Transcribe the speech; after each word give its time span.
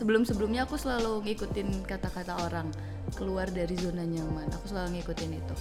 sebelum-sebelumnya 0.00 0.64
aku 0.64 0.80
selalu 0.80 1.28
ngikutin 1.28 1.84
kata-kata 1.84 2.32
orang 2.48 2.72
keluar 3.12 3.52
dari 3.52 3.76
zona 3.76 4.00
nyaman. 4.00 4.48
Aku 4.56 4.72
selalu 4.72 4.96
ngikutin 4.96 5.30
itu. 5.36 5.54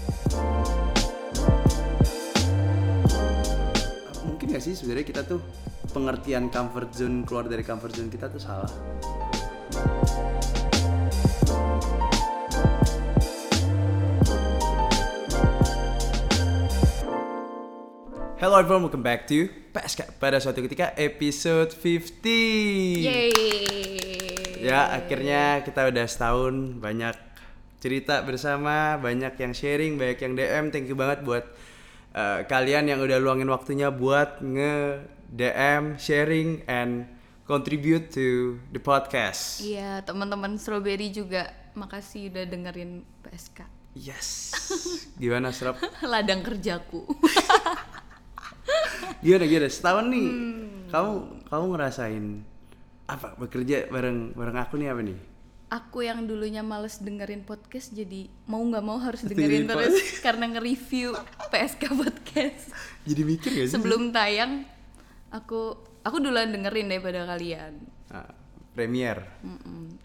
Mungkin 4.24 4.56
gak 4.56 4.64
sih 4.64 4.80
sebenarnya 4.80 5.04
kita 5.12 5.22
tuh 5.28 5.44
pengertian 5.92 6.48
comfort 6.48 6.88
zone 6.96 7.28
keluar 7.28 7.52
dari 7.52 7.68
comfort 7.68 7.92
zone 7.92 8.08
kita 8.08 8.32
tuh 8.32 8.40
salah? 8.40 8.72
Hello 18.40 18.56
everyone, 18.56 18.88
welcome 18.88 19.04
back 19.04 19.28
to 19.28 19.52
PSK 19.76 20.16
pada 20.16 20.40
suatu 20.40 20.64
ketika 20.64 20.96
episode 20.96 21.76
50 21.76 23.04
Yeay 23.04 24.09
Ya 24.60 24.92
akhirnya 24.92 25.64
kita 25.64 25.88
udah 25.88 26.06
setahun 26.06 26.80
banyak 26.84 27.16
cerita 27.80 28.20
bersama, 28.28 29.00
banyak 29.00 29.40
yang 29.40 29.54
sharing, 29.56 29.96
banyak 29.96 30.20
yang 30.20 30.34
DM. 30.36 30.66
Thank 30.70 30.92
you 30.92 31.00
banget 31.00 31.24
buat 31.24 31.48
uh, 32.12 32.44
kalian 32.44 32.92
yang 32.92 33.00
udah 33.00 33.18
luangin 33.18 33.48
waktunya 33.48 33.88
buat 33.88 34.44
nge 34.44 35.08
DM, 35.32 35.96
sharing, 35.96 36.68
and 36.68 37.08
contribute 37.48 38.12
to 38.12 38.60
the 38.76 38.82
podcast. 38.84 39.64
Iya 39.64 40.04
teman-teman 40.04 40.60
strawberry 40.60 41.10
juga 41.10 41.50
makasih 41.74 42.34
udah 42.34 42.44
dengerin 42.50 43.08
PSK 43.24 43.80
Yes. 43.98 44.54
Gimana 45.18 45.50
Serap? 45.50 45.82
ladang 46.12 46.46
kerjaku 46.46 47.10
Gimana 49.26 49.46
gimana? 49.50 49.68
Setahun 49.68 50.06
nih, 50.14 50.28
kamu 50.94 51.14
kamu 51.50 51.66
ngerasain 51.76 52.26
apa? 53.10 53.34
Bekerja 53.42 53.90
bareng 53.90 54.38
bareng 54.38 54.58
aku 54.62 54.78
nih 54.78 54.94
apa 54.94 55.02
nih? 55.02 55.20
aku 55.70 56.02
yang 56.02 56.26
dulunya 56.26 56.66
males 56.66 56.98
dengerin 56.98 57.46
podcast 57.46 57.94
jadi 57.94 58.26
mau 58.50 58.60
nggak 58.60 58.84
mau 58.84 58.98
harus 58.98 59.22
Dengerin 59.22 59.70
terus. 59.70 59.96
Karena 60.26 60.50
nge-review 60.50 61.14
PSK 61.54 61.84
podcast. 61.94 62.74
Jadi 63.06 63.22
mikir 63.22 63.50
gak 63.54 63.68
sih? 63.70 63.74
sebelum 63.78 64.10
tayang 64.10 64.66
aku 65.30 65.78
aku 66.02 66.18
duluan 66.18 66.50
dengerin 66.50 66.90
daripada 66.90 67.30
kalian. 67.30 67.86
Ah, 68.10 68.34
premier. 68.74 69.22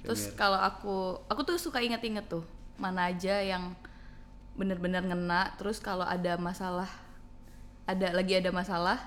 Terus 0.05 0.36
kalau 0.36 0.61
aku 0.61 1.24
aku 1.27 1.41
tuh 1.48 1.56
suka 1.56 1.80
inget-inget 1.80 2.28
tuh 2.28 2.44
mana 2.77 3.08
aja 3.08 3.41
yang 3.41 3.72
bener-bener 4.55 5.00
ngena. 5.00 5.56
Terus 5.56 5.80
kalau 5.80 6.05
ada 6.05 6.36
masalah 6.36 6.92
ada 7.89 8.12
lagi 8.12 8.36
ada 8.36 8.52
masalah 8.52 9.00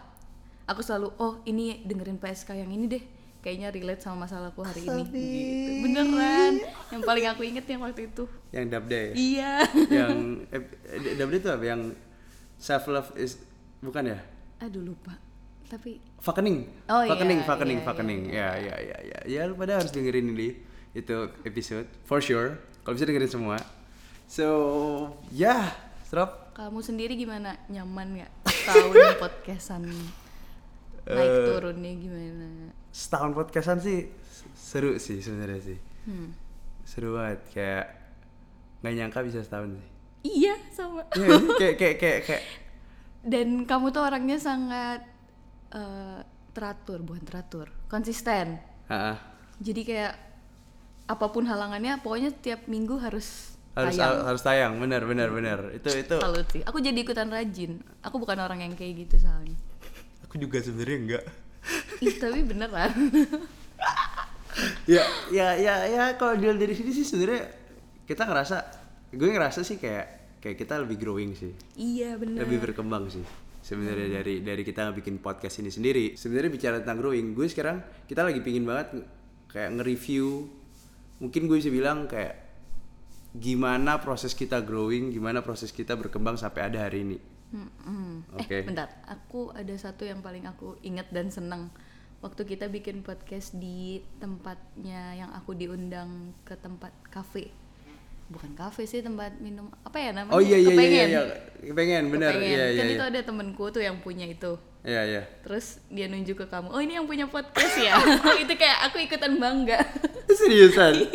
aku 0.69 0.81
selalu 0.81 1.13
oh 1.21 1.41
ini 1.45 1.81
dengerin 1.85 2.17
PSK 2.17 2.65
yang 2.65 2.69
ini 2.69 2.85
deh 2.85 3.03
kayaknya 3.39 3.69
relate 3.69 4.01
sama 4.01 4.25
masalahku 4.25 4.61
hari 4.61 4.81
ini 4.81 5.03
gitu 5.07 5.71
beneran 5.85 6.53
yang 6.89 7.01
paling 7.01 7.25
aku 7.27 7.41
inget 7.43 7.65
yang 7.65 7.81
waktu 7.81 8.09
itu 8.09 8.23
Yang 8.49 8.65
dabda 8.71 8.97
ya? 8.97 9.11
iya 9.13 9.51
yang 9.87 10.13
eh, 10.49 10.61
eh, 10.89 11.15
dabda 11.15 11.35
itu 11.37 11.49
apa? 11.49 11.63
Yang 11.63 11.81
self 12.57 12.83
love 12.87 13.09
is 13.15 13.37
bukan 13.79 14.11
ya? 14.11 14.19
aduh 14.57 14.81
lupa 14.81 15.13
tapi 15.67 15.99
Fakening. 16.17 16.65
Oh, 16.89 17.03
iya, 17.05 17.11
Fakening, 17.13 17.39
fakening, 17.43 17.79
iya, 17.79 17.85
fakening. 17.85 18.21
Ya, 18.31 18.49
ya, 18.57 18.75
ya, 18.81 18.97
ya. 19.03 19.19
Ya, 19.27 19.41
lu 19.45 19.53
pada 19.53 19.77
harus 19.77 19.91
dengerin 19.93 20.31
ini 20.31 20.57
itu 20.91 21.13
episode 21.43 21.85
for 22.03 22.23
sure. 22.23 22.57
Kalau 22.81 22.95
bisa 22.95 23.05
dengerin 23.05 23.29
semua. 23.29 23.59
So, 24.25 24.47
ya, 25.29 25.71
Strop. 26.03 26.55
kamu 26.57 26.79
sendiri 26.81 27.13
gimana 27.13 27.53
nyaman 27.69 28.17
nggak 28.17 28.31
tahun 28.65 28.93
podcastan 29.21 29.85
naik 31.05 31.29
Eh, 31.29 31.45
turunnya 31.47 31.91
gimana 31.95 32.47
Setahun 32.97 33.31
podcastan 33.31 33.77
sih 33.77 34.09
seru 34.57 34.97
sih 34.97 35.21
sebenarnya 35.21 35.61
sih. 35.61 35.77
hmm. 36.09 36.29
Seru 36.81 37.13
banget 37.13 37.45
kayak 37.53 37.85
nggak 38.81 38.93
nyangka 38.95 39.19
bisa 39.21 39.39
setahun 39.41 39.69
sih. 39.71 39.87
iya 40.25 40.55
sama 40.73 41.05
sih? 41.13 41.29
kayak 41.55 41.75
kayak 41.77 41.95
kayak 41.97 42.19
kayak 42.25 42.43
dan 43.21 43.63
kamu 43.63 43.91
tuh 43.91 44.01
orangnya 44.01 44.37
sangat 44.37 45.01
eh, 45.71 46.19
teratur 46.51 46.99
bukan 46.99 47.21
teratur 47.21 47.69
konsisten 47.85 48.57
Ah, 48.87 49.13
ah. 49.13 49.17
jadi 49.59 49.81
kayak 49.83 50.13
apa 51.05 51.25
pun 51.27 51.43
halangannya 51.43 52.01
pokoknya 52.01 52.33
tiap 52.33 52.65
minggu 52.65 52.97
harus 52.97 53.55
harus 53.71 53.93
tayang 53.93 54.15
harus 54.25 54.41
tayang, 54.41 54.73
benar 54.81 55.05
benar 55.05 55.29
benar. 55.29 55.59
Itu 55.69 55.93
itu 55.93 56.17
salut 56.17 56.47
sih 56.49 56.65
aku 56.65 56.81
jadi 56.81 56.97
ikutan 56.97 57.29
rajin 57.29 57.77
aku 58.01 58.17
bukan 58.17 58.41
orang 58.41 58.65
yang 58.65 58.73
kayak 58.73 59.05
gitu 59.05 59.21
soalnya 59.21 59.53
aku 60.25 60.41
juga 60.41 60.57
sebenarnya 60.59 60.97
enggak. 60.97 61.23
Ih 62.03 62.15
tapi 62.17 62.41
beneran. 62.45 62.91
Ya. 64.89 65.03
Ya 65.29 65.53
ya 65.53 65.75
ya 65.85 66.03
kalau 66.17 66.33
dilihat 66.33 66.57
dari 66.57 66.73
sini 66.73 66.89
sih 66.89 67.05
sebenarnya 67.05 67.45
kita 68.09 68.25
ngerasa 68.25 68.57
gue 69.13 69.29
ngerasa 69.29 69.61
sih 69.61 69.77
kayak 69.77 70.37
kayak 70.41 70.57
kita 70.57 70.81
lebih 70.81 70.97
growing 70.97 71.37
sih. 71.37 71.53
Iya 71.77 72.17
bener. 72.17 72.41
Lebih 72.45 72.71
berkembang 72.71 73.11
sih 73.11 73.21
sebenarnya 73.61 74.23
dari 74.23 74.39
dari 74.41 74.63
kita 74.63 74.89
bikin 74.95 75.19
podcast 75.19 75.59
ini 75.61 75.69
sendiri. 75.69 76.15
Sebenarnya 76.17 76.49
bicara 76.49 76.75
tentang 76.81 77.03
growing 77.03 77.35
gue 77.37 77.47
sekarang 77.51 77.83
kita 78.07 78.25
lagi 78.25 78.39
pingin 78.41 78.65
banget 78.65 78.97
nge- 78.97 79.07
kayak 79.51 79.69
nge-review 79.77 80.47
mungkin 81.21 81.41
gue 81.49 81.57
bisa 81.59 81.71
bilang 81.73 82.05
kayak 82.09 82.45
gimana 83.37 84.01
proses 84.01 84.33
kita 84.33 84.65
growing 84.65 85.13
gimana 85.13 85.45
proses 85.45 85.69
kita 85.69 85.93
berkembang 85.93 86.39
sampai 86.39 86.61
ada 86.65 86.87
hari 86.87 87.05
ini. 87.05 87.17
Mm-mm. 87.47 88.27
Oke. 88.41 88.59
eh 88.59 88.65
bentar. 88.65 88.89
Aku 89.05 89.53
ada 89.53 89.71
satu 89.77 90.03
yang 90.03 90.19
paling 90.25 90.49
aku 90.49 90.75
inget 90.83 91.07
dan 91.13 91.29
seneng 91.31 91.69
waktu 92.17 92.41
kita 92.49 92.65
bikin 92.73 93.05
podcast 93.05 93.53
di 93.57 94.01
tempatnya 94.17 95.13
yang 95.13 95.29
aku 95.37 95.53
diundang 95.53 96.33
ke 96.41 96.57
tempat 96.57 96.89
kafe. 97.13 97.53
Bukan 98.27 98.59
kafe 98.59 98.83
sih 98.83 98.99
tempat 98.99 99.39
minum 99.39 99.71
apa 99.87 99.97
ya 100.01 100.11
namanya? 100.11 100.35
Oh 100.35 100.41
iya 100.43 100.59
iya 100.59 100.67
iya 100.67 100.75
Kepengen. 100.75 101.07
iya. 101.07 101.21
Pengen 101.71 102.03
bener 102.11 102.31
Kepengen. 102.35 102.57
iya 102.57 102.65
iya 102.73 102.81
kan 102.81 102.87
iya. 102.89 102.95
itu 102.97 103.05
ada 103.05 103.19
temenku 103.23 103.63
tuh 103.71 103.81
yang 103.85 103.97
punya 104.03 104.25
itu. 104.27 104.59
Iya 104.83 105.01
iya. 105.07 105.23
Terus 105.45 105.79
dia 105.87 106.11
nunjuk 106.11 106.43
ke 106.43 106.45
kamu 106.49 106.67
oh 106.73 106.81
ini 106.83 106.99
yang 106.99 107.07
punya 107.07 107.29
podcast 107.29 107.75
ya? 107.79 107.95
Itu 108.43 108.53
kayak 108.55 108.91
aku 108.91 109.03
ikutan 109.03 109.39
bangga. 109.39 109.79
Seriusan? 110.37 110.95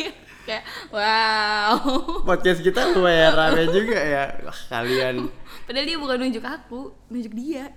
Kayak 0.43 0.67
wow. 0.91 1.79
Podcast 2.27 2.59
kita 2.59 2.91
lumayan 2.91 3.31
rame 3.31 3.63
juga 3.71 3.95
ya. 3.95 4.27
Wah, 4.43 4.59
kalian. 4.67 5.31
Padahal 5.63 5.87
dia 5.87 5.95
bukan 5.95 6.17
nunjuk 6.19 6.43
aku 6.43 6.91
nunjuk 7.07 7.31
dia 7.31 7.71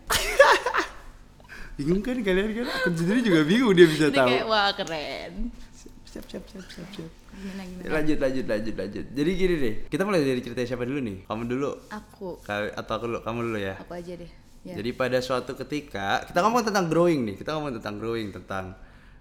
bingung 1.76 2.00
kan 2.00 2.16
kalian 2.18 2.50
kan? 2.52 2.66
Aku 2.82 2.88
sendiri 2.92 3.20
juga 3.20 3.40
bingung 3.44 3.72
dia 3.72 3.86
bisa 3.86 4.08
Ini 4.08 4.16
tahu. 4.16 4.28
kayak 4.28 4.46
wah 4.46 4.68
keren. 4.72 5.32
Siap 6.06 6.24
siap 6.26 6.44
siap 6.48 6.64
siap 6.66 6.88
siap. 6.90 7.10
Gimana 7.36 7.62
gimana? 7.62 7.92
Lanjut 8.00 8.18
lanjut 8.18 8.44
lanjut 8.48 8.74
lanjut. 8.74 9.04
Jadi 9.12 9.30
gini 9.32 9.54
deh 9.56 9.74
kita 9.86 10.02
mulai 10.02 10.24
dari 10.24 10.40
cerita 10.40 10.64
siapa 10.64 10.82
dulu 10.82 10.98
nih? 10.98 11.16
Kamu 11.24 11.42
dulu. 11.44 11.70
Aku. 11.92 12.40
Kali- 12.40 12.72
atau 12.72 12.92
aku 12.96 13.04
dulu? 13.06 13.18
Kamu 13.20 13.40
dulu 13.44 13.58
ya? 13.60 13.76
Aku 13.76 13.92
aja 13.92 14.12
deh. 14.16 14.30
Ya. 14.64 14.74
Jadi 14.74 14.90
pada 14.92 15.20
suatu 15.20 15.54
ketika 15.54 16.24
kita 16.24 16.42
ngomong 16.42 16.66
tentang 16.66 16.88
growing 16.88 17.22
nih 17.22 17.36
kita 17.38 17.54
ngomong 17.54 17.78
tentang 17.78 18.02
growing 18.02 18.34
tentang 18.34 18.74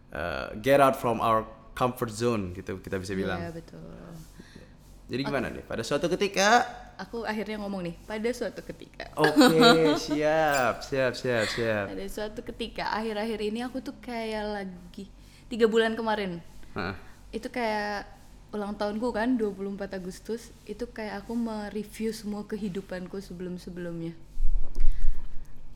uh, 0.09 0.49
get 0.57 0.81
out 0.81 0.97
from 0.97 1.21
our 1.21 1.45
comfort 1.75 2.09
zone 2.09 2.55
gitu 2.55 2.79
kita 2.79 2.97
bisa 2.97 3.13
bilang. 3.13 3.37
Iya, 3.37 3.51
betul 3.53 3.83
jadi 5.05 5.21
gimana 5.21 5.53
nih? 5.53 5.61
Pada 5.61 5.85
suatu 5.85 6.09
ketika? 6.09 6.65
Aku 6.97 7.21
akhirnya 7.27 7.61
ngomong 7.61 7.85
nih 7.85 7.95
pada 8.09 8.29
suatu 8.33 8.65
ketika. 8.65 9.13
Oke 9.13 9.93
siap 10.09 10.81
siap 10.81 11.13
siap 11.13 11.45
siap. 11.45 11.85
Pada 11.93 12.05
suatu 12.09 12.39
ketika 12.41 12.89
akhir-akhir 12.89 13.39
ini 13.53 13.61
aku 13.61 13.85
tuh 13.85 13.93
kayak 14.01 14.45
lagi 14.49 15.05
tiga 15.51 15.69
bulan 15.69 15.93
kemarin. 15.93 16.41
Hah. 16.75 16.97
itu 17.31 17.47
kayak 17.51 18.07
ulang 18.51 18.75
tahunku 18.79 19.11
kan 19.11 19.35
24 19.35 19.95
Agustus 19.95 20.51
itu 20.63 20.87
kayak 20.87 21.23
aku 21.23 21.35
mereview 21.35 22.15
semua 22.15 22.47
kehidupanku 22.47 23.19
sebelum-sebelumnya. 23.19 24.15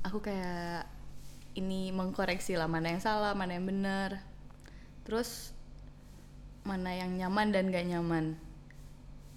Aku 0.08 0.24
kayak 0.24 0.88
ini 1.60 1.92
mengkoreksi 1.92 2.56
lah 2.56 2.72
mana 2.72 2.96
yang 2.96 3.04
salah 3.04 3.36
mana 3.36 3.60
yang 3.60 3.68
benar. 3.68 4.24
Terus 5.04 5.52
mana 6.64 6.96
yang 6.96 7.16
nyaman 7.20 7.52
dan 7.52 7.72
gak 7.72 7.88
nyaman 7.88 8.49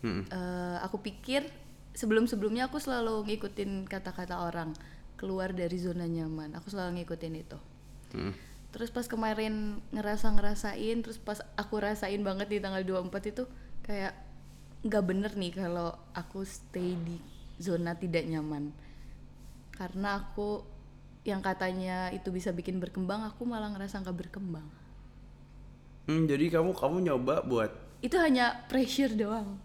Hmm. 0.03 0.27
Eh, 0.27 0.77
aku 0.83 0.99
pikir 0.99 1.47
sebelum-sebelumnya 1.95 2.69
aku 2.69 2.83
selalu 2.83 3.23
ngikutin 3.31 3.87
kata-kata 3.87 4.43
orang 4.43 4.75
keluar 5.15 5.55
dari 5.55 5.79
zona 5.79 6.11
nyaman. 6.11 6.59
Aku 6.59 6.69
selalu 6.69 7.03
ngikutin 7.03 7.35
itu. 7.39 7.59
Hmm. 8.13 8.37
terus 8.73 8.89
pas 8.89 9.05
kemarin 9.05 9.85
ngerasa 9.93 10.33
ngerasain 10.33 11.05
terus 11.05 11.21
pas 11.21 11.45
aku 11.61 11.77
rasain 11.77 12.25
banget 12.25 12.49
di 12.49 12.57
tanggal 12.57 12.81
24 12.81 13.29
itu 13.29 13.45
kayak 13.85 14.17
nggak 14.81 15.05
bener 15.05 15.33
nih 15.37 15.53
kalau 15.53 15.93
aku 16.17 16.41
stay 16.49 16.97
di 16.97 17.21
zona 17.61 17.93
tidak 17.97 18.25
nyaman. 18.25 18.73
Karena 19.77 20.25
aku 20.25 20.65
yang 21.29 21.45
katanya 21.45 22.09
itu 22.17 22.33
bisa 22.33 22.49
bikin 22.51 22.81
berkembang 22.81 23.29
aku 23.29 23.45
malah 23.45 23.69
ngerasa 23.77 24.01
nggak 24.01 24.19
berkembang. 24.29 24.65
Hmm, 26.09 26.25
jadi 26.25 26.57
kamu 26.57 26.73
kamu 26.73 26.97
nyoba 27.13 27.45
buat 27.45 27.71
itu 28.03 28.19
hanya 28.19 28.67
pressure 28.67 29.15
doang 29.15 29.63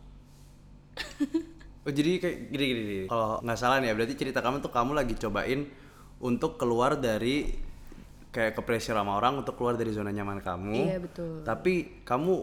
Oh 1.82 1.92
jadi 1.92 2.20
kayak 2.20 2.38
gini 2.52 2.64
gini, 2.68 2.82
gini. 2.84 3.06
Kalau 3.08 3.40
nggak 3.40 3.56
salah 3.56 3.80
nih 3.80 3.90
ya 3.90 3.96
berarti 3.96 4.16
cerita 4.16 4.44
kamu 4.44 4.60
tuh 4.60 4.70
kamu 4.70 4.92
lagi 4.92 5.16
cobain 5.16 5.72
untuk 6.20 6.60
keluar 6.60 7.00
dari 7.00 7.48
kayak 8.28 8.54
ke 8.54 8.62
pressure 8.62 8.92
sama 8.94 9.16
orang 9.16 9.40
untuk 9.40 9.56
keluar 9.56 9.74
dari 9.74 9.90
zona 9.90 10.12
nyaman 10.12 10.44
kamu 10.44 10.78
Iya, 10.84 10.98
betul. 11.00 11.42
tapi 11.42 12.04
kamu 12.04 12.34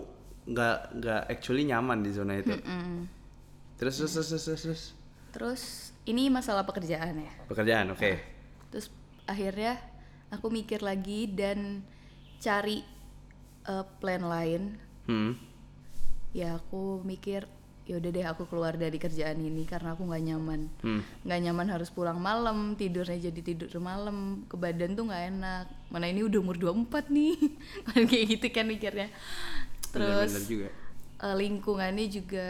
nggak 0.48 0.76
nggak 0.96 1.22
actually 1.28 1.64
nyaman 1.64 2.00
di 2.00 2.10
zona 2.10 2.36
itu 2.36 2.56
terus 3.76 4.00
terus 4.00 4.12
terus 4.16 4.28
terus 4.32 4.44
terus, 4.44 4.62
terus. 4.64 4.82
Terus 5.30 5.62
ini 6.04 6.30
masalah 6.30 6.62
pekerjaan 6.62 7.20
ya. 7.20 7.32
pekerjaan 7.44 7.90
oke 7.90 8.10
Terus 8.70 8.86
akhirnya 9.24 9.76
aku 10.30 10.48
mikir 10.48 10.80
lagi 10.80 11.26
dan 11.28 11.84
cari 12.38 12.80
eh, 13.64 13.84
plan 14.00 14.24
lain. 14.24 14.62
hmm. 15.04 15.32
Ya 16.32 16.58
aku 16.58 17.02
mikir 17.02 17.46
yaudah 17.84 18.10
deh 18.10 18.24
aku 18.24 18.48
keluar 18.48 18.80
dari 18.80 18.96
kerjaan 18.96 19.36
ini 19.44 19.68
karena 19.68 19.92
aku 19.92 20.08
nggak 20.08 20.24
nyaman. 20.24 20.60
Hmm. 20.80 21.02
Nggak 21.24 21.40
nyaman 21.44 21.68
harus 21.68 21.92
pulang 21.92 22.16
malam, 22.16 22.76
tidurnya 22.80 23.28
jadi 23.28 23.40
tidur 23.44 23.68
malam, 23.80 24.48
ke 24.48 24.56
badan 24.56 24.96
tuh 24.96 25.04
nggak 25.08 25.24
enak. 25.36 25.66
Mana 25.92 26.08
ini 26.08 26.24
udah 26.24 26.38
umur 26.40 26.56
24 26.56 27.12
nih. 27.12 27.36
Kan 27.92 28.00
kayak 28.10 28.24
gitu 28.32 28.46
kan 28.48 28.64
mikirnya. 28.64 29.08
Terus 29.92 30.32
Bener-bener 30.32 30.48
juga 30.48 30.68
eh, 31.24 31.36
lingkungannya 31.36 32.06
juga 32.08 32.46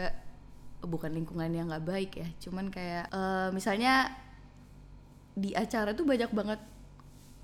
bukan 0.85 1.11
lingkungan 1.17 1.49
yang 1.49 1.67
nggak 1.71 1.85
baik 1.85 2.11
ya 2.21 2.27
cuman 2.45 2.69
kayak 2.69 3.09
eh, 3.09 3.49
misalnya 3.51 4.13
di 5.35 5.51
acara 5.51 5.91
tuh 5.91 6.07
banyak 6.07 6.31
banget 6.31 6.61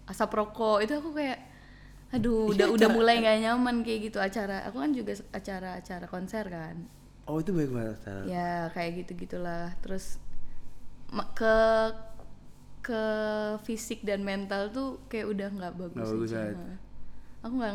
asap 0.08 0.32
rokok 0.32 0.86
itu 0.86 0.94
aku 0.96 1.12
kayak 1.16 1.40
aduh 2.12 2.52
udah 2.52 2.68
udah 2.76 2.90
mulai 2.92 3.24
nggak 3.24 3.40
nyaman 3.44 3.88
kayak 3.88 4.12
gitu 4.12 4.18
acara 4.20 4.68
aku 4.68 4.84
kan 4.84 4.92
juga 4.92 5.16
acara-acara 5.32 6.06
konser 6.12 6.46
kan 6.48 6.76
oh 7.26 7.38
itu 7.38 7.52
baik 7.52 7.70
banget 7.70 7.98
Tara. 8.02 8.24
ya 8.26 8.52
kayak 8.72 8.92
gitu 9.04 9.12
gitulah 9.18 9.74
terus 9.80 10.18
ke 11.36 11.56
ke 12.82 13.04
fisik 13.62 14.02
dan 14.02 14.24
mental 14.24 14.72
tuh 14.72 14.90
kayak 15.06 15.28
udah 15.30 15.50
nggak 15.52 15.74
bagus, 15.78 15.98
Nggak 16.02 16.12
bagus 16.18 16.32
aja. 16.34 16.50
Heeh. 16.58 16.78
aku 17.42 17.54
nggak 17.58 17.74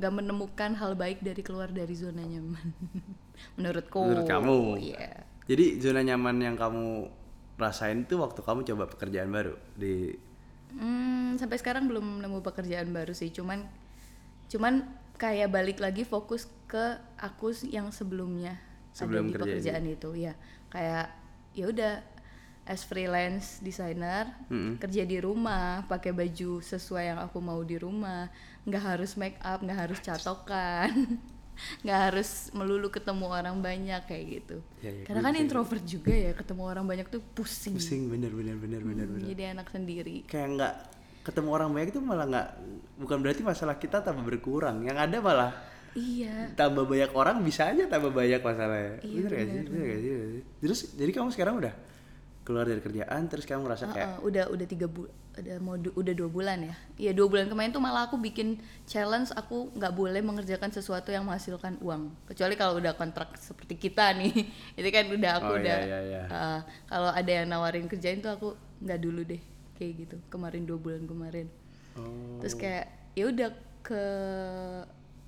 nggak 0.00 0.12
menemukan 0.12 0.70
hal 0.74 0.92
baik 0.94 1.20
dari 1.20 1.40
keluar 1.40 1.68
dari 1.68 1.92
zona 1.92 2.20
nyaman 2.20 2.68
menurutku 3.56 4.00
Menurut 4.00 4.24
kamu? 4.26 4.56
Iya. 4.80 5.24
jadi 5.44 5.64
zona 5.78 6.00
nyaman 6.02 6.36
yang 6.40 6.56
kamu 6.56 7.08
rasain 7.54 8.04
tuh 8.04 8.20
waktu 8.20 8.40
kamu 8.40 8.64
coba 8.64 8.84
pekerjaan 8.86 9.30
baru 9.30 9.54
di 9.74 10.16
Hmm, 10.74 11.38
sampai 11.38 11.54
sekarang 11.54 11.86
belum 11.86 12.18
nemu 12.18 12.42
pekerjaan 12.42 12.90
baru 12.90 13.14
sih 13.14 13.30
cuman 13.30 13.62
cuman 14.50 14.82
kayak 15.14 15.46
balik 15.46 15.78
lagi 15.78 16.02
fokus 16.02 16.50
ke 16.66 16.98
aku 17.14 17.54
yang 17.70 17.94
sebelumnya 17.94 18.58
Sebelum 18.94 19.26
ada 19.26 19.28
di 19.28 19.34
kerja 19.34 19.44
pekerjaan 19.74 19.84
itu 19.90 20.10
ya 20.14 20.32
kayak 20.70 21.06
ya 21.52 21.64
udah 21.68 21.94
as 22.64 22.80
freelance 22.80 23.60
designer 23.60 24.24
Mm-mm. 24.48 24.80
kerja 24.80 25.04
di 25.04 25.20
rumah 25.20 25.84
pakai 25.84 26.16
baju 26.16 26.64
sesuai 26.64 27.04
yang 27.12 27.20
aku 27.20 27.38
mau 27.38 27.60
di 27.60 27.76
rumah. 27.76 28.30
Nggak 28.64 28.82
harus 28.96 29.18
make 29.18 29.36
up 29.44 29.60
nggak 29.60 29.78
harus 29.84 29.98
catokan 30.00 31.20
nggak 31.84 32.00
harus 32.10 32.50
melulu 32.50 32.90
ketemu 32.90 33.26
orang 33.30 33.56
banyak 33.60 34.02
kayak 34.08 34.24
gitu. 34.40 34.56
Ya, 34.82 34.90
ya, 34.90 35.04
karena 35.06 35.20
kan 35.22 35.34
introvert 35.38 35.84
juga 35.84 36.10
ya 36.10 36.32
ketemu 36.34 36.62
orang 36.66 36.82
banyak 36.82 37.06
tuh 37.06 37.22
pusing, 37.36 37.78
pusing 37.78 38.10
bener 38.10 38.34
bener 38.34 38.56
bener 38.58 38.82
bener 38.82 39.06
Hmm, 39.06 39.14
bener. 39.20 39.26
jadi 39.30 39.42
anak 39.54 39.68
sendiri. 39.70 40.26
Kayak 40.26 40.48
nggak 40.58 40.74
ketemu 41.22 41.48
orang 41.52 41.70
banyak 41.70 41.88
itu 41.94 42.00
malah 42.02 42.26
nggak 42.26 42.48
bukan 42.98 43.18
berarti 43.22 43.42
masalah 43.44 43.76
kita 43.78 44.02
tambah 44.02 44.24
berkurang. 44.24 44.82
Yang 44.82 44.98
ada 44.98 45.16
malah 45.20 45.50
iya. 45.94 46.50
Tambah 46.52 46.84
banyak 46.84 47.10
orang 47.10 47.40
bisa 47.40 47.66
aja 47.66 47.86
tambah 47.86 48.10
banyak 48.10 48.40
masalahnya. 48.40 48.98
Iya, 49.00 49.18
bener 49.20 49.30
gak 49.32 49.46
sih? 49.46 49.60
bener. 49.64 49.84
Gak 49.84 50.00
sih? 50.00 50.10
Bener 50.10 50.18
gak 50.18 50.30
sih? 50.30 50.42
terus 50.60 50.80
jadi 50.92 51.10
kamu 51.10 51.28
sekarang 51.30 51.54
udah 51.58 51.74
keluar 52.44 52.68
dari 52.68 52.78
kerjaan 52.78 53.22
terus 53.24 53.44
kamu 53.44 53.64
ngerasa 53.64 53.84
kayak 53.88 54.04
Heeh, 54.04 54.16
udah 54.20 54.44
udah 54.52 54.66
tiga 54.68 54.84
bulan 54.84 55.12
udah 55.34 55.56
mau 55.58 55.74
du- 55.74 55.90
udah 55.92 56.14
dua 56.14 56.30
bulan 56.30 56.58
ya? 56.62 56.74
Iya 56.94 57.10
dua 57.10 57.26
bulan 57.26 57.48
kemarin 57.48 57.70
tuh 57.70 57.82
malah 57.82 58.06
aku 58.06 58.14
bikin 58.16 58.54
challenge 58.84 59.34
aku 59.34 59.72
nggak 59.72 59.90
boleh 59.90 60.20
mengerjakan 60.20 60.70
sesuatu 60.70 61.10
yang 61.10 61.24
menghasilkan 61.24 61.74
uang. 61.80 62.14
Kecuali 62.24 62.54
kalau 62.54 62.78
udah 62.78 62.94
kontrak 62.94 63.34
seperti 63.34 63.74
kita 63.74 64.14
nih. 64.14 64.30
Itu 64.78 64.88
kan 64.88 65.04
udah 65.08 65.30
aku 65.40 65.50
Oh, 65.50 65.58
udah 65.58 65.78
iya, 65.80 65.98
iya, 66.04 66.22
iya. 66.22 66.22
eh, 66.28 66.60
kalau 66.86 67.10
ada 67.10 67.32
yang 67.32 67.48
nawarin 67.48 67.88
kerjain 67.88 68.20
tuh 68.20 68.30
aku 68.30 68.48
nggak 68.78 69.00
dulu 69.00 69.26
deh 69.26 69.42
kayak 69.74 69.92
gitu. 70.06 70.16
Kemarin 70.30 70.62
dua 70.62 70.78
bulan 70.78 71.02
kemarin. 71.02 71.46
Oh, 71.98 72.38
terus 72.38 72.54
kayak 72.54 72.86
ya 73.16 73.24
udah 73.26 73.50
ke 73.82 74.02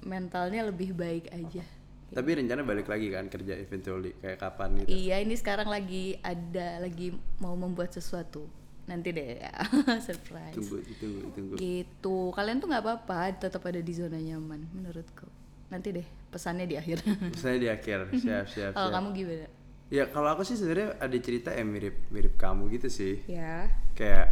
mentalnya 0.06 0.62
lebih 0.62 0.94
baik 0.94 1.29
aja 1.29 1.67
tapi 2.06 2.31
rencana 2.32 2.62
balik 2.62 2.87
lagi 2.87 3.11
kan 3.11 3.26
kerja 3.26 3.58
eventually 3.58 4.14
kayak 4.17 4.38
kapan 4.38 4.79
gitu 4.79 4.88
Iya, 4.88 5.19
ini 5.19 5.35
sekarang 5.35 5.67
lagi 5.67 6.14
ada 6.23 6.79
lagi 6.79 7.11
mau 7.37 7.53
membuat 7.53 7.91
sesuatu. 7.91 8.47
Nanti 8.87 9.11
deh, 9.11 9.43
surprise. 10.06 10.55
tunggu 10.55 10.79
tunggu 10.97 11.20
tunggu 11.35 11.55
Gitu. 11.58 12.17
Kalian 12.31 12.62
tuh 12.62 12.70
nggak 12.70 12.79
apa-apa, 12.81 13.35
tetap 13.35 13.67
ada 13.67 13.82
di 13.82 13.91
zona 13.91 14.14
nyaman 14.17 14.70
menurutku. 14.70 15.26
Nanti 15.67 15.91
deh, 15.91 16.06
pesannya 16.31 16.62
di 16.64 16.79
akhir. 16.79 17.02
saya 17.43 17.59
di 17.59 17.67
akhir 17.67 18.14
siap 18.14 18.47
siap 18.47 18.70
Kalau 18.73 18.94
kamu 18.94 19.09
gimana? 19.12 19.47
ya 19.87 20.06
kalau 20.06 20.31
aku 20.31 20.43
sih 20.43 20.55
sebenarnya 20.55 20.99
ada 20.99 21.17
cerita 21.19 21.50
yang 21.50 21.70
mirip 21.70 22.06
mirip 22.11 22.35
kamu 22.35 22.70
gitu 22.70 22.87
sih 22.87 23.23
Ya. 23.26 23.67
kayak 23.94 24.26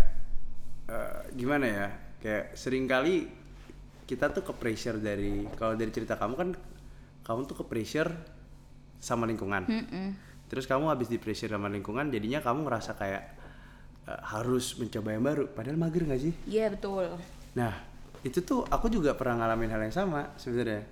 eh, 0.86 1.18
gimana 1.32 1.66
ya 1.66 1.86
kayak 2.18 2.54
sering 2.54 2.86
kali 2.86 3.26
kita 4.04 4.30
tuh 4.30 4.44
ke 4.44 4.52
pressure 4.52 4.96
dari 4.96 5.48
kalau 5.56 5.74
dari 5.74 5.88
cerita 5.88 6.14
kamu 6.14 6.34
kan 6.36 6.48
kamu 7.24 7.40
tuh 7.44 7.56
ke 7.60 7.64
pressure 7.64 8.10
sama 8.98 9.24
lingkungan 9.24 9.64
terus 10.44 10.64
kamu 10.64 10.92
habis 10.92 11.08
di 11.08 11.16
pressure 11.16 11.48
sama 11.50 11.68
lingkungan 11.68 12.08
jadinya 12.08 12.40
kamu 12.40 12.68
ngerasa 12.68 12.94
kayak 12.94 13.22
eh, 14.06 14.20
harus 14.28 14.76
mencoba 14.76 15.08
yang 15.12 15.24
baru 15.24 15.44
padahal 15.48 15.76
mager 15.76 16.04
nggak 16.04 16.20
sih 16.20 16.32
Iya 16.44 16.68
betul. 16.72 17.16
Nah, 17.54 17.72
itu 18.20 18.40
tuh 18.40 18.66
aku 18.66 18.90
juga 18.90 19.14
pernah 19.14 19.44
ngalamin 19.44 19.70
hal 19.70 19.80
yang 19.84 19.94
sama 19.94 20.32
sebenarnya. 20.36 20.82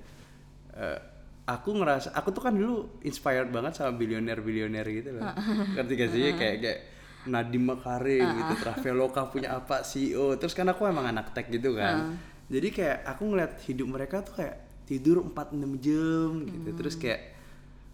Eh, 0.73 0.99
aku 1.43 1.75
ngerasa 1.75 2.15
aku 2.15 2.31
tuh 2.31 2.43
kan 2.45 2.55
dulu 2.55 3.03
inspired 3.03 3.51
banget 3.51 3.77
sama 3.77 3.93
bilioner-bilioner 3.99 4.87
gitu 4.89 5.11
loh. 5.19 5.27
Ngerti 5.75 5.93
gak 5.99 6.11
sih? 6.15 6.23
Kayak 6.39 6.57
kayak 6.63 6.79
Nadiem 7.23 7.63
Makarim 7.67 8.27
gitu, 8.35 8.53
Traveloka 8.63 9.27
punya 9.31 9.59
apa 9.59 9.83
CEO. 9.83 10.35
Terus 10.39 10.55
kan 10.55 10.71
aku 10.71 10.87
emang 10.87 11.07
anak 11.07 11.35
tech 11.35 11.51
gitu 11.51 11.75
kan. 11.75 12.15
Jadi 12.53 12.69
kayak 12.69 13.09
aku 13.09 13.23
ngeliat 13.25 13.53
hidup 13.65 13.89
mereka 13.89 14.21
tuh 14.21 14.37
kayak 14.37 14.57
tidur 14.85 15.25
4-6 15.25 15.57
jam 15.81 16.29
gitu. 16.45 16.69
Terus 16.77 16.95
kayak 16.95 17.21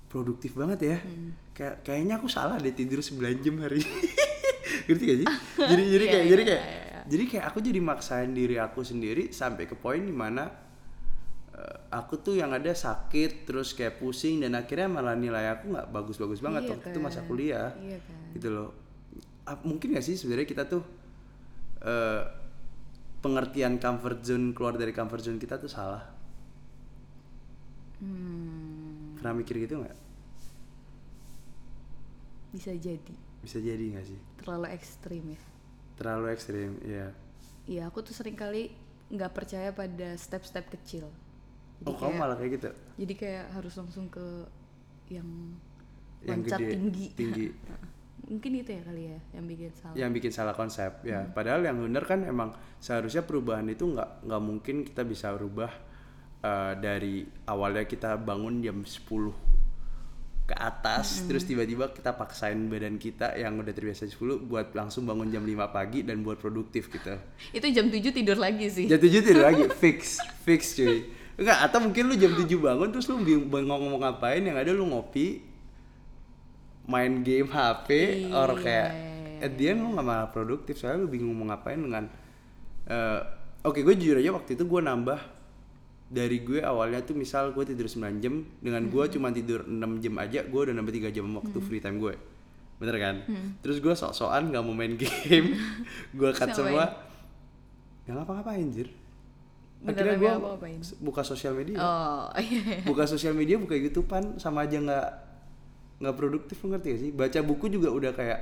produktif 0.09 0.53
banget 0.53 0.81
ya. 0.83 0.97
Kayak 1.55 1.75
kayaknya 1.81 2.19
aku 2.19 2.27
salah 2.27 2.59
deh 2.59 2.75
tidur 2.75 2.99
9 2.99 3.15
jam 3.39 3.55
hari. 3.63 3.79
Ngerti 4.91 5.03
gak 5.05 5.19
sih? 5.23 5.29
Jadi 5.59 5.83
jadi 5.87 6.05
Iya, 6.05 6.11
kayak 6.11 6.25
iya, 6.25 6.31
jadi 6.31 6.43
kayak 6.45 6.63
iya, 6.65 7.01
jadi 7.09 7.25
kayak 7.25 7.45
aku 7.47 7.59
jadi 7.61 7.81
maksain 7.81 8.31
diri 8.33 8.57
aku 8.57 8.81
sendiri 8.83 9.31
sampai 9.31 9.65
ke 9.65 9.73
poin 9.73 10.01
di 10.01 10.13
mana 10.13 10.49
eh, 11.51 11.77
aku 11.89 12.19
tuh 12.19 12.35
yang 12.35 12.51
ada 12.51 12.69
sakit 12.69 13.45
terus 13.45 13.73
kayak 13.73 13.97
pusing 13.97 14.41
dan 14.41 14.53
akhirnya 14.53 14.89
malah 14.89 15.15
nilai 15.15 15.49
aku 15.51 15.73
nggak 15.73 15.89
bagus-bagus 15.89 16.41
banget 16.41 16.67
Iya 16.67 16.71
waktu 16.75 16.87
itu 16.91 16.99
masa 17.01 17.21
kan. 17.21 17.27
kuliah 17.27 17.69
Iya 17.77 17.99
kan. 18.01 18.19
gitu 18.35 18.49
loh 18.51 18.69
mungkin 19.65 19.97
gak 19.97 20.05
sih 20.05 20.13
sebenarnya 20.15 20.45
kita 20.47 20.65
tuh 20.69 20.85
eh, 21.81 22.23
pengertian 23.19 23.77
comfort 23.77 24.23
zone 24.23 24.53
keluar 24.53 24.75
dari 24.75 24.91
comfort 24.91 25.21
zone 25.21 25.37
kita 25.37 25.57
tuh 25.57 25.67
salah. 25.67 26.03
Hmm, 27.99 29.19
pernah 29.19 29.35
mikir 29.35 29.59
gitu 29.59 29.83
nggak? 29.83 29.97
Bisa 32.51 32.73
jadi. 32.73 33.15
Bisa 33.39 33.59
jadi 33.59 33.85
nggak 33.95 34.07
sih? 34.07 34.19
Terlalu 34.39 34.67
ekstrim 34.71 35.25
ya. 35.29 35.41
terlalu 35.95 36.31
ekstrim 36.31 36.79
ya 36.87 37.11
Iya, 37.67 37.91
aku 37.91 38.01
tuh 38.01 38.15
sering 38.15 38.33
kali 38.33 38.71
nggak 39.11 39.35
percaya 39.35 39.75
pada 39.75 40.15
step-step 40.15 40.71
kecil. 40.71 41.11
Jadi 41.79 41.85
oh 41.85 41.93
kamu 41.93 42.07
kayak- 42.09 42.21
malah 42.23 42.37
kayak 42.39 42.53
gitu? 42.55 42.71
Jadi 42.97 43.15
kayak 43.19 43.45
harus 43.51 43.75
langsung 43.75 44.07
ke 44.07 44.47
yang 45.11 45.27
yang 46.23 46.39
loncat 46.39 46.55
gede 46.57 46.71
tinggi. 46.71 47.07
tinggi 47.15 47.47
Mungkin 48.29 48.51
itu 48.55 48.71
ya 48.71 48.83
kali 48.83 49.03
ya 49.07 49.19
yang 49.33 49.45
bikin 49.45 49.71
salah. 49.73 49.95
yang 49.97 50.11
bikin 50.11 50.29
salah 50.31 50.53
konsep 50.53 50.93
ya 51.03 51.21
Hmm. 51.21 51.33
padahal 51.33 51.61
yang 51.63 51.81
benar 51.81 52.05
kan 52.05 52.21
emang 52.23 52.51
seharusnya 52.77 53.23
perubahan 53.23 53.65
itu 53.67 53.85
nggak 53.85 54.23
nggak 54.23 54.43
mungkin 54.43 54.77
kita 54.83 55.03
bisa 55.03 55.33
rubah 55.33 55.73
eh, 56.39 56.73
dari 56.77 57.15
awalnya 57.45 57.83
kita 57.83 58.15
bangun 58.17 58.61
jam 58.61 58.79
10 58.79 59.33
ke 60.45 60.55
atas 60.55 61.21
Hmm. 61.21 61.29
terus 61.29 61.45
tiba-tiba 61.45 61.89
kita 61.91 62.13
paksain 62.15 62.57
badan 62.67 62.97
kita 62.97 63.33
yang 63.35 63.57
udah 63.57 63.69
terbiasa 63.71 64.05
10 64.05 64.17
buat 64.43 64.73
langsung 64.73 65.05
bangun 65.05 65.29
jam 65.29 65.43
5 65.43 65.69
pagi 65.69 66.01
dan 66.03 66.21
buat 66.21 66.37
produktif 66.37 66.89
gitu 66.89 67.17
Itu 67.51 67.67
jam 67.71 67.89
7 67.89 68.01
tidur 68.09 68.37
lagi 68.37 68.65
sih. 68.67 68.87
jam 68.87 68.97
7 68.97 69.09
tidur 69.19 69.41
lagi 69.43 69.65
fix 69.83 70.17
fix 70.43 70.73
cuy 70.75 71.05
enggak 71.35 71.59
atau 71.63 71.79
mungkin 71.81 72.05
lu 72.07 72.15
jam 72.15 72.33
7 72.35 72.45
bangun 72.57 72.89
terus 72.89 73.07
lu 73.07 73.19
bingung 73.19 73.47
bingung 73.47 73.73
ngomong 73.75 74.01
ngapain 74.01 74.41
yang 74.41 74.55
ada 74.55 74.69
lu 74.71 74.85
ngopi 74.85 75.45
main 76.89 77.21
game 77.21 77.47
HP 77.47 77.89
or 78.31 78.51
Iya. 78.51 78.59
kayak 78.59 78.91
at 79.39 79.53
the 79.55 79.65
end 79.69 79.81
lu 79.81 79.93
gak 79.93 80.03
malah 80.03 80.29
produktif 80.29 80.75
soalnya 80.75 81.05
lu 81.05 81.09
bingung 81.09 81.31
mau 81.33 81.47
ngapain 81.47 81.77
dengan 81.77 82.09
eh, 82.85 83.21
oke 83.61 83.79
gue 83.79 83.95
jujur 83.95 84.17
aja 84.17 84.33
waktu 84.33 84.51
itu 84.53 84.65
gue 84.65 84.81
nambah 84.81 85.21
dari 86.09 86.41
gue 86.41 86.59
awalnya 86.59 86.99
tuh 87.03 87.13
misal 87.13 87.53
gue 87.53 87.63
tidur 87.63 87.85
9 87.85 88.01
jam 88.19 88.35
dengan 88.59 88.83
gue 88.83 88.99
Hmm. 88.99 89.13
cuma 89.13 89.29
tidur 89.29 89.63
6 89.63 89.77
jam 90.01 90.15
aja 90.17 90.41
gue 90.43 90.61
udah 90.63 90.73
nambah 90.73 90.91
3 90.91 91.13
jam 91.13 91.29
waktu 91.31 91.59
free 91.61 91.79
time 91.79 91.99
gue 91.99 92.17
bener 92.79 92.97
kan 92.97 93.17
Hmm. 93.23 93.61
terus 93.61 93.77
gue 93.77 93.93
sok-sokan 93.93 94.49
gak 94.49 94.63
mau 94.63 94.73
main 94.73 94.97
game 94.99 95.53
gue 96.11 96.31
cut 96.33 96.49
Terus 96.49 96.57
semua 96.59 96.85
ya 98.03 98.15
ngapa-ngapain 98.15 98.65
jir 98.69 98.89
Beneran 99.79 100.17
akhirnya 100.17 100.17
gue 100.17 100.33
buka 100.99 101.23
sosial 101.23 101.53
media 101.53 101.77
Oh, 101.77 102.27
iya. 102.35 102.83
buka 102.83 103.05
sosial 103.05 103.31
media 103.31 103.55
buka 103.55 103.77
youtubean 103.77 104.35
sama 104.37 104.65
aja 104.65 104.81
nggak 104.81 105.09
nggak 105.99 106.15
produktif 106.15 106.57
lu 106.63 106.75
ngerti 106.75 106.87
gak 106.95 107.01
sih? 107.03 107.11
Baca 107.11 107.39
buku 107.43 107.67
juga 107.71 107.89
udah 107.91 108.13
kayak 108.15 108.41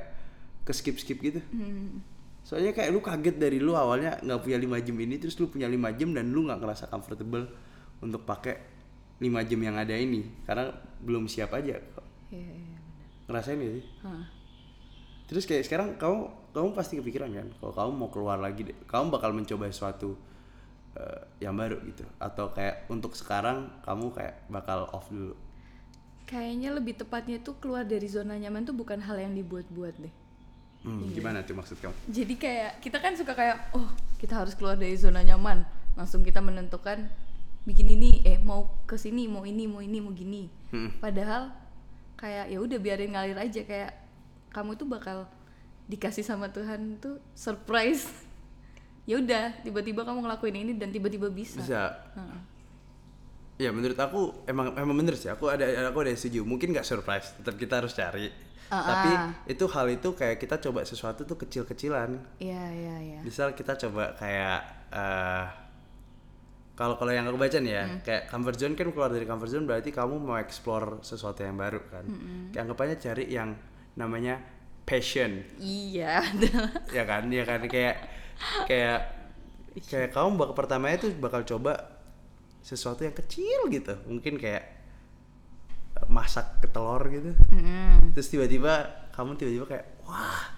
ke 0.67 0.73
skip 0.75 0.97
skip 1.01 1.19
gitu. 1.23 1.41
Hmm. 1.55 2.03
soalnya 2.47 2.71
kayak 2.71 2.95
lu 2.95 3.03
kaget 3.03 3.43
dari 3.43 3.59
lu 3.59 3.75
awalnya 3.75 4.23
nggak 4.23 4.39
punya 4.39 4.55
5 4.55 4.87
jam 4.87 4.97
ini 5.03 5.19
terus 5.19 5.35
lu 5.43 5.51
punya 5.51 5.67
5 5.67 5.99
jam 5.99 6.15
dan 6.15 6.31
lu 6.31 6.47
nggak 6.47 6.63
ngerasa 6.63 6.87
comfortable 6.87 7.43
untuk 7.99 8.23
pakai 8.23 8.55
5 9.19 9.51
jam 9.51 9.61
yang 9.67 9.75
ada 9.75 9.91
ini. 9.99 10.23
Karena 10.47 10.71
belum 11.03 11.27
siap 11.27 11.51
aja. 11.59 11.75
Iya, 12.31 12.39
iya, 12.39 12.55
benar. 12.55 12.83
ngerasain 13.27 13.59
gak 13.59 13.75
sih? 13.83 13.87
Hah. 14.07 14.25
terus 15.27 15.43
kayak 15.43 15.67
sekarang 15.67 15.99
kamu 15.99 16.31
kamu 16.55 16.69
pasti 16.71 17.03
kepikiran 17.03 17.35
kan? 17.35 17.49
Kalau 17.59 17.73
kamu 17.75 17.91
mau 17.99 18.09
keluar 18.15 18.39
lagi 18.39 18.63
kamu 18.87 19.11
bakal 19.11 19.35
mencoba 19.35 19.67
sesuatu 19.67 20.15
eh, 20.95 21.23
yang 21.43 21.59
baru 21.59 21.83
gitu. 21.83 22.07
Atau 22.23 22.55
kayak 22.55 22.87
untuk 22.87 23.19
sekarang 23.19 23.83
kamu 23.83 24.15
kayak 24.15 24.47
bakal 24.47 24.87
off 24.95 25.11
dulu 25.11 25.35
Kayaknya 26.27 26.75
lebih 26.75 26.99
tepatnya 26.99 27.39
tuh 27.39 27.55
keluar 27.63 27.87
dari 27.87 28.11
zona 28.11 28.35
nyaman 28.35 28.67
tuh 28.67 28.75
bukan 28.75 28.99
hal 28.99 29.15
yang 29.15 29.33
dibuat-buat 29.33 29.95
deh. 30.03 30.15
hmm, 30.83 31.15
gimana 31.15 31.43
tuh 31.43 31.55
maksud 31.59 31.83
kamu 31.83 31.95
Jadi 32.07 32.35
kayak 32.39 32.79
kita 32.79 32.99
kan 33.03 33.15
suka 33.19 33.35
kayak 33.35 33.75
oh 33.75 33.91
kita 34.19 34.39
harus 34.39 34.59
keluar 34.59 34.75
dari 34.75 34.99
zona 34.99 35.23
nyaman. 35.23 35.63
Langsung 35.95 36.27
kita 36.27 36.43
menentukan 36.43 37.07
bikin 37.63 37.91
ini 37.95 38.23
eh 38.23 38.39
mau 38.43 38.71
ke 38.87 38.99
sini 38.99 39.27
mau 39.31 39.47
ini 39.47 39.71
mau 39.71 39.79
ini 39.79 39.99
mau 40.03 40.11
gini. 40.11 40.51
Hmm. 40.75 40.91
Padahal 40.99 41.55
kayak 42.19 42.51
ya 42.51 42.59
udah 42.59 42.79
biarin 42.83 43.15
ngalir 43.15 43.39
aja 43.39 43.63
kayak 43.63 43.95
kamu 44.51 44.75
tuh 44.75 44.87
bakal 44.91 45.31
dikasih 45.87 46.27
sama 46.27 46.51
Tuhan 46.51 46.99
tuh 46.99 47.23
surprise. 47.39 48.11
ya 49.11 49.23
udah 49.23 49.63
tiba-tiba 49.63 50.03
kamu 50.03 50.27
ngelakuin 50.27 50.57
ini 50.59 50.73
dan 50.75 50.91
tiba-tiba 50.91 51.31
bisa. 51.31 51.63
bisa 51.63 51.95
Heeh. 52.19 52.56
Ya 53.57 53.73
menurut 53.73 53.97
aku 53.97 54.45
emang 54.45 54.77
emang 54.77 54.97
bener 54.97 55.17
sih. 55.17 55.33
Aku 55.33 55.49
ada 55.49 55.65
aku 55.89 56.05
ada 56.05 56.13
setuju. 56.13 56.45
Mungkin 56.45 56.77
nggak 56.77 56.87
surprise 56.87 57.37
tetap 57.41 57.57
kita 57.57 57.81
harus 57.85 57.93
cari. 57.97 58.29
Ah, 58.67 58.83
tapi 58.83 59.11
ah. 59.15 59.31
itu 59.47 59.65
hal 59.71 59.87
itu 59.95 60.09
kayak 60.19 60.43
kita 60.43 60.59
coba 60.59 60.83
sesuatu 60.83 61.23
tuh 61.23 61.39
kecil-kecilan. 61.39 62.19
Iya 62.43 62.65
iya 62.75 62.97
iya. 62.99 63.21
misal 63.23 63.55
kita 63.55 63.79
coba 63.79 64.19
kayak 64.19 64.59
eh 64.91 65.47
kalau 66.77 67.01
kalau 67.01 67.09
yang 67.09 67.25
aku 67.25 67.41
baca 67.41 67.57
nih 67.57 67.73
ya 67.73 67.85
kayak 68.05 68.23
comfort 68.29 68.59
zone 68.61 68.75
kan 68.77 68.93
keluar 68.93 69.09
dari 69.09 69.25
comfort 69.25 69.49
zone 69.49 69.65
berarti 69.65 69.95
kamu 69.95 70.21
mau 70.21 70.37
explore 70.37 71.01
sesuatu 71.01 71.47
yang 71.47 71.57
baru 71.57 71.81
kan. 71.89 72.05
Kayak 72.53 72.63
anggapannya 72.69 72.97
cari 73.01 73.25
yang 73.31 73.55
namanya 73.97 74.43
passion. 74.85 75.47
Iya. 75.63 76.21
ya 76.97 77.05
kan? 77.09 77.33
Ya 77.33 77.49
kan? 77.49 77.65
Kayak 77.71 77.97
kayak 78.69 78.99
kayak 79.89 80.11
kamu 80.13 80.37
bakal 80.37 80.55
pertamanya 80.59 80.97
tuh 81.07 81.15
bakal 81.17 81.47
coba 81.49 81.96
sesuatu 82.67 83.07
yang 83.07 83.15
kecil 83.15 83.71
gitu 83.71 83.95
mungkin 84.11 84.35
kayak 84.43 84.75
masak 86.11 86.59
ke 86.61 86.69
telur 86.69 87.01
gitu 87.09 87.31
Mm-mm. 87.55 88.11
terus 88.13 88.27
tiba-tiba 88.27 88.85
kamu 89.15 89.39
tiba-tiba 89.39 89.65
kayak 89.71 89.87
wah 90.03 90.51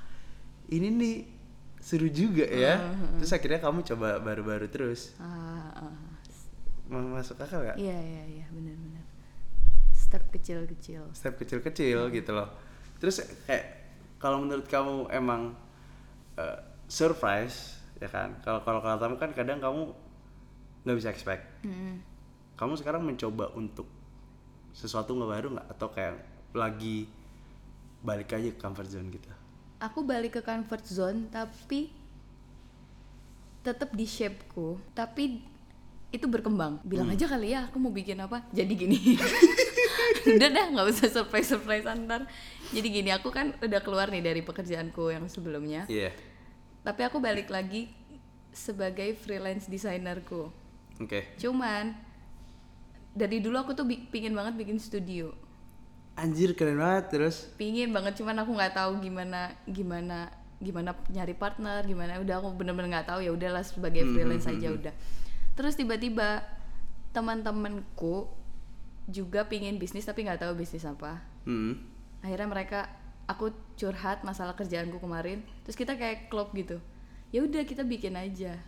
ini 0.72 0.88
nih 0.88 1.16
seru 1.78 2.08
juga 2.08 2.48
ya 2.48 2.80
terus 3.20 3.30
akhirnya 3.30 3.60
kamu 3.62 3.84
coba 3.86 4.18
baru-baru 4.18 4.66
terus 4.66 5.12
ah. 5.20 5.70
Ma- 6.88 7.20
masuk 7.20 7.36
akal 7.36 7.60
gak? 7.68 7.76
Iya 7.76 7.92
iya 8.00 8.22
iya 8.40 8.46
benar-benar. 8.48 9.04
Step 9.92 10.24
kecil-kecil. 10.32 11.12
step 11.12 11.36
kecil-kecil 11.36 12.08
gitu 12.08 12.32
loh 12.32 12.48
terus 12.96 13.20
kayak 13.44 13.84
kalau 14.16 14.40
menurut 14.42 14.64
kamu 14.66 15.06
emang 15.12 15.52
eh, 16.34 16.58
surprise 16.88 17.76
ya 18.00 18.08
kan 18.08 18.40
kalau 18.40 18.64
kalau 18.64 18.80
kalau 18.80 18.98
kamu 18.98 19.14
kan 19.20 19.30
kadang 19.36 19.60
kamu 19.60 19.92
nggak 20.82 20.96
bisa 20.96 21.08
expect 21.10 21.44
Mm. 21.64 21.98
kamu 22.54 22.74
sekarang 22.76 23.02
mencoba 23.02 23.50
untuk 23.54 23.86
sesuatu 24.70 25.14
nggak 25.14 25.30
baru 25.30 25.48
nggak 25.54 25.68
atau 25.74 25.88
kayak 25.90 26.14
lagi 26.52 27.06
balik 27.98 28.30
aja 28.30 28.54
ke 28.54 28.58
comfort 28.58 28.88
zone 28.88 29.10
gitu 29.10 29.26
Aku 29.78 30.02
balik 30.02 30.38
ke 30.38 30.42
comfort 30.42 30.82
zone 30.82 31.30
tapi 31.30 31.86
tetap 33.62 33.94
di 33.94 34.06
shapeku, 34.10 34.74
tapi 34.90 35.38
itu 36.08 36.26
berkembang. 36.26 36.80
Bilang 36.82 37.12
aja 37.12 37.28
kali 37.30 37.52
ya, 37.52 37.68
aku 37.68 37.76
mau 37.78 37.92
bikin 37.92 38.18
apa? 38.18 38.42
Jadi 38.50 38.72
gini. 38.74 38.98
udah 40.34 40.48
dah, 40.50 40.66
nggak 40.72 40.86
usah 40.88 41.08
surprise 41.12 41.52
surprise 41.52 41.86
antar. 41.86 42.26
Jadi 42.74 42.88
gini, 42.90 43.10
aku 43.12 43.28
kan 43.30 43.54
udah 43.60 43.78
keluar 43.78 44.10
nih 44.10 44.24
dari 44.24 44.40
pekerjaanku 44.42 45.14
yang 45.14 45.30
sebelumnya. 45.30 45.84
iya 45.86 46.10
Tapi 46.82 47.06
aku 47.06 47.20
balik 47.22 47.46
lagi 47.46 47.92
sebagai 48.50 49.14
freelance 49.20 49.68
designerku. 49.70 50.48
Oke 50.98 51.38
Cuman 51.38 51.94
dari 53.14 53.42
dulu 53.42 53.58
aku 53.58 53.74
tuh 53.74 53.82
bi- 53.82 54.06
pingin 54.06 54.34
banget 54.34 54.54
bikin 54.54 54.78
studio. 54.78 55.34
anjir 56.14 56.58
keren 56.58 56.78
banget 56.78 57.14
terus 57.14 57.46
Pingin 57.54 57.94
banget 57.94 58.18
cuman 58.18 58.42
aku 58.42 58.50
nggak 58.50 58.74
tahu 58.74 58.98
gimana 58.98 59.54
gimana 59.70 60.26
gimana 60.58 60.90
nyari 61.14 61.38
partner, 61.38 61.86
gimana 61.86 62.18
udah 62.18 62.42
aku 62.42 62.58
bener-bener 62.58 62.90
nggak 62.90 63.06
tahu 63.06 63.22
ya 63.22 63.30
udahlah 63.30 63.62
sebagai 63.62 64.02
freelance 64.10 64.50
aja 64.50 64.74
udah. 64.74 64.90
Terus 65.54 65.78
tiba-tiba 65.78 66.42
teman-temanku 67.14 68.26
juga 69.06 69.46
pingin 69.46 69.78
bisnis 69.78 70.02
tapi 70.02 70.26
nggak 70.26 70.42
tahu 70.42 70.58
bisnis 70.58 70.82
apa. 70.82 71.22
hmm. 71.46 71.78
Akhirnya 72.26 72.50
mereka 72.50 72.90
aku 73.30 73.54
curhat 73.78 74.26
masalah 74.26 74.58
kerjaanku 74.58 74.98
kemarin, 74.98 75.46
terus 75.62 75.78
kita 75.78 75.94
kayak 75.94 76.26
klub 76.26 76.50
gitu. 76.50 76.82
Ya 77.30 77.46
udah 77.46 77.62
kita 77.62 77.86
bikin 77.86 78.18
aja. 78.18 78.58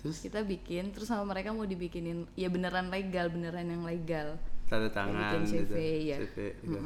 Terus 0.00 0.22
Kita 0.22 0.40
bikin 0.44 0.92
terus 0.92 1.08
sama 1.08 1.24
mereka 1.26 1.52
mau 1.52 1.64
dibikinin 1.64 2.28
ya 2.38 2.48
beneran 2.50 2.88
legal, 2.88 3.32
beneran 3.32 3.66
yang 3.66 3.84
legal. 3.84 4.38
tanda 4.66 4.90
tangan 4.90 5.14
bikin 5.14 5.42
gitu 5.46 5.74
CV 5.74 5.78
ya. 6.10 6.16
CV, 6.18 6.36
gitu. 6.58 6.78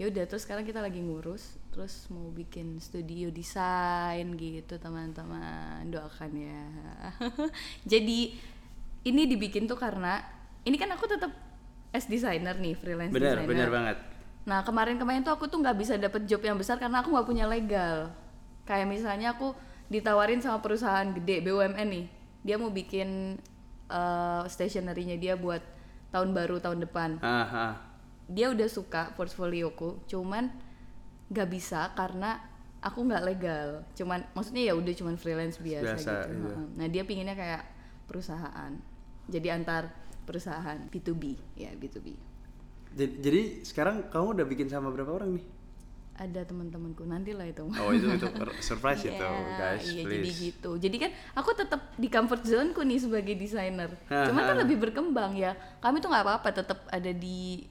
Ya 0.00 0.04
udah 0.10 0.24
terus 0.26 0.42
sekarang 0.42 0.66
kita 0.66 0.82
lagi 0.82 0.98
ngurus 0.98 1.62
terus 1.70 2.10
mau 2.10 2.26
bikin 2.34 2.82
studio 2.82 3.30
desain 3.30 4.26
gitu 4.34 4.74
teman-teman 4.82 5.86
doakan 5.88 6.32
ya. 6.34 6.64
Jadi 7.92 8.34
ini 9.06 9.22
dibikin 9.30 9.70
tuh 9.70 9.78
karena 9.78 10.18
ini 10.66 10.74
kan 10.74 10.90
aku 10.90 11.06
tetap 11.06 11.30
as 11.94 12.08
designer 12.10 12.58
nih 12.58 12.74
freelance 12.74 13.14
bener 13.14 13.36
designer. 13.38 13.50
bener 13.50 13.68
banget 13.70 13.96
Nah 14.42 14.66
kemarin-kemarin 14.66 15.22
tuh 15.22 15.34
aku 15.34 15.46
tuh 15.46 15.62
nggak 15.62 15.76
bisa 15.78 15.94
dapet 15.94 16.26
job 16.26 16.42
yang 16.42 16.58
besar 16.58 16.78
karena 16.78 17.02
aku 17.02 17.14
nggak 17.14 17.28
punya 17.28 17.46
legal. 17.46 18.10
Kayak 18.66 18.90
misalnya 18.90 19.34
aku 19.34 19.54
ditawarin 19.92 20.40
sama 20.40 20.64
perusahaan 20.64 21.04
gede 21.12 21.44
BUMN 21.44 21.88
nih, 21.92 22.06
dia 22.40 22.56
mau 22.56 22.72
bikin 22.72 23.36
uh, 23.92 24.48
stationery-nya 24.48 25.20
dia 25.20 25.34
buat 25.36 25.60
tahun 26.08 26.32
baru 26.32 26.56
tahun 26.64 26.88
depan. 26.88 27.20
ah, 27.20 27.44
ah. 27.44 27.74
Dia 28.32 28.48
udah 28.48 28.64
suka 28.72 29.12
portfolioku, 29.12 30.00
cuman 30.08 30.48
nggak 31.28 31.48
bisa 31.52 31.92
karena 31.92 32.40
aku 32.80 33.04
nggak 33.04 33.24
legal. 33.28 33.68
Cuman 33.92 34.24
maksudnya 34.32 34.72
ya 34.72 34.74
udah 34.74 34.92
cuman 34.96 35.20
freelance 35.20 35.60
biasa, 35.60 36.00
Biasa, 36.00 36.12
gitu. 36.32 36.48
iya. 36.48 36.56
Nah 36.80 36.86
dia 36.88 37.02
pinginnya 37.04 37.36
kayak 37.36 37.62
perusahaan. 38.08 38.72
Jadi 39.28 39.48
antar 39.52 39.92
perusahaan 40.24 40.78
B2B 40.88 41.36
ya 41.58 41.70
B2B. 41.76 42.14
jadi, 42.92 43.12
jadi 43.24 43.40
sekarang 43.64 44.12
kamu 44.12 44.36
udah 44.40 44.46
bikin 44.46 44.68
sama 44.68 44.92
berapa 44.92 45.08
orang 45.08 45.40
nih 45.40 45.46
ada 46.12 46.44
teman-temanku 46.44 47.08
nanti 47.08 47.32
lah 47.32 47.48
itu. 47.48 47.64
Oh 47.64 47.90
itu 47.90 48.04
itu 48.04 48.28
surprise 48.60 49.00
itu 49.00 49.16
Iya, 49.16 49.56
guys 49.56 49.82
iya 49.88 50.02
please. 50.04 50.12
jadi 50.12 50.30
gitu. 50.36 50.70
Jadi 50.76 50.96
kan 51.00 51.10
aku 51.32 51.50
tetap 51.56 51.80
di 51.96 52.08
comfort 52.12 52.44
zone 52.44 52.70
ku 52.76 52.84
nih 52.84 53.00
sebagai 53.00 53.32
desainer. 53.32 53.90
Ha, 54.12 54.28
cuman 54.28 54.42
kan 54.44 54.56
lebih 54.60 54.76
berkembang 54.76 55.32
ya. 55.40 55.56
Kami 55.80 56.04
tuh 56.04 56.12
nggak 56.12 56.24
apa-apa 56.28 56.48
tetap 56.52 56.84
ada 56.92 57.12
di 57.16 57.64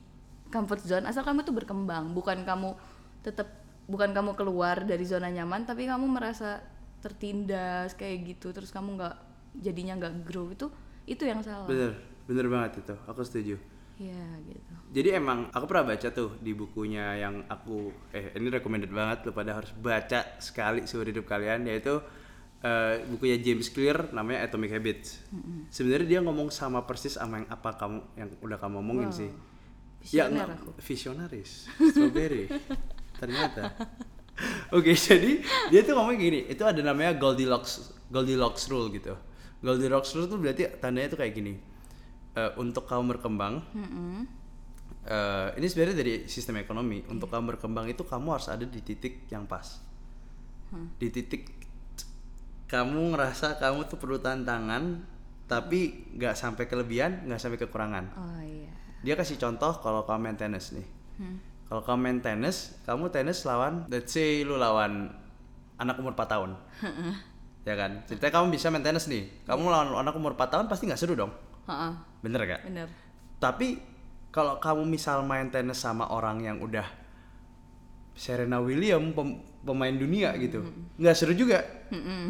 comfort 0.49 0.81
zone 0.83 1.05
asal 1.05 1.21
kamu 1.21 1.45
tuh 1.45 1.53
berkembang. 1.53 2.17
Bukan 2.17 2.41
kamu 2.41 2.73
tetap 3.21 3.45
bukan 3.85 4.09
kamu 4.09 4.33
keluar 4.33 4.81
dari 4.81 5.05
zona 5.05 5.29
nyaman 5.29 5.67
tapi 5.69 5.85
kamu 5.85 6.09
merasa 6.09 6.65
tertindas 7.01 7.93
kayak 7.93 8.37
gitu 8.37 8.53
terus 8.53 8.69
kamu 8.73 8.97
nggak 8.97 9.15
jadinya 9.57 9.97
nggak 10.01 10.13
grow 10.25 10.49
itu 10.49 10.67
itu 11.05 11.23
yang 11.29 11.45
salah. 11.45 11.69
Bener 11.69 11.93
bener 12.25 12.45
banget 12.49 12.81
itu. 12.81 12.95
Aku 13.05 13.21
setuju 13.21 13.55
ya 14.01 14.25
gitu 14.43 14.73
Jadi 14.91 15.09
emang 15.15 15.47
aku 15.49 15.65
pernah 15.65 15.93
baca 15.93 16.07
tuh 16.09 16.35
di 16.37 16.51
bukunya 16.51 17.15
yang 17.15 17.45
aku 17.47 17.93
eh 18.11 18.35
ini 18.35 18.49
recommended 18.49 18.91
banget 18.91 19.23
lo 19.23 19.31
pada 19.31 19.55
harus 19.55 19.71
baca 19.71 20.35
sekali 20.37 20.83
seumur 20.83 21.07
hidup 21.07 21.23
kalian 21.23 21.63
yaitu 21.63 21.95
eh, 22.59 22.99
bukunya 23.07 23.39
James 23.39 23.71
Clear 23.71 24.11
namanya 24.11 24.43
Atomic 24.43 24.69
Habits. 24.69 25.23
Sebenarnya 25.69 26.07
dia 26.07 26.19
ngomong 26.19 26.51
sama 26.51 26.83
persis 26.83 27.15
sama 27.15 27.39
yang 27.39 27.47
apa 27.47 27.71
kamu 27.73 27.99
yang 28.13 28.29
udah 28.39 28.57
kamu 28.59 28.75
omongin 28.79 29.09
sih. 29.09 29.31
Ya 30.11 30.27
Visioner 30.27 30.43
nggak- 30.43 30.59
aku. 30.59 30.69
visionaris, 30.81 31.51
strawberry. 31.71 32.45
Ternyata. 33.21 33.63
Oke, 34.73 34.91
jadi 34.91 35.39
dia 35.69 35.81
tuh 35.81 35.93
ngomong 35.93 36.17
gini, 36.17 36.49
itu 36.49 36.63
ada 36.65 36.81
namanya 36.81 37.13
Goldilocks 37.13 37.93
Goldilocks 38.09 38.65
rule 38.67 38.89
gitu. 38.89 39.13
Goldilocks 39.61 40.11
rule 40.11 40.25
tuh 40.25 40.35
berarti 40.35 40.65
tandanya 40.81 41.13
tuh 41.13 41.19
kayak 41.21 41.31
gini. 41.31 41.53
Eh, 42.31 42.51
untuk 42.55 42.87
kamu 42.87 43.19
berkembang, 43.19 43.59
eh, 45.03 45.47
ini 45.59 45.67
sebenarnya 45.67 45.99
dari 45.99 46.13
sistem 46.31 46.63
ekonomi. 46.63 47.03
Untuk 47.11 47.27
kamu 47.27 47.55
berkembang 47.55 47.91
itu 47.91 48.07
kamu 48.07 48.39
harus 48.39 48.47
ada 48.47 48.63
di 48.63 48.79
titik 48.79 49.27
yang 49.27 49.43
pas. 49.43 49.83
Di 50.95 51.11
titik 51.11 51.51
kamu 52.71 53.11
ngerasa 53.11 53.59
kamu 53.59 53.91
tuh 53.91 53.99
perlu 53.99 54.23
tantangan 54.23 55.03
tapi 55.43 56.07
nggak 56.15 56.31
sampai 56.31 56.71
kelebihan 56.71 57.27
nggak 57.27 57.35
sampai 57.35 57.59
kekurangan. 57.59 58.05
Oh 58.15 58.39
iya. 58.39 58.71
Dia 59.03 59.19
kasih 59.19 59.35
contoh 59.35 59.83
kalau 59.83 60.07
kamu 60.07 60.31
main 60.31 60.37
tenis 60.39 60.71
nih. 60.71 60.87
Hmm. 61.19 61.37
kalau 61.67 61.83
kamu 61.83 61.99
main 61.99 62.19
tenis 62.23 62.75
kamu 62.87 63.11
tenis 63.11 63.43
lawan 63.43 63.87
let's 63.91 64.15
say 64.15 64.47
lu 64.47 64.55
lawan 64.55 65.11
anak 65.75 65.99
umur 65.99 66.15
4 66.15 66.23
tahun. 66.31 66.55
Ya 67.67 67.75
kan? 67.77 68.07
Ceritanya 68.07 68.33
kamu 68.39 68.55
bisa 68.55 68.71
main 68.71 68.81
tenis 68.81 69.11
nih. 69.11 69.27
Kamu 69.43 69.67
lawan 69.67 69.91
anak 69.91 70.15
umur 70.15 70.39
4 70.39 70.47
tahun 70.47 70.65
pasti 70.71 70.87
nggak 70.87 70.97
seru 71.03 71.19
dong 71.19 71.50
Ha-ha, 71.63 71.89
bener 72.19 72.41
gak 72.43 72.61
bener. 72.63 72.87
Tapi 73.37 73.77
kalau 74.29 74.57
kamu 74.57 74.85
misal 74.85 75.21
main 75.21 75.47
tenis 75.47 75.77
sama 75.77 76.07
orang 76.07 76.39
yang 76.39 76.57
udah 76.57 76.85
Serena 78.11 78.59
Williams 78.59 79.11
pem- 79.11 79.39
pemain 79.61 79.91
dunia 79.91 80.35
gitu 80.35 80.61
nggak 80.95 81.15
seru 81.15 81.33
juga. 81.33 81.61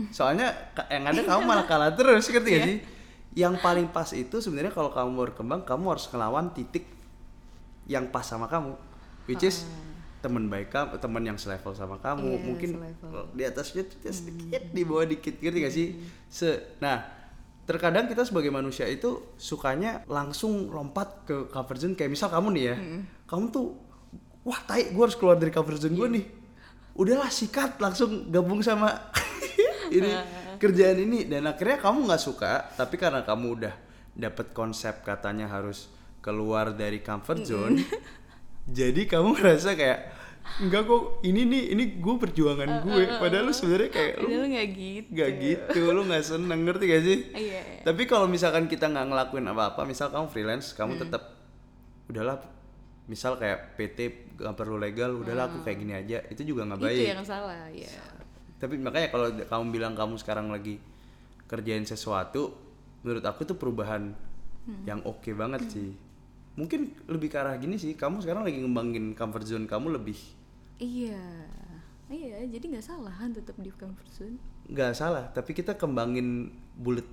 Soalnya 0.09 0.51
ka- 0.71 0.87
yang 0.87 1.05
ada 1.05 1.21
kamu 1.27 1.41
malah 1.41 1.65
kalah 1.65 1.91
terus 1.91 2.25
ngerti 2.25 2.49
gak 2.49 2.63
sih? 2.65 2.77
Yang 3.33 3.53
paling 3.59 3.87
pas 3.89 4.09
itu 4.11 4.37
sebenarnya 4.37 4.69
kalau 4.69 4.89
kamu 4.89 5.09
berkembang 5.21 5.61
kamu 5.61 5.85
harus 5.89 6.05
ngelawan 6.07 6.51
titik 6.51 6.83
yang 7.85 8.07
pas 8.07 8.23
sama 8.23 8.45
kamu 8.45 8.75
which 9.25 9.41
is 9.41 9.63
teman 10.19 10.47
baik 10.47 10.69
kamu 10.69 10.95
teman 10.97 11.23
yang 11.23 11.35
selevel 11.35 11.71
sama 11.71 11.97
kamu 11.97 12.29
Iya, 12.29 12.39
mungkin 12.41 12.69
selevel. 12.73 13.23
di 13.31 13.43
atasnya 13.43 13.83
tuh 13.83 13.97
sedikit 14.05 14.61
di 14.69 14.81
bawah 14.83 15.03
dikit 15.03 15.35
ngerti 15.35 15.57
gak 15.59 15.73
sih? 15.73 15.87
Se 16.27 16.77
nah 16.77 17.01
terkadang 17.71 18.11
kita 18.11 18.27
sebagai 18.27 18.51
manusia 18.51 18.83
itu 18.91 19.35
sukanya 19.39 20.03
langsung 20.11 20.67
lompat 20.67 21.23
ke 21.23 21.37
cover 21.47 21.79
zone 21.79 21.95
kayak 21.95 22.11
misal 22.11 22.27
kamu 22.27 22.47
nih 22.51 22.63
ya. 22.67 22.75
Kamu 23.25 23.45
tuh 23.47 23.65
wah 24.43 24.59
tai 24.67 24.91
gue 24.91 25.03
harus 25.03 25.15
keluar 25.15 25.39
dari 25.39 25.55
cover 25.55 25.79
zone 25.79 25.95
gue 25.95 26.07
nih. 26.19 26.25
Udahlah 26.99 27.31
sikat 27.31 27.79
langsung 27.79 28.27
gabung 28.27 28.59
sama 28.59 28.91
ini 29.95 30.11
kerjaan 30.59 30.99
ini. 30.99 31.23
Dan 31.31 31.47
akhirnya 31.47 31.79
kamu 31.79 32.11
nggak 32.11 32.21
suka 32.21 32.75
tapi 32.75 32.99
karena 32.99 33.23
kamu 33.23 33.47
udah 33.55 33.75
dapet 34.11 34.51
konsep 34.51 35.07
katanya 35.07 35.47
harus 35.47 35.87
keluar 36.21 36.75
dari 36.75 37.01
comfort 37.01 37.41
zone 37.41 37.81
jadi 38.69 39.07
kamu 39.09 39.39
ngerasa 39.39 39.73
kayak 39.73 39.99
enggak 40.61 40.83
kok 40.89 41.23
ini 41.23 41.41
nih 41.47 41.63
ini 41.73 41.83
gue 42.01 42.15
perjuangan 42.17 42.69
gue. 42.83 43.03
padahal 43.21 43.49
lu 43.49 43.53
sebenarnya 43.53 43.89
kayak 43.89 44.13
lu 44.19 44.45
nggak 44.45 44.67
gitu. 44.73 45.07
nggak 45.13 45.31
gitu 45.39 45.79
lu 45.93 46.01
nggak 46.05 46.23
seneng 46.25 46.59
ngerti 46.67 46.83
gak 46.89 47.03
sih? 47.05 47.17
Iya 47.33 47.61
tapi 47.81 48.03
kalau 48.05 48.27
misalkan 48.27 48.65
kita 48.65 48.89
nggak 48.89 49.05
ngelakuin 49.09 49.45
apa-apa 49.47 49.81
misal 49.87 50.09
kamu 50.09 50.27
freelance 50.29 50.73
kamu 50.73 51.01
tetap 51.01 51.39
udahlah 52.11 52.41
misal 53.07 53.39
kayak 53.39 53.79
PT 53.79 54.29
nggak 54.37 54.55
perlu 54.57 54.77
legal 54.77 55.17
udahlah 55.17 55.49
aku 55.49 55.63
kayak 55.65 55.77
gini 55.79 55.93
aja 55.97 56.17
itu 56.29 56.41
juga 56.45 56.67
nggak 56.67 56.79
baik. 56.81 56.99
Itu 56.99 57.09
yang 57.15 57.25
salah 57.25 57.69
ya 57.71 58.21
tapi 58.61 58.77
makanya 58.77 59.09
kalau 59.09 59.27
kamu 59.33 59.63
bilang 59.73 59.93
kamu 59.97 60.21
sekarang 60.21 60.53
lagi 60.53 60.77
kerjain 61.49 61.81
sesuatu 61.81 62.53
menurut 63.01 63.25
aku 63.25 63.41
tuh 63.49 63.57
perubahan 63.57 64.13
yang 64.85 65.01
oke 65.01 65.33
banget 65.33 65.65
sih 65.65 65.89
mungkin 66.61 66.93
lebih 67.09 67.33
ke 67.33 67.41
arah 67.41 67.57
gini 67.57 67.73
sih 67.81 67.97
kamu 67.97 68.21
sekarang 68.21 68.45
lagi 68.45 68.61
ngembangin 68.61 69.17
comfort 69.17 69.49
zone 69.49 69.65
kamu 69.65 69.97
lebih. 69.97 70.17
Iya 70.77 71.49
Iya 72.11 72.43
jadi 72.43 72.75
nggak 72.75 72.85
salah 72.85 73.15
kan 73.15 73.33
tetap 73.33 73.57
di 73.57 73.73
comfort 73.73 74.11
zone. 74.13 74.37
Nggak 74.69 74.93
salah 74.93 75.25
tapi 75.33 75.57
kita 75.57 75.73
kembangin 75.73 76.53
bulat 76.77 77.07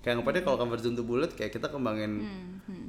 kayak 0.00 0.22
ngapain 0.22 0.40
kalau 0.40 0.56
comfort 0.56 0.80
zone 0.80 0.96
tuh 0.96 1.04
bulat 1.04 1.36
kayak 1.36 1.52
kita 1.52 1.68
kembangin 1.68 2.24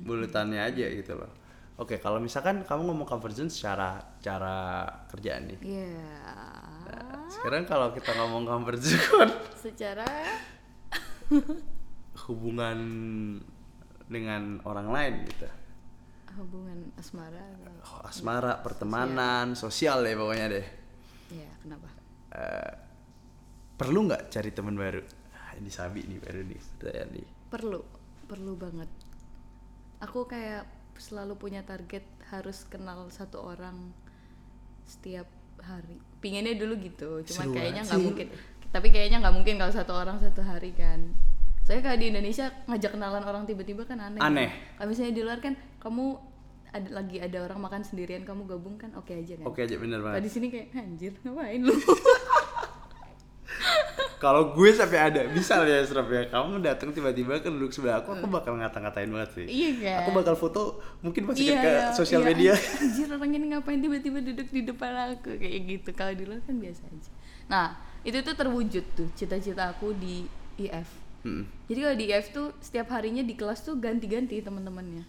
bulatannya 0.08 0.62
aja 0.62 0.88
gitu 0.88 1.20
loh. 1.20 1.32
Oke 1.76 2.00
kalau 2.00 2.24
misalkan 2.24 2.64
kamu 2.64 2.88
ngomong 2.88 3.08
comfort 3.10 3.36
zone 3.36 3.52
secara 3.52 4.00
cara 4.24 4.88
kerjaan 5.12 5.52
nih. 5.52 5.60
Iya. 5.60 6.08
Sekarang 7.28 7.68
kalau 7.68 7.92
kita 7.92 8.16
ngomong 8.16 8.48
comfort 8.48 8.80
zone 8.80 9.34
Secara 9.68 10.08
hubungan 12.30 12.80
dengan 14.10 14.62
orang 14.66 14.88
lain 14.90 15.14
gitu 15.30 15.59
hubungan 16.38 16.94
asmara 17.00 17.42
atau 17.42 17.74
Oh, 17.90 18.02
asmara 18.06 18.62
pertemanan 18.62 19.58
sosial 19.58 20.06
deh 20.06 20.14
pokoknya 20.14 20.48
deh. 20.52 20.66
Iya 21.34 21.52
kenapa? 21.64 21.90
Eh, 22.36 22.74
perlu 23.80 24.06
nggak 24.10 24.30
cari 24.30 24.52
teman 24.54 24.76
baru? 24.78 25.02
Ah, 25.34 25.58
ini 25.58 25.72
sabi 25.72 26.06
nih 26.06 26.20
baru 26.22 26.42
nih 26.46 26.60
pertanyaan 26.78 27.10
nih. 27.16 27.28
Perlu 27.50 27.82
perlu 28.30 28.54
banget. 28.54 28.90
Aku 30.06 30.30
kayak 30.30 30.70
selalu 31.00 31.40
punya 31.40 31.64
target 31.64 32.04
harus 32.30 32.68
kenal 32.68 33.08
satu 33.10 33.42
orang 33.42 33.96
setiap 34.86 35.26
hari. 35.64 35.98
Pinginnya 36.20 36.54
dulu 36.56 36.76
gitu 36.84 37.24
cuman 37.24 37.46
Seru 37.50 37.56
kayaknya 37.56 37.82
nggak 37.88 38.02
mungkin. 38.04 38.28
Tapi 38.70 38.88
kayaknya 38.94 39.18
nggak 39.26 39.36
mungkin 39.36 39.56
kalau 39.58 39.74
satu 39.74 39.94
orang 39.98 40.18
satu 40.22 40.46
hari 40.46 40.76
kan 40.78 41.10
soalnya 41.70 41.86
kalau 41.86 41.98
di 42.02 42.08
Indonesia 42.10 42.50
ngajak 42.66 42.92
kenalan 42.98 43.22
orang 43.22 43.46
tiba-tiba 43.46 43.86
kan 43.86 44.02
aneh 44.02 44.18
Aneh. 44.18 44.50
kalau 44.74 44.90
misalnya 44.90 45.14
di 45.14 45.22
luar 45.22 45.38
kan 45.38 45.54
kamu 45.78 46.18
ada 46.74 46.90
lagi 46.90 47.22
ada 47.22 47.38
orang 47.46 47.62
makan 47.62 47.86
sendirian 47.86 48.26
kamu 48.26 48.50
gabung 48.50 48.74
kan 48.82 48.90
oke 48.98 49.14
aja 49.14 49.38
kan 49.38 49.46
oke 49.46 49.62
aja 49.62 49.78
bener 49.78 50.02
kalau 50.02 50.18
banget 50.18 50.26
di 50.26 50.32
sini 50.34 50.48
kayak 50.50 50.74
anjir 50.74 51.14
ngapain 51.22 51.62
lu 51.62 51.78
kalau 54.24 54.52
gue 54.52 54.70
sampai 54.74 55.00
ada 55.00 55.22
bisa 55.30 55.62
ya 55.62 55.80
Srap 55.86 56.10
ya 56.10 56.26
kamu 56.28 56.60
datang 56.60 56.90
tiba-tiba 56.90 57.38
kan 57.40 57.54
duduk 57.54 57.70
sebelah 57.70 58.02
aku 58.02 58.18
aku 58.18 58.26
bakal 58.26 58.58
ngata-ngatain 58.58 59.08
banget 59.08 59.30
sih 59.38 59.46
iya 59.46 59.70
kan 59.78 59.98
aku 60.04 60.10
bakal 60.18 60.36
foto 60.36 60.82
mungkin 61.06 61.30
masukin 61.30 61.54
Iya, 61.54 61.62
ke 61.62 61.72
iya, 61.72 61.94
sosial 61.94 62.22
iya. 62.26 62.28
media 62.34 62.54
Anjir 62.58 63.08
orang 63.14 63.32
ini 63.32 63.46
ngapain 63.54 63.78
tiba-tiba 63.78 64.20
duduk 64.26 64.48
di 64.50 64.62
depan 64.66 64.92
aku 65.16 65.38
kayak 65.38 65.62
gitu. 65.70 65.90
Kalau 65.94 66.14
di 66.18 66.24
luar 66.26 66.42
kan 66.44 66.56
biasa 66.58 66.82
aja. 66.90 67.12
Nah 67.48 67.68
itu 68.04 68.18
tuh 68.20 68.36
terwujud 68.36 68.86
tuh 68.98 69.08
cita-cita 69.16 69.72
aku 69.72 69.96
di 69.96 70.28
IF. 70.60 71.09
Mm. 71.24 71.44
Jadi 71.68 71.80
kalau 71.84 71.96
di 72.00 72.06
IF 72.10 72.28
tuh 72.32 72.48
setiap 72.64 72.88
harinya 72.96 73.24
di 73.24 73.36
kelas 73.36 73.64
tuh 73.66 73.76
ganti-ganti 73.76 74.40
teman-temannya. 74.40 75.04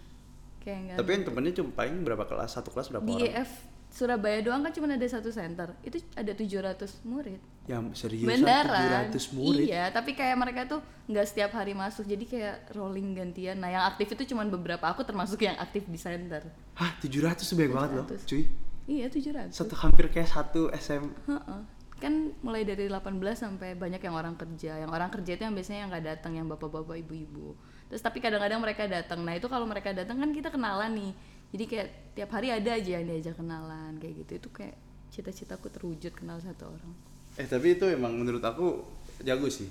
Kayak 0.61 0.77
enggak. 0.77 0.97
tapi 1.01 1.09
yang 1.09 1.23
temennya 1.25 1.53
cuma 1.57 1.69
paling 1.73 1.95
berapa 2.05 2.23
kelas 2.29 2.49
satu 2.53 2.69
kelas 2.69 2.93
berapa 2.93 3.01
di 3.01 3.17
orang 3.17 3.33
IF 3.33 3.51
Surabaya 3.91 4.39
doang 4.39 4.63
kan 4.63 4.71
cuma 4.71 4.87
ada 4.87 5.03
satu 5.03 5.35
center. 5.35 5.75
Itu 5.83 5.99
ada 6.15 6.31
700 6.31 7.03
murid. 7.03 7.41
yang 7.69 7.93
seriusan 7.93 8.41
Beneran. 8.41 9.13
700 9.13 9.37
murid 9.37 9.69
Iya, 9.69 9.93
tapi 9.93 10.17
kayak 10.17 10.33
mereka 10.33 10.65
tuh 10.65 10.81
nggak 11.11 11.27
setiap 11.27 11.51
hari 11.53 11.75
masuk. 11.77 12.07
Jadi 12.07 12.25
kayak 12.25 12.71
rolling 12.73 13.13
gantian. 13.13 13.59
Nah, 13.61 13.69
yang 13.69 13.83
aktif 13.85 14.15
itu 14.17 14.33
cuma 14.33 14.47
beberapa. 14.47 14.81
Aku 14.89 15.05
termasuk 15.05 15.43
yang 15.43 15.59
aktif 15.59 15.85
di 15.85 15.99
center. 15.99 16.41
hah 16.79 16.91
700 17.03 17.37
tuh 17.43 17.55
banyak 17.59 17.73
banget 17.75 17.91
loh 17.99 18.05
700. 18.07 18.29
cuy 18.31 18.43
Iya, 18.89 19.07
700. 19.13 19.53
satu 19.53 19.75
hampir 19.77 20.09
kayak 20.09 20.29
satu 20.31 20.61
SM 20.73 21.03
Heeh. 21.29 21.61
Kan 22.01 22.33
mulai 22.41 22.65
dari 22.65 22.89
18 22.89 23.13
sampai 23.37 23.77
banyak 23.77 24.01
yang 24.01 24.15
orang 24.17 24.33
kerja. 24.33 24.81
Yang 24.81 24.89
orang 24.89 25.09
kerja 25.13 25.31
itu 25.37 25.43
yang 25.45 25.53
biasanya 25.53 25.79
yang 25.85 25.89
nggak 25.93 26.05
datang, 26.09 26.33
yang 26.33 26.49
bapak-bapak, 26.49 26.97
ibu-ibu. 26.97 27.53
Terus 27.87 28.01
tapi 28.01 28.17
kadang-kadang 28.17 28.57
mereka 28.57 28.89
datang. 28.89 29.21
Nah, 29.21 29.37
itu 29.37 29.45
kalau 29.45 29.69
mereka 29.69 29.93
datang 29.93 30.17
kan 30.17 30.33
kita 30.33 30.49
kenalan 30.49 30.97
nih. 30.97 31.11
Jadi 31.51 31.63
kayak 31.67 31.87
tiap 32.17 32.29
hari 32.33 32.49
ada 32.49 32.73
aja 32.73 32.97
yang 32.97 33.05
diajak 33.05 33.37
kenalan 33.37 34.01
kayak 34.01 34.25
gitu. 34.25 34.31
Itu 34.41 34.49
kayak 34.49 34.75
cita-citaku 35.13 35.69
terwujud 35.69 36.15
kenal 36.15 36.41
satu 36.41 36.73
orang. 36.73 36.91
Eh 37.37 37.45
tapi 37.45 37.75
itu 37.75 37.85
emang 37.85 38.17
menurut 38.17 38.41
aku 38.41 38.81
jago 39.21 39.45
sih. 39.45 39.69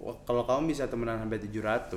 Kalau 0.00 0.42
kamu 0.48 0.72
bisa 0.72 0.88
temenan 0.88 1.20
sampai 1.20 1.38
700 1.38 1.92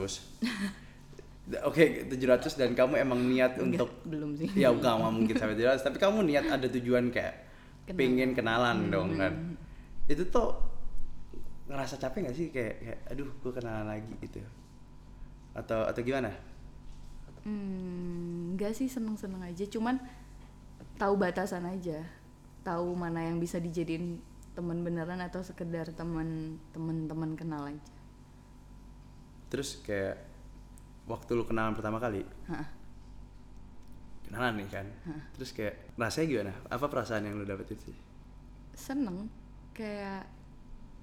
da- 1.55 1.63
Oke 1.63 2.03
700 2.12 2.59
dan 2.59 2.75
kamu 2.75 2.99
emang 2.99 3.19
niat 3.23 3.55
untuk 3.57 3.88
Belum 4.03 4.36
sih. 4.36 4.51
Ya 4.53 4.75
enggak 4.75 4.99
nggak 4.99 5.13
mungkin 5.15 5.36
sampai 5.39 5.55
700 5.55 5.88
Tapi 5.88 5.97
kamu 5.97 6.27
niat 6.27 6.45
ada 6.51 6.67
tujuan 6.67 7.07
kayak 7.09 7.36
Kenal. 7.83 7.99
Pengen 7.99 8.31
kenalan 8.31 8.77
dong 8.88 9.19
kan 9.19 9.59
Itu 10.13 10.30
tuh 10.30 10.54
ngerasa 11.65 11.97
capek 11.97 12.30
gak 12.30 12.38
sih? 12.38 12.47
Kayak, 12.54 12.76
kayak 12.80 12.99
aduh 13.10 13.30
gue 13.34 13.52
kenalan 13.52 13.88
lagi 13.89 14.13
gitu. 14.21 14.39
Atau 15.58 15.82
atau 15.89 16.02
gimana? 16.06 16.30
Hmm, 17.43 18.54
enggak 18.54 18.78
sih 18.78 18.86
seneng-seneng 18.86 19.41
aja. 19.41 19.65
Cuman 19.65 19.97
tahu 21.02 21.17
batasan 21.17 21.65
aja. 21.65 22.06
Tahu 22.62 22.93
mana 22.95 23.26
yang 23.26 23.41
bisa 23.41 23.58
dijadiin 23.58 24.21
teman 24.54 24.86
beneran 24.86 25.17
atau 25.17 25.41
sekedar 25.41 25.89
teman 25.97 26.62
teman-teman 26.71 27.34
kenal 27.34 27.65
aja. 27.73 27.91
terus 29.49 29.78
kayak 29.86 30.17
waktu 31.06 31.30
lu 31.38 31.45
kenalan 31.45 31.78
pertama 31.78 32.02
kali? 32.02 32.26
Hah. 32.49 32.65
kenalan 34.26 34.62
nih 34.62 34.69
kan? 34.69 34.88
Terus 35.38 35.54
kayak 35.54 35.93
rasanya 35.93 36.26
gimana? 36.26 36.54
Apa 36.73 36.89
perasaan 36.89 37.30
yang 37.30 37.38
lu 37.38 37.45
dapet 37.45 37.69
itu 37.78 37.93
seneng 38.73 39.30
kayak 39.73 40.29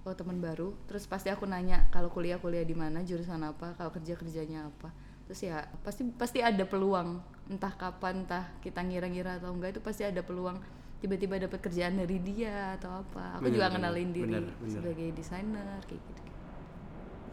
oh 0.07 0.15
teman 0.17 0.41
baru. 0.41 0.73
Terus 0.89 1.05
pasti 1.05 1.29
aku 1.29 1.45
nanya 1.45 1.91
kalau 1.93 2.09
kuliah 2.09 2.41
kuliah 2.41 2.65
di 2.65 2.73
mana? 2.73 3.05
Jurusan 3.05 3.43
apa? 3.45 3.77
Kalau 3.77 3.91
kerja 3.93 4.17
kerjanya 4.17 4.71
apa? 4.71 4.89
Terus 5.29 5.41
ya 5.47 5.67
pasti 5.85 6.07
pasti 6.15 6.39
ada 6.41 6.63
peluang. 6.65 7.21
Entah 7.51 7.75
kapan 7.75 8.25
entah 8.25 8.47
kita 8.63 8.81
ngira-ngira 8.81 9.43
atau 9.43 9.53
enggak 9.53 9.77
itu 9.79 9.81
pasti 9.83 10.07
ada 10.07 10.23
peluang. 10.23 10.57
Tiba-tiba 11.01 11.41
dapat 11.41 11.61
kerjaan 11.65 11.97
dari 11.99 12.21
dia 12.21 12.77
atau 12.79 13.03
apa. 13.05 13.41
Aku 13.41 13.49
Bener, 13.49 13.55
juga 13.57 13.67
bener, 13.69 13.75
ngenalin 13.79 14.11
diri 14.13 14.33
bener, 14.37 14.45
bener. 14.61 14.71
sebagai 14.71 15.09
desainer 15.17 15.81
kayak 15.89 16.01
gitu. 16.01 16.23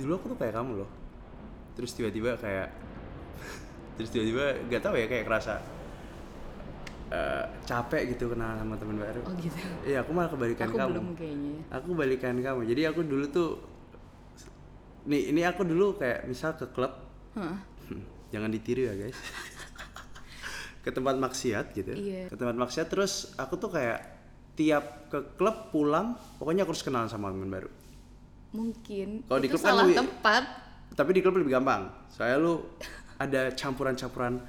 Dulu 0.04 0.12
aku 0.18 0.26
tuh 0.34 0.38
kayak 0.40 0.54
kamu 0.56 0.72
loh. 0.84 0.90
Terus 1.78 1.92
tiba-tiba 1.94 2.34
kayak 2.40 2.68
terus 4.00 4.10
tiba-tiba 4.14 4.58
gak 4.70 4.82
tahu 4.82 4.96
ya 4.98 5.06
kayak 5.10 5.26
kerasa 5.26 5.58
eh, 7.08 7.44
capek 7.64 8.14
gitu 8.14 8.32
kenalan 8.32 8.60
sama 8.60 8.76
teman 8.76 8.98
baru. 9.00 9.22
Oh 9.24 9.34
gitu. 9.38 9.58
Iya 9.84 10.04
aku 10.04 10.12
malah 10.12 10.30
kebalikan 10.30 10.68
aku 10.68 10.78
kamu. 10.78 10.92
belum 10.94 11.08
kayaknya. 11.16 11.56
Aku 11.72 11.90
balikan 11.94 12.36
kamu. 12.38 12.62
Jadi 12.68 12.82
aku 12.86 13.02
dulu 13.04 13.26
tuh 13.28 13.50
nih 15.08 15.32
ini 15.32 15.42
aku 15.44 15.64
dulu 15.64 15.96
kayak 15.96 16.28
misal 16.28 16.54
ke 16.54 16.68
klub. 16.70 16.92
Hmm, 17.34 17.58
jangan 18.30 18.50
ditiru 18.52 18.88
ya 18.88 18.96
guys. 18.96 19.16
Ke 20.84 20.96
tempat 20.96 21.20
maksiat 21.20 21.76
gitu 21.76 21.90
ya. 21.92 21.98
Iya. 22.00 22.24
ke 22.32 22.36
tempat 22.40 22.56
maksiat 22.56 22.88
terus 22.88 23.36
aku 23.36 23.60
tuh 23.60 23.76
kayak 23.76 24.00
tiap 24.56 25.12
ke 25.12 25.36
klub 25.36 25.68
pulang 25.68 26.16
pokoknya 26.40 26.64
aku 26.64 26.72
harus 26.72 26.86
kenalan 26.88 27.12
sama 27.12 27.28
teman 27.28 27.52
baru. 27.52 27.68
Mungkin. 28.56 29.28
Kalau 29.28 29.40
di 29.44 29.48
klub 29.52 29.60
kan 29.60 29.68
salah 29.76 29.84
lu- 29.84 30.00
tempat. 30.00 30.44
Tapi 30.96 31.10
di 31.12 31.20
klub 31.20 31.36
lebih 31.36 31.60
gampang. 31.60 31.92
Soalnya 32.08 32.38
lu 32.40 32.54
ada 33.20 33.52
campuran-campuran 33.52 34.40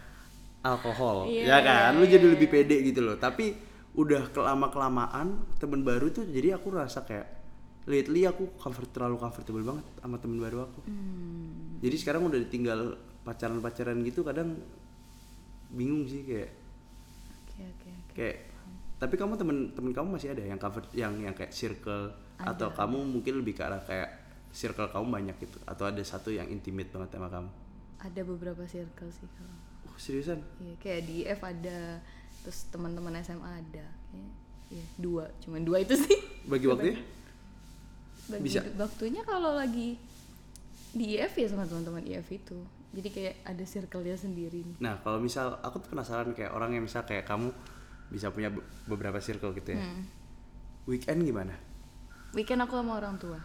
alkohol. 0.63 1.31
Iya, 1.31 1.45
ya 1.47 1.59
kan? 1.63 1.91
iya, 1.95 1.99
lu 1.99 2.05
jadi 2.07 2.27
iya. 2.27 2.35
lebih 2.35 2.49
pede 2.51 2.77
gitu 2.83 3.01
loh. 3.05 3.17
Tapi 3.19 3.55
udah 3.99 4.31
kelama 4.31 4.71
kelamaan 4.71 5.43
temen 5.59 5.83
baru 5.83 6.15
tuh 6.15 6.23
jadi 6.31 6.55
aku 6.55 6.71
rasa 6.71 7.03
kayak 7.03 7.27
lately 7.91 8.29
aku 8.31 8.55
comfort 8.55 8.95
terlalu 8.95 9.19
comfortable 9.19 9.65
banget 9.65 9.87
sama 9.99 10.23
temen 10.23 10.39
baru 10.39 10.71
aku. 10.71 10.87
Hmm. 10.87 11.83
jadi 11.83 11.97
sekarang 11.99 12.31
udah 12.31 12.39
ditinggal 12.47 12.95
pacaran-pacaran 13.27 13.99
gitu 14.07 14.23
kadang 14.23 14.55
bingung 15.75 16.07
sih 16.07 16.23
kayak 16.23 16.55
oke 17.43 17.59
oke 17.59 17.89
oke. 17.91 18.13
kayak 18.15 18.39
tapi 18.99 19.15
kamu 19.15 19.39
temen 19.39 19.57
temen 19.79 19.91
kamu 19.95 20.19
masih 20.19 20.35
ada 20.35 20.43
yang 20.43 20.59
comfort 20.59 20.91
yang 20.91 21.15
yang 21.23 21.35
kayak 21.35 21.55
circle? 21.55 22.11
Atau 22.39 22.71
kamu 22.75 22.99
mungkin 23.07 23.43
lebih 23.43 23.55
ke 23.55 23.63
arah 23.63 23.83
kayak 23.83 24.11
circle 24.51 24.91
kamu 24.91 25.07
banyak 25.07 25.37
gitu? 25.39 25.59
Atau 25.67 25.87
ada 25.87 26.03
satu 26.03 26.35
yang 26.35 26.51
intimate 26.51 26.91
banget 26.91 27.15
sama 27.15 27.31
kamu? 27.31 27.51
Ada 28.03 28.21
beberapa 28.27 28.63
circle 28.67 29.11
sih 29.15 29.31
kalau 29.39 29.55
seriusan 29.99 30.39
Iya, 30.57 30.75
kayak 30.79 31.01
di 31.03 31.15
IF 31.21 31.41
ada, 31.41 31.99
terus 32.41 32.65
teman-teman 32.69 33.13
SMA 33.19 33.45
ada. 33.45 33.87
Kayaknya, 34.07 34.33
Iya, 34.69 34.85
dua, 34.97 35.25
cuman 35.39 35.61
dua 35.61 35.81
itu 35.81 35.95
sih. 35.97 36.19
bagi 36.45 36.65
waktunya 36.65 37.01
Bagi 38.27 38.45
Bisa. 38.45 38.61
waktunya 38.75 39.23
kalau 39.23 39.53
lagi 39.53 39.97
di 40.91 41.15
IF 41.15 41.33
ya 41.35 41.47
sama 41.47 41.65
teman-teman 41.65 42.01
IF 42.03 42.29
itu. 42.29 42.57
Jadi 42.89 43.09
kayak 43.11 43.35
ada 43.43 43.61
circle-nya 43.63 44.15
sendiri 44.15 44.63
nih. 44.63 44.77
nah 44.79 44.97
kalau 44.99 45.19
misal 45.19 45.59
aku 45.59 45.77
tuh 45.79 45.91
penasaran 45.91 46.33
kayak 46.33 46.51
orang 46.51 46.73
yang 46.73 46.83
misal 46.83 47.03
kayak 47.03 47.25
kamu 47.25 47.53
bisa 48.09 48.29
punya 48.29 48.49
be- 48.49 48.65
beberapa 48.85 49.19
circle 49.19 49.53
gitu 49.53 49.73
ya 49.73 49.81
Hmm. 49.83 50.09
weekend 50.85 51.21
gimana 51.23 51.53
Weekend 52.31 52.61
aku 52.61 52.77
sama 52.77 52.97
orang 52.97 53.17
tua. 53.17 53.37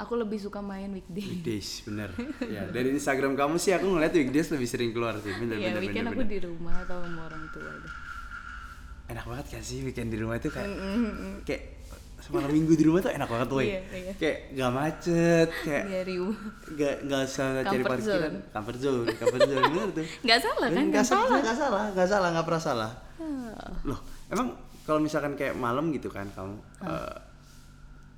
Aku 0.00 0.12
lebih 0.14 0.36
suka 0.36 0.60
main 0.60 0.88
weekday. 0.88 1.20
weekdays 1.22 1.82
bener 1.82 2.08
ya 2.50 2.64
dari 2.66 2.88
Instagram 2.90 3.32
kamu 3.34 3.56
sih 3.56 3.70
aku 3.70 3.86
ngeliat 3.86 4.10
weekdays 4.10 4.48
lebih 4.48 4.64
sering 4.64 4.90
keluar 4.90 5.14
sih 5.16 5.28
bener 5.30 5.54
Iya, 5.54 5.70
bener 5.70 5.80
weekend 5.82 5.96
bener, 6.02 6.10
aku 6.10 6.22
bener. 6.22 6.32
di 6.32 6.38
rumah 6.42 6.74
atau 6.78 6.96
sama 6.98 7.20
orang 7.22 7.44
tua 7.50 7.68
deh. 7.74 7.92
enak 9.08 9.24
banget 9.24 9.46
kan 9.50 9.62
sih 9.62 9.78
weekend 9.82 10.08
di 10.08 10.16
rumah 10.16 10.36
itu 10.36 10.48
kayak 10.48 10.70
Mm-mm. 10.70 11.42
kayak 11.42 11.62
semalam 12.20 12.48
minggu 12.48 12.72
di 12.72 12.84
rumah 12.84 13.00
tuh 13.00 13.10
enak 13.10 13.26
banget 13.26 13.46
tuh 13.46 13.58
Iya, 13.58 13.80
iya. 13.90 14.12
kayak 14.14 14.36
gak 14.54 14.70
macet 14.70 15.48
kayak 15.60 15.84
Iya, 15.84 16.00
gak 16.70 16.94
gak 17.04 17.20
usah 17.26 17.46
cari 17.58 17.64
Comfort 17.66 17.90
parkiran 17.90 18.06
zone. 18.06 18.36
comfort 18.48 18.78
zone 18.78 18.98
comfort 19.14 19.42
zone 19.42 19.62
bener 19.68 19.88
tuh 19.90 20.06
Nggak 20.24 20.38
salah 20.38 20.68
kan? 20.70 20.84
Gak 20.90 21.06
salah, 21.06 21.38
gak 21.38 21.56
salah, 21.56 21.84
gak 21.90 22.08
salah, 22.08 22.28
gak 22.30 22.46
pernah 22.46 22.62
salah. 22.62 22.90
Ah. 23.18 23.68
Loh, 23.84 24.00
emang 24.28 24.48
kalau 24.82 24.96
misalkan 24.98 25.34
kayak 25.34 25.52
malam 25.54 25.90
gitu 25.90 26.08
kan 26.08 26.24
kamu 26.30 26.54
eh, 26.82 27.16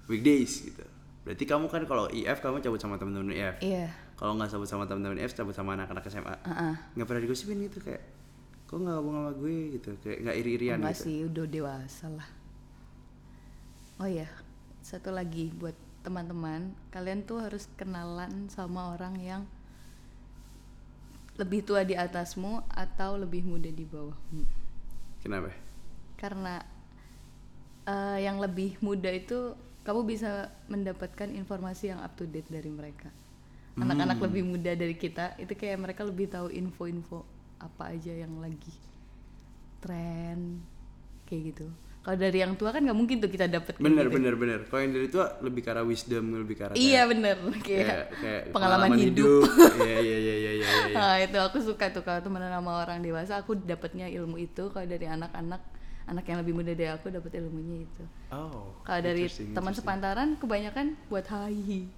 weekdays 0.07 0.62
gitu. 0.62 0.85
Berarti 1.22 1.44
kamu 1.46 1.70
kan 1.70 1.82
kalau 1.87 2.11
IF 2.11 2.42
kamu 2.42 2.58
cabut 2.58 2.80
sama 2.82 2.98
teman-teman 2.98 3.30
IF. 3.30 3.56
Iya. 3.62 3.87
Kalau 4.18 4.35
nggak 4.35 4.50
cabut 4.50 4.66
sama 4.66 4.85
teman-teman 4.90 5.18
IF, 5.22 5.35
cabut 5.35 5.54
sama 5.54 5.78
anak-anak 5.78 6.02
SMA. 6.11 6.35
Nggak 6.98 7.06
pernah 7.06 7.22
digosipin 7.22 7.62
gitu 7.70 7.78
kayak 7.78 8.02
kok 8.66 8.80
nggak 8.80 8.94
ngomong 8.96 9.14
sama 9.20 9.32
gue 9.37 9.56
gitu, 9.76 9.90
kayak 10.00 10.18
nggak 10.24 10.37
iri-irian 10.40 10.78
gitu. 10.80 11.04
sih, 11.04 11.18
udah 11.28 11.44
dewasa 11.44 12.08
lah. 12.08 12.28
Oh 14.00 14.08
iya, 14.08 14.24
satu 14.80 15.12
lagi 15.12 15.52
buat 15.52 15.76
teman-teman, 16.00 16.72
kalian 16.88 17.22
tuh 17.28 17.44
harus 17.44 17.68
kenalan 17.76 18.48
sama 18.48 18.96
orang 18.96 19.20
yang 19.20 19.42
lebih 21.37 21.68
tua 21.68 21.85
di 21.85 21.92
atasmu 21.92 22.64
atau 22.72 23.20
lebih 23.20 23.44
muda 23.44 23.68
di 23.68 23.85
bawahmu. 23.85 24.44
Kenapa? 25.20 25.52
Karena 26.16 26.64
eh, 27.85 28.18
yang 28.24 28.40
lebih 28.40 28.80
muda 28.80 29.12
itu 29.12 29.52
kamu 29.83 30.01
bisa 30.05 30.31
mendapatkan 30.66 31.29
informasi 31.29 31.90
yang 31.90 31.99
up 31.99 32.14
to 32.14 32.25
date 32.25 32.47
dari 32.47 32.68
mereka. 32.68 33.11
Anak-anak 33.75 34.16
Hmm. 34.16 34.25
lebih 34.27 34.42
muda 34.45 34.73
dari 34.73 34.95
kita 34.95 35.35
itu 35.37 35.53
kayak 35.53 35.79
mereka 35.81 36.03
lebih 36.03 36.29
tahu 36.29 36.49
info-info 36.49 37.25
apa 37.59 37.90
aja 37.90 38.12
yang 38.12 38.37
lagi 38.37 38.75
tren 39.81 40.62
kayak 41.25 41.42
gitu. 41.51 41.66
Kalau 42.03 42.18
dari 42.18 42.35
yang 42.37 42.59
tua 42.59 42.75
kan 42.75 42.83
nggak 42.83 42.99
mungkin 42.99 43.23
tuh 43.23 43.31
kita 43.31 43.47
dapet 43.47 43.79
Bener 43.79 44.11
gitu. 44.11 44.18
bener 44.18 44.35
bener. 44.35 44.61
Kalau 44.66 44.83
yang 44.83 44.90
dari 44.92 45.07
tua 45.07 45.38
lebih 45.38 45.62
ke 45.62 45.71
arah 45.71 45.87
wisdom, 45.87 46.35
lebih 46.35 46.55
ke 46.55 46.62
arah 46.64 46.75
Iya 46.75 46.83
kayak- 46.99 47.09
bener 47.09 47.37
kayak, 47.38 47.62
kayak, 47.62 48.07
kayak 48.18 48.42
pengalaman, 48.51 48.90
hidup. 48.99 49.47
Iya 49.79 49.99
iya 49.99 50.16
iya 50.18 50.35
iya 50.35 50.53
iya. 50.53 50.68
iya. 50.83 50.92
Nah, 50.92 51.14
itu 51.16 51.38
aku 51.38 51.59
suka 51.62 51.88
tuh 51.88 52.03
kalau 52.03 52.18
temenan 52.18 52.51
sama 52.51 52.83
orang 52.83 52.99
dewasa 53.01 53.38
aku 53.38 53.55
dapatnya 53.55 54.11
ilmu 54.11 54.35
itu 54.37 54.66
kalau 54.68 54.83
dari 54.85 55.07
anak-anak 55.07 55.62
anak 56.12 56.25
yang 56.25 56.38
lebih 56.38 56.53
muda 56.53 56.70
dari 56.70 56.88
aku 56.88 57.09
dapat 57.09 57.33
ilmunya 57.35 57.83
itu. 57.83 58.05
Oh. 58.29 58.77
Kalau 58.83 59.01
dari 59.01 59.25
teman 59.27 59.72
sepantaran 59.72 60.37
kebanyakan 60.37 60.94
buat 61.09 61.25
hai. 61.27 61.88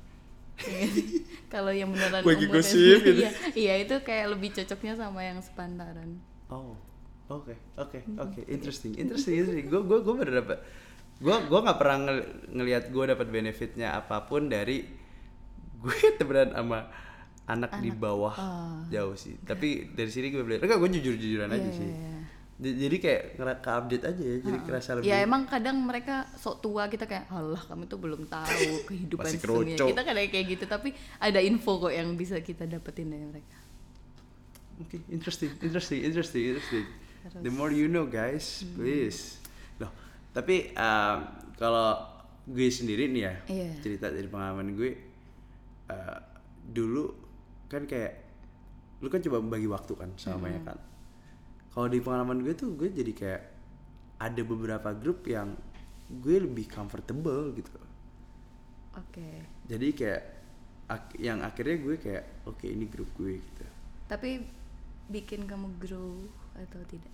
Kalau 1.48 1.70
yang 1.70 1.90
beneran 1.90 2.22
Bagi 2.22 2.46
umurnya- 2.46 2.54
gosip 2.56 2.98
gitu. 3.00 3.20
iya, 3.20 3.30
iya 3.54 3.74
itu 3.76 3.94
kayak 4.00 4.26
lebih 4.30 4.54
cocoknya 4.54 4.94
sama 4.96 5.20
yang 5.20 5.38
sepantaran. 5.38 6.14
Oh, 6.46 6.78
oke, 7.28 7.50
oke, 7.74 7.98
oke, 8.16 8.40
interesting, 8.46 8.94
interesting, 8.94 9.34
interesting. 9.36 9.66
Gue, 9.66 9.82
gue, 9.82 9.98
gue 10.00 10.14
bener 10.14 10.34
dapet, 10.40 10.58
gue, 11.16 11.36
gue 11.42 11.60
nggak 11.60 11.74
pernah 11.74 11.98
ngel- 12.00 12.26
ngelihat 12.52 12.84
gue 12.88 13.04
dapat 13.08 13.26
benefitnya 13.28 13.94
apa 13.94 14.22
pun 14.22 14.46
dari 14.46 14.86
gue 15.76 15.96
temenan 16.14 16.54
sama 16.54 16.78
anak, 17.44 17.76
di 17.76 17.90
bawah 17.90 18.34
jauh 18.88 19.14
sih. 19.14 19.34
Tapi 19.40 19.90
dari 19.90 20.08
sini 20.08 20.30
gue 20.30 20.40
belajar, 20.40 20.64
enggak 20.64 20.80
gue 20.80 20.90
jujur 20.96 21.14
jujuran 21.14 21.50
aja 21.50 21.60
Iya, 21.60 21.74
sih. 21.74 21.82
iya, 21.84 21.98
iya. 21.98 22.23
Jadi 22.54 22.96
kayak 22.96 23.22
ngera- 23.34 23.58
ke 23.58 23.66
update 23.68 24.04
aja 24.04 24.22
ya, 24.22 24.36
jadi 24.38 24.58
kerasa 24.62 24.90
lebih. 24.94 25.10
Ya 25.10 25.18
emang 25.20 25.42
kadang 25.44 25.74
mereka 25.76 26.22
sok 26.32 26.62
tua 26.62 26.86
kita 26.86 27.02
kayak 27.02 27.26
Allah 27.26 27.58
kamu 27.58 27.84
tuh 27.84 27.98
belum 27.98 28.22
tahu 28.24 28.46
kehidupan 28.88 29.32
keroco. 29.36 29.84
Kita 29.84 30.02
kadang 30.02 30.22
kayak 30.24 30.46
gitu 30.48 30.64
tapi 30.64 30.94
ada 31.18 31.38
info 31.38 31.80
kok 31.80 31.90
yang 31.90 32.14
bisa 32.14 32.38
kita 32.38 32.62
dapetin 32.64 33.10
dari 33.10 33.26
mereka. 33.26 33.58
Oke, 34.76 35.02
interesting, 35.08 35.50
interesting, 35.60 36.02
interesting, 36.02 36.42
interesting. 36.48 36.86
The 37.36 37.48
more 37.48 37.70
you 37.70 37.86
know, 37.86 38.04
guys, 38.04 38.62
Hmm. 38.62 38.74
please. 38.76 39.38
Loh, 39.76 39.90
tapi 40.30 40.70
um, 40.72 41.18
kalau 41.54 42.06
gue 42.44 42.68
sendiri 42.68 43.06
nih 43.08 43.22
ya, 43.24 43.34
Iya. 43.48 43.70
cerita 43.80 44.06
dari 44.08 44.26
pengalaman 44.26 44.74
gue, 44.74 44.90
uh, 45.88 46.18
dulu 46.64 47.14
kan 47.66 47.82
kayak 47.82 48.12
lu 48.98 49.08
kan 49.08 49.18
coba 49.20 49.40
membagi 49.40 49.66
waktu 49.66 49.92
kan 49.92 50.10
sama 50.14 50.36
Hmm. 50.36 50.44
banyak 50.44 50.62
kan. 50.64 50.78
Kalau 51.74 51.88
di 51.90 51.98
pengalaman 51.98 52.38
gue 52.46 52.54
tuh 52.54 52.78
gue 52.78 52.88
jadi 52.94 53.12
kayak 53.12 53.42
ada 54.22 54.42
beberapa 54.46 54.94
grup 54.94 55.26
yang 55.26 55.58
gue 56.22 56.36
lebih 56.38 56.70
comfortable 56.70 57.50
gitu. 57.58 57.74
Oke. 58.94 59.42
Jadi 59.66 59.88
kayak 59.90 60.22
ak- 60.86 61.18
yang 61.18 61.42
akhirnya 61.42 61.76
gue 61.82 61.96
kayak 61.98 62.24
oke 62.46 62.62
ini 62.64 62.86
grup 62.86 63.10
gue 63.18 63.42
gitu. 63.42 63.64
Tapi 64.06 64.44
bikin 65.10 65.50
kamu 65.50 65.74
grow 65.82 66.30
atau 66.54 66.80
tidak? 66.86 67.10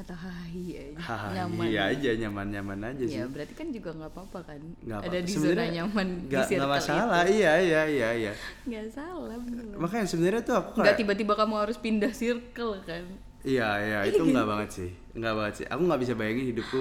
Atau 0.00 0.16
hai 0.16 0.64
aja. 0.72 0.96
Hahaha, 0.96 1.28
nyaman. 1.36 1.64
iya 1.66 1.82
aja 1.86 2.10
nyaman-nyaman 2.16 2.78
aja 2.82 3.04
sih. 3.04 3.14
Ya 3.14 3.24
berarti 3.24 3.52
kan 3.52 3.68
juga 3.68 3.90
nggak 3.92 4.10
apa-apa 4.10 4.38
kan? 4.46 4.60
Nggak 4.80 4.96
Ada 4.96 5.06
apa-apa. 5.06 5.20
di 5.20 5.30
Sebenarnya 5.30 5.60
zona 5.60 5.76
nyaman 5.76 6.06
di 6.08 6.24
nggak 6.26 6.46
circle 6.46 6.58
nggak 6.58 6.72
masalah 6.74 7.20
itu. 7.22 7.32
iya 7.32 7.52
iya 7.58 7.80
iya 7.86 8.08
iya 8.14 8.32
Nggak 8.64 8.86
salah 8.90 9.36
bener. 9.38 9.64
makanya 9.76 10.06
sebenarnya 10.06 10.42
tuh 10.42 10.54
aku 10.56 10.70
Nggak 10.78 10.96
tiba-tiba 10.96 11.32
kamu 11.34 11.54
harus 11.58 11.76
pindah 11.76 12.12
circle 12.12 12.74
kan? 12.82 13.04
iya 13.42 13.68
iya 13.78 13.98
itu 14.08 14.20
nggak 14.22 14.46
banget 14.46 14.70
sih 14.70 14.90
nggak 15.12 15.34
banget 15.34 15.54
sih 15.54 15.66
aku 15.66 15.82
nggak 15.82 16.00
bisa 16.00 16.12
bayangin 16.14 16.46
hidupku 16.50 16.80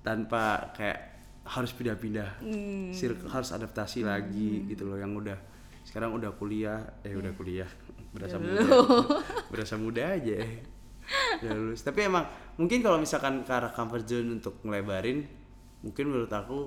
tanpa 0.00 0.42
kayak 0.72 0.98
harus 1.44 1.70
pindah-pindah 1.70 2.30
Hmm. 2.38 2.90
Circle- 2.90 3.28
harus 3.28 3.50
adaptasi 3.50 4.02
lagi 4.02 4.66
gitu 4.66 4.84
loh 4.84 4.96
yang 4.96 5.12
udah 5.12 5.38
sekarang 5.82 6.12
udah 6.12 6.30
kuliah 6.32 6.82
eh 7.00 7.12
udah 7.12 7.32
kuliah 7.32 7.68
berasa 8.10 8.36
muda 8.36 8.60
berasa 9.48 9.74
muda 9.76 10.02
aja 10.12 10.36
udah 11.42 11.52
lulus. 11.56 11.80
Tapi 11.82 12.08
emang 12.08 12.24
mungkin 12.60 12.84
kalau 12.84 12.98
misalkan 13.00 13.42
ke 13.46 13.52
arah 13.52 13.72
comfort 13.72 14.04
zone 14.04 14.40
untuk 14.40 14.60
ngelebarin 14.64 15.24
mungkin 15.82 16.04
menurut 16.10 16.32
aku 16.32 16.58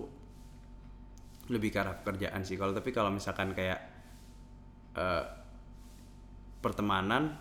lebih 1.52 1.70
ke 1.74 1.78
arah 1.80 1.96
pekerjaan 2.00 2.42
sih. 2.48 2.56
Kalau 2.56 2.72
tapi 2.72 2.90
kalau 2.96 3.12
misalkan 3.12 3.52
kayak 3.52 3.80
eh, 4.96 5.24
pertemanan 6.62 7.36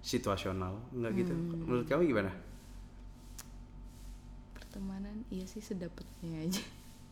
situasional 0.00 0.78
enggak 0.94 1.12
gitu. 1.26 1.34
Menurut 1.34 1.86
kamu 1.90 2.02
gimana? 2.06 2.32
Pertemanan 4.54 5.26
iya 5.34 5.44
sih 5.44 5.60
sedapetnya 5.60 6.46
aja. 6.46 6.62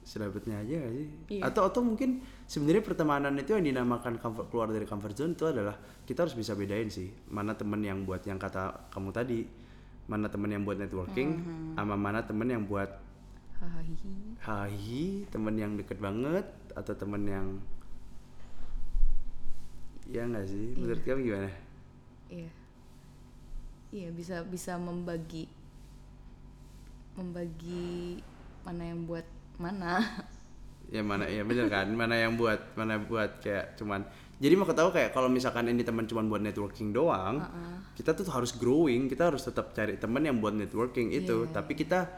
Sedapetnya 0.05 0.61
aja 0.61 0.77
gak 0.79 0.93
sih 0.93 1.09
Iya. 1.35 1.49
atau 1.49 1.65
atau 1.65 1.81
mungkin 1.81 2.21
sebenarnya 2.45 2.85
pertemanan 2.85 3.33
itu 3.35 3.53
yang 3.53 3.65
dinamakan 3.65 4.21
comfort, 4.21 4.47
keluar 4.49 4.69
dari 4.69 4.85
comfort 4.85 5.17
zone 5.17 5.33
itu 5.33 5.45
adalah 5.45 5.75
kita 6.05 6.23
harus 6.23 6.37
bisa 6.37 6.53
bedain 6.53 6.87
sih 6.87 7.09
mana 7.29 7.53
temen 7.53 7.81
yang 7.81 8.05
buat 8.05 8.21
yang 8.23 8.37
kata 8.37 8.93
kamu 8.93 9.11
tadi 9.11 9.41
mana 10.05 10.29
temen 10.29 10.53
yang 10.53 10.63
buat 10.63 10.77
networking 10.77 11.31
Mhm. 11.35 11.75
sama 11.75 11.97
mana 11.97 12.21
temen 12.21 12.45
yang 12.47 12.63
buat 12.63 13.01
Hahihi. 13.55 14.45
hai 14.45 14.93
temen 15.27 15.55
yang 15.55 15.73
deket 15.75 15.97
banget 15.97 16.45
atau 16.71 16.93
temen 16.93 17.25
yang 17.25 17.47
ya 20.05 20.21
nggak 20.23 20.45
sih 20.45 20.77
menurut 20.77 21.01
kamu 21.01 21.21
gimana 21.25 21.51
Iya. 22.29 22.51
Iya 23.89 24.09
bisa 24.11 24.43
bisa 24.43 24.75
membagi 24.75 25.47
membagi 27.15 28.21
mana 28.61 28.91
yang 28.91 29.07
buat 29.07 29.23
mana. 29.59 30.03
ya 30.95 31.03
mana 31.03 31.25
ya 31.27 31.43
bener 31.43 31.67
kan? 31.73 31.89
Mana 31.91 32.15
yang 32.21 32.37
buat 32.39 32.77
mana 32.79 33.01
buat 33.01 33.41
kayak 33.41 33.75
cuman 33.81 34.05
jadi 34.39 34.55
mau 34.59 34.67
tahu 34.67 34.91
kayak 34.91 35.15
kalau 35.15 35.31
misalkan 35.31 35.71
ini 35.71 35.87
teman 35.87 36.05
cuman 36.05 36.27
buat 36.27 36.43
networking 36.43 36.91
doang 36.91 37.39
kita 37.95 38.19
tuh 38.19 38.27
harus 38.35 38.51
growing 38.53 39.07
kita 39.07 39.31
harus 39.31 39.47
tetap 39.47 39.71
cari 39.73 39.95
teman 39.97 40.27
yang 40.27 40.43
buat 40.43 40.53
networking 40.53 41.15
itu. 41.15 41.49
Tapi 41.51 41.73
kita 41.79 42.11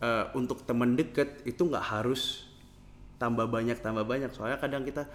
eh, 0.00 0.24
untuk 0.36 0.62
teman 0.68 0.94
deket 0.94 1.42
itu 1.48 1.64
nggak 1.64 1.84
harus 1.84 2.46
tambah 3.16 3.48
banyak 3.48 3.80
tambah 3.80 4.04
banyak. 4.04 4.30
Soalnya 4.30 4.60
kadang 4.60 4.84
kita 4.84 5.08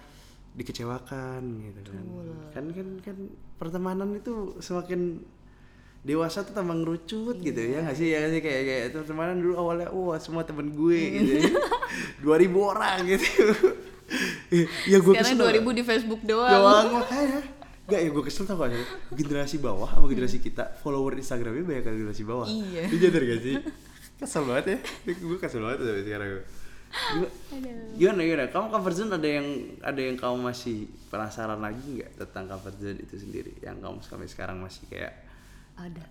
dikecewakan 0.58 1.42
gitu 1.70 1.90
kan. 1.94 2.04
Kan 2.50 2.64
kan 2.74 2.88
kan 3.00 3.16
pertemanan 3.56 4.18
itu 4.18 4.58
semakin 4.58 5.22
dewasa 6.00 6.40
tuh 6.40 6.52
tambah 6.52 6.72
ngerucut 6.74 7.36
gitu 7.38 7.60
ya 7.60 7.80
nggak 7.80 7.92
sih? 7.92 8.08
Ya 8.08 8.24
sih? 8.26 8.40
Kayak 8.40 8.62
kayak 8.62 8.84
pertemanan 8.96 9.36
dulu 9.36 9.54
awalnya 9.54 9.88
wah 9.88 10.16
semua 10.16 10.42
temen 10.42 10.70
gue 10.70 11.00
gitu 11.14 11.32
ya. 11.38 11.50
2000 12.24 12.56
orang 12.56 12.98
gitu. 13.06 13.28
Ya 14.86 14.98
gue 14.98 15.12
Sekarang 15.14 15.38
2000 15.38 15.78
di 15.78 15.82
Facebook 15.84 16.20
doang. 16.24 16.50
doang 16.50 16.86
makanya. 16.98 17.40
Gak 17.84 18.00
ya 18.00 18.08
gue 18.08 18.22
kesel 18.22 18.44
tau 18.44 18.54
gak 18.56 18.70
generasi 19.10 19.58
bawah 19.58 19.86
sama 19.86 20.06
generasi 20.06 20.38
kita 20.38 20.78
follower 20.78 21.14
Instagramnya 21.14 21.62
banyak 21.62 21.82
kan 21.82 21.92
generasi 21.92 22.22
bawah. 22.22 22.46
Iya. 22.46 22.86
Nyadar 22.86 23.22
gak 23.24 23.40
sih? 23.40 23.54
Kesel 24.16 24.42
banget 24.44 24.64
ya. 24.66 24.78
Gue 25.14 25.36
kesel 25.36 25.60
banget 25.60 25.78
sampai 25.80 26.04
sekarang. 26.06 26.28
Gimana- 26.90 27.34
gimana 27.94 28.20
gimana? 28.20 28.44
Kamu 28.48 28.66
comfort 28.68 28.94
zone 28.96 29.12
ada 29.14 29.28
yang 29.28 29.46
ada 29.78 30.00
yang 30.00 30.16
kamu 30.16 30.36
masih 30.42 30.76
penasaran 31.06 31.62
lagi 31.62 31.86
nggak 31.86 32.18
tentang 32.18 32.50
comfort 32.50 32.76
zone 32.78 32.98
itu 32.98 33.14
sendiri? 33.14 33.54
Yang 33.58 33.76
kamu 33.78 33.98
sampai 34.02 34.26
sekarang 34.26 34.58
masih 34.58 34.90
kayak 34.90 35.14
Ada. 35.80 36.04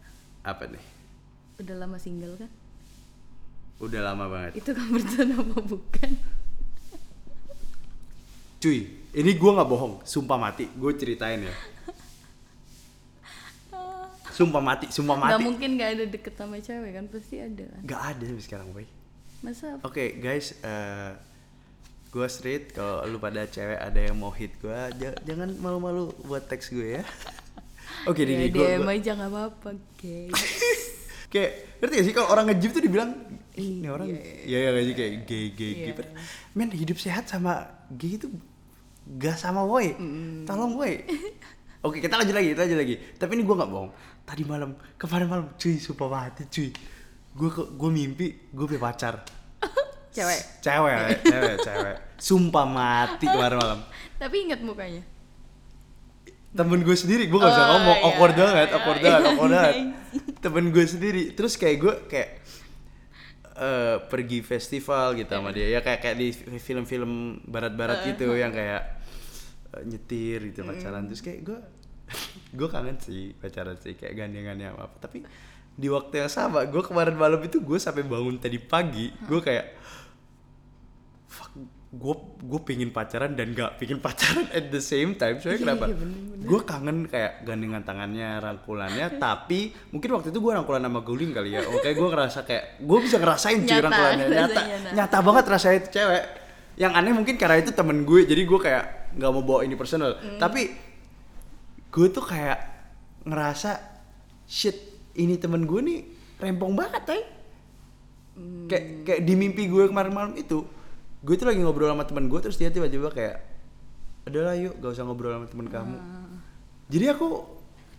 apa 0.43 0.63
nih 0.65 0.83
Udah 1.59 1.75
lama 1.77 1.95
single 1.95 2.35
kan? 2.35 2.49
udah 3.79 4.01
lama 4.01 4.25
banget 4.27 4.51
Itu 4.57 4.73
comfort 4.73 5.07
zone 5.07 5.31
apa 5.35 5.55
bukan? 5.61 6.11
cuy 8.59 8.79
ini 9.09 9.31
gue 9.33 9.51
nggak 9.51 9.69
bohong 9.69 10.03
sumpah 10.03 10.35
mati 10.35 10.67
gue 10.67 10.91
ceritain 10.93 11.39
ya 11.39 11.53
sumpah 14.35 14.59
mati 14.59 14.87
sumpah 14.89 15.15
Gak 15.15 15.23
mati 15.31 15.43
mungkin 15.43 15.69
gak 15.75 15.89
ada 15.93 16.05
deket 16.05 16.33
sama 16.33 16.59
cewek 16.59 16.91
kan? 16.91 17.05
Pasti 17.07 17.35
ada 17.37 17.63
kan? 17.65 17.81
nggak 17.83 18.01
ada 18.05 18.23
sampai 18.25 18.43
sekarang 18.43 18.67
boy 18.71 18.85
Masa 19.39 19.79
Oke 19.81 20.19
guys, 20.19 20.51
eh 20.59 21.15
gue 22.09 22.27
street. 22.27 22.73
Kalau 22.73 23.07
lu 23.07 23.15
pada 23.15 23.47
cewek 23.47 23.79
ada 23.79 23.95
yang 23.95 24.19
mau 24.19 24.35
hit 24.35 24.51
gue, 24.59 24.79
jangan 25.23 25.47
malu-malu 25.55 26.11
buat 26.25 26.43
teks 26.43 26.75
gue 26.75 26.99
ya. 26.99 27.03
Oke, 28.05 28.21
ya, 28.21 28.37
di 28.37 28.47
gue. 28.47 28.59
DM 28.61 28.85
aja 28.85 29.11
gak 29.13 29.27
apa-apa 29.27 29.69
guys 29.95 30.31
Kayak 31.33 31.51
ngerti 31.77 31.93
gak 31.93 32.05
sih 32.05 32.13
kalau 32.13 32.27
orang 32.29 32.45
nge-gym 32.47 32.71
tuh 32.71 32.81
dibilang 32.81 33.11
ini 33.53 33.83
Iya, 33.83 33.89
orang 33.89 34.07
iya, 34.07 34.19
ya 34.45 34.57
ya 34.57 34.69
gak 34.71 34.83
sih 34.83 34.93
kayak 34.93 35.13
gay 35.23 35.45
gay 35.51 35.71
Iya. 35.73 35.85
gay. 35.91 36.07
Men 36.53 36.69
hidup 36.69 36.97
sehat 36.97 37.25
sama 37.25 37.67
gay 37.91 38.15
itu 38.15 38.31
gak 39.11 39.35
sama 39.35 39.61
boy. 39.61 39.93
Tolong 40.43 40.73
boy. 40.73 40.93
Oke 41.85 41.99
kita 41.99 42.15
lanjut 42.15 42.33
lagi, 42.33 42.51
kita 42.51 42.61
lanjut 42.61 42.79
lagi. 42.79 42.95
Tapi 43.15 43.31
ini 43.33 43.43
gue 43.43 43.55
nggak 43.55 43.69
bohong. 43.69 43.91
Tadi 44.21 44.43
malam, 44.43 44.69
kemarin 44.95 45.27
malam, 45.27 45.45
cuy, 45.55 45.75
sumpah 45.75 46.07
mati, 46.07 46.43
cuy. 46.45 46.69
Gue 47.31 47.49
gue 47.51 47.89
mimpi, 47.89 48.27
gue 48.47 48.65
punya 48.65 48.81
pacar. 48.81 49.23
Cewek 50.09 50.41
cewek 50.59 51.21
cewek 51.21 51.55
cewek 51.61 51.95
sumpah 52.17 52.65
mati 52.65 53.29
kemarin 53.29 53.55
malam 53.55 53.79
Tapi 54.17 54.35
ingat 54.41 54.59
mukanya 54.59 55.05
temen 56.49 56.81
gue 56.81 56.97
sendiri 56.97 57.29
gue 57.29 57.37
gak 57.37 57.51
bisa 57.53 57.61
Oh, 57.63 57.69
ngomong. 57.77 57.97
iya, 57.97 58.05
awkward 58.09 58.33
banget 58.33 58.67
iya, 58.67 58.75
awkward 58.75 58.99
iya. 58.99 59.05
banget 59.05 59.23
awkward 59.29 59.51
banget. 59.53 59.75
Temen 60.43 60.65
gue 60.73 60.85
sendiri 60.87 61.23
terus 61.37 61.53
kayak 61.55 61.77
gue 61.77 61.93
kayak 62.09 62.29
eh, 63.59 63.97
pergi 64.09 64.39
festival 64.41 65.13
gitu 65.13 65.29
sama 65.29 65.53
dia. 65.53 65.67
Ya 65.69 65.79
kayak 65.85 65.99
kayak 66.01 66.17
di 66.17 66.33
film-film 66.57 67.43
barat-barat 67.45 68.07
gitu 68.07 68.33
yang 68.33 68.49
kayak 68.49 68.81
eh, 69.77 69.83
nyetir 69.85 70.49
gitu 70.49 70.65
pacaran. 70.65 71.05
Terus 71.05 71.21
kayak 71.21 71.39
gue 71.45 71.59
gue 72.57 72.67
kangen 72.67 72.97
sih 72.97 73.37
pacaran 73.37 73.77
sih 73.77 73.93
kayak 73.93 74.17
gandengannya 74.17 74.73
apa 74.73 74.89
apa. 74.89 74.95
Tapi 75.05 75.21
di 75.79 75.87
waktu 75.87 76.25
yang 76.25 76.31
sama 76.33 76.65
gue 76.65 76.81
kemarin 76.81 77.15
malam 77.15 77.39
itu 77.45 77.61
gue 77.61 77.77
sampai 77.77 78.01
bangun 78.01 78.41
tadi 78.41 78.57
pagi. 78.57 79.13
Gue 79.29 79.37
kayak 79.43 79.77
gue 81.89 82.15
gue 82.45 82.61
pingin 82.61 82.93
pacaran 82.93 83.33
dan 83.33 83.49
gak 83.57 83.81
pingin 83.81 83.97
pacaran 83.97 84.45
at 84.53 84.69
the 84.69 84.77
same 84.77 85.17
time. 85.17 85.41
Soalnya 85.41 85.59
kenapa? 85.65 85.85
Iya, 85.89 85.97
gue 86.37 86.59
kangen 86.61 86.97
kayak 87.09 87.41
gandengan 87.41 87.81
tangannya 87.81 88.37
rangkulannya 88.37 89.07
tapi 89.23 89.73
mungkin 89.89 90.09
waktu 90.13 90.29
itu 90.29 90.37
gue 90.37 90.51
rangkulan 90.53 90.85
sama 90.85 91.01
guling 91.01 91.33
kali 91.33 91.57
ya. 91.57 91.65
Oke 91.65 91.97
gue 91.97 92.07
ngerasa 92.13 92.45
kayak 92.45 92.77
gue 92.77 92.97
bisa 93.01 93.17
ngerasain 93.17 93.65
cuy 93.65 93.79
rangkulannya. 93.81 94.25
Nyata 94.37 94.61
nyata 94.93 95.17
banget 95.25 95.45
rasanya 95.49 95.77
itu 95.81 95.89
cewek. 95.97 96.23
Yang 96.77 96.91
aneh 96.93 97.13
mungkin 97.17 97.35
karena 97.41 97.57
itu 97.57 97.71
temen 97.73 98.05
gue 98.05 98.19
jadi 98.21 98.41
gue 98.45 98.59
kayak 98.61 98.83
nggak 99.17 99.31
mau 99.33 99.41
bawa 99.41 99.65
ini 99.65 99.73
personal. 99.73 100.13
Hmm. 100.21 100.37
tapi 100.37 100.69
gue 101.89 102.07
tuh 102.13 102.21
kayak 102.21 102.59
ngerasa 103.25 103.81
shit 104.45 104.77
ini 105.17 105.41
temen 105.41 105.65
gue 105.65 105.81
nih 105.81 105.99
rempong 106.37 106.77
banget 106.77 107.01
tay 107.01 107.21
Hmm. 108.39 108.71
kayak 108.71 108.85
kayak 109.03 109.21
di 109.27 109.33
mimpi 109.35 109.67
gue 109.67 109.91
kemarin 109.91 110.15
malam 110.15 110.31
itu 110.31 110.63
gue 111.19 111.35
tuh 111.35 111.47
lagi 111.51 111.59
ngobrol 111.59 111.91
sama 111.91 112.07
teman 112.07 112.31
gue 112.31 112.39
terus 112.39 112.55
dia 112.55 112.71
tiba-tiba 112.71 113.11
kayak 113.11 113.43
adalah 114.23 114.55
yuk 114.55 114.77
gak 114.79 114.93
usah 114.95 115.03
ngobrol 115.03 115.35
sama 115.35 115.47
temen 115.49 115.67
kamu. 115.67 115.97
Jadi 116.89 117.05
aku 117.11 117.27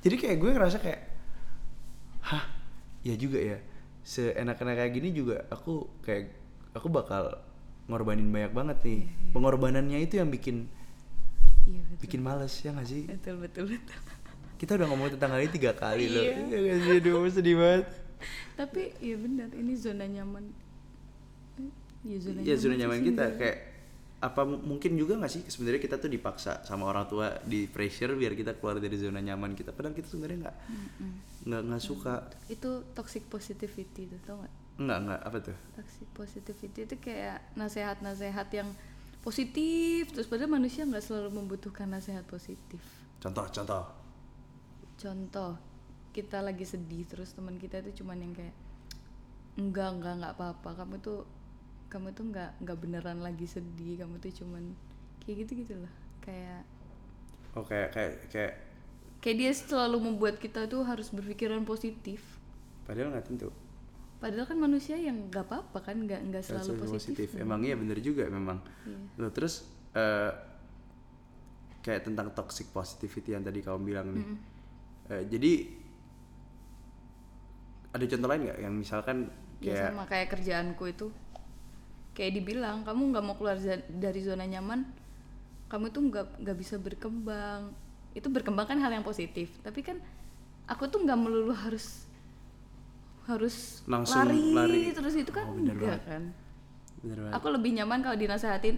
jadi 0.00 0.16
kayak 0.16 0.36
gue 0.40 0.50
ngerasa 0.56 0.78
kayak 0.80 1.00
hah 2.24 2.44
ya 3.04 3.14
juga 3.16 3.38
ya. 3.40 3.58
Seenak-enak 4.00 4.74
kayak 4.80 4.92
gini 4.96 5.08
juga 5.12 5.44
aku 5.52 5.84
kayak 6.00 6.32
aku 6.72 6.88
bakal 6.88 7.36
ngorbanin 7.90 8.30
banyak 8.32 8.52
banget 8.56 8.78
nih. 8.86 9.00
Pengorbanannya 9.36 9.98
itu 10.00 10.16
yang 10.16 10.32
bikin 10.32 10.70
Iya 11.68 11.84
betul. 11.92 12.00
bikin 12.08 12.20
males 12.24 12.54
ya 12.64 12.72
gak 12.72 12.88
sih? 12.88 13.04
Betul 13.04 13.36
betul 13.44 13.64
betul. 13.68 13.98
Kita 14.56 14.76
udah 14.80 14.86
ngomong 14.88 15.12
tentang 15.12 15.36
hal 15.36 15.44
ini 15.44 15.52
tiga 15.52 15.76
kali 15.76 16.08
loh. 16.08 16.24
Iya. 16.24 16.36
ya 16.48 16.56
gak 16.56 16.78
sih? 16.80 16.96
Aduh 17.04 17.28
sedih 17.28 17.56
banget. 17.60 17.84
Tapi 18.56 18.82
iya 19.00 19.16
benar 19.20 19.48
ini 19.52 19.72
zona 19.76 20.04
nyaman 20.08 20.52
Iya 22.00 22.18
zona 22.20 22.38
ya 22.40 22.54
zona 22.56 22.74
nyaman 22.80 23.00
kita. 23.04 23.24
sebenarnya. 23.28 23.38
kayak 23.38 23.58
apa 24.20 24.44
mungkin 24.44 25.00
juga 25.00 25.16
nggak 25.16 25.32
sih 25.32 25.42
sebenarnya 25.48 25.80
kita 25.80 25.96
tuh 25.96 26.12
dipaksa 26.12 26.60
sama 26.68 26.84
orang 26.84 27.08
tua 27.08 27.40
di 27.40 27.64
pressure 27.64 28.12
biar 28.12 28.36
kita 28.36 28.60
keluar 28.60 28.76
dari 28.76 28.96
zona 29.00 29.20
nyaman 29.24 29.56
kita. 29.56 29.72
Padahal 29.72 29.96
kita 29.96 30.08
sebenarnya 30.12 30.38
nggak 30.48 30.56
nggak 31.48 31.62
nggak 31.72 31.82
suka. 31.82 32.28
Itu 32.52 32.84
toxic 32.92 33.24
positivity 33.32 34.08
tuh 34.12 34.20
tau 34.28 34.36
gak? 34.44 34.52
nggak 34.80 34.98
nggak. 35.08 35.20
Apa 35.24 35.38
tuh? 35.40 35.56
Toxic 35.76 36.08
positivity 36.12 36.80
itu 36.84 36.96
kayak 37.00 37.40
nasehat-nasehat 37.56 38.48
yang 38.52 38.68
positif 39.20 40.08
terus 40.16 40.24
padahal 40.28 40.56
manusia 40.56 40.88
nggak 40.88 41.04
selalu 41.04 41.40
membutuhkan 41.40 41.88
nasehat 41.88 42.24
positif. 42.28 42.80
Contoh 43.20 43.48
contoh. 43.48 43.84
Contoh 45.00 45.52
kita 46.12 46.44
lagi 46.44 46.68
sedih 46.68 47.08
terus 47.08 47.32
teman 47.32 47.56
kita 47.56 47.80
itu 47.80 48.04
cuman 48.04 48.20
yang 48.20 48.32
kayak 48.36 48.56
enggak 49.56 49.88
enggak 49.96 50.12
enggak 50.20 50.32
apa-apa. 50.36 50.70
Kamu 50.76 51.00
tuh 51.00 51.39
kamu 51.90 52.14
tuh 52.14 52.24
enggak 52.30 52.54
enggak 52.62 52.78
beneran 52.78 53.18
lagi 53.20 53.44
sedih 53.44 54.00
kamu 54.00 54.22
tuh 54.22 54.30
cuman 54.30 54.72
kayak 55.20 55.44
gitu 55.44 55.66
gitu 55.66 55.74
lah 55.82 55.92
kayak 56.22 56.62
oh 57.58 57.66
kayak 57.66 57.90
kayak 57.90 58.14
kayak 58.30 58.52
kayak 59.20 59.36
dia 59.36 59.52
selalu 59.52 59.98
membuat 60.00 60.40
kita 60.40 60.64
tuh 60.66 60.82
harus 60.82 61.12
berpikiran 61.12 61.62
positif. 61.68 62.24
Padahal 62.88 63.12
nggak 63.12 63.26
tentu. 63.28 63.52
Padahal 64.20 64.48
kan 64.48 64.58
manusia 64.60 64.96
yang 64.96 65.28
nggak 65.28 65.44
apa-apa 65.48 65.78
kan 65.80 65.96
nggak 65.96 66.20
nggak 66.28 66.44
Nggak 66.44 66.64
selalu 66.64 66.88
positif, 66.88 67.28
emang 67.36 67.60
iya 67.64 67.76
bener 67.76 68.00
juga 68.00 68.28
memang. 68.28 68.60
Iya. 68.84 68.98
Loh, 69.20 69.30
terus 69.32 69.68
eh, 69.92 70.32
kayak 71.84 72.08
tentang 72.08 72.32
toxic 72.32 72.68
positivity 72.72 73.36
yang 73.36 73.44
tadi 73.44 73.60
kamu 73.64 73.80
bilang 73.84 74.08
nih. 74.12 74.26
Eh, 75.12 75.22
jadi 75.28 75.52
ada 77.92 78.04
contoh 78.08 78.28
lain 78.28 78.40
nggak? 78.48 78.58
Yang 78.60 78.74
misalkan 78.76 79.16
ya 79.60 79.76
kayak 79.76 79.88
sama 79.92 80.04
kayak 80.08 80.28
kerjaanku 80.32 80.84
itu 80.88 81.06
kayak 82.12 82.32
dibilang 82.34 82.82
kamu 82.82 83.10
nggak 83.10 83.24
mau 83.24 83.34
keluar 83.34 83.56
dari 83.88 84.20
zona 84.20 84.44
nyaman 84.44 84.82
kamu 85.66 85.86
tuh 85.88 86.02
nggak 86.04 86.26
nggak 86.42 86.56
bisa 86.56 86.74
berkembang 86.76 87.70
itu 88.12 88.26
berkembang 88.26 88.66
kan 88.66 88.78
hal 88.78 88.90
yang 88.90 89.06
positif 89.06 89.50
tapi 89.60 89.80
kan 89.80 90.02
aku 90.66 90.86
tuh 90.86 90.98
nggak 91.00 91.14
melulu 91.14 91.54
harus 91.54 92.06
harus 93.24 93.86
Langsung 93.86 94.26
lari, 94.26 94.42
lari. 94.50 94.82
terus 94.90 95.14
itu 95.14 95.30
kan 95.30 95.46
Oh, 95.46 95.54
bener 95.54 95.74
enggak 95.76 95.86
banget. 95.96 96.02
kan 96.04 96.22
bener 97.00 97.18
banget. 97.20 97.32
aku 97.32 97.46
lebih 97.48 97.70
nyaman 97.72 97.98
kalau 98.02 98.16
dinasehatin 98.18 98.76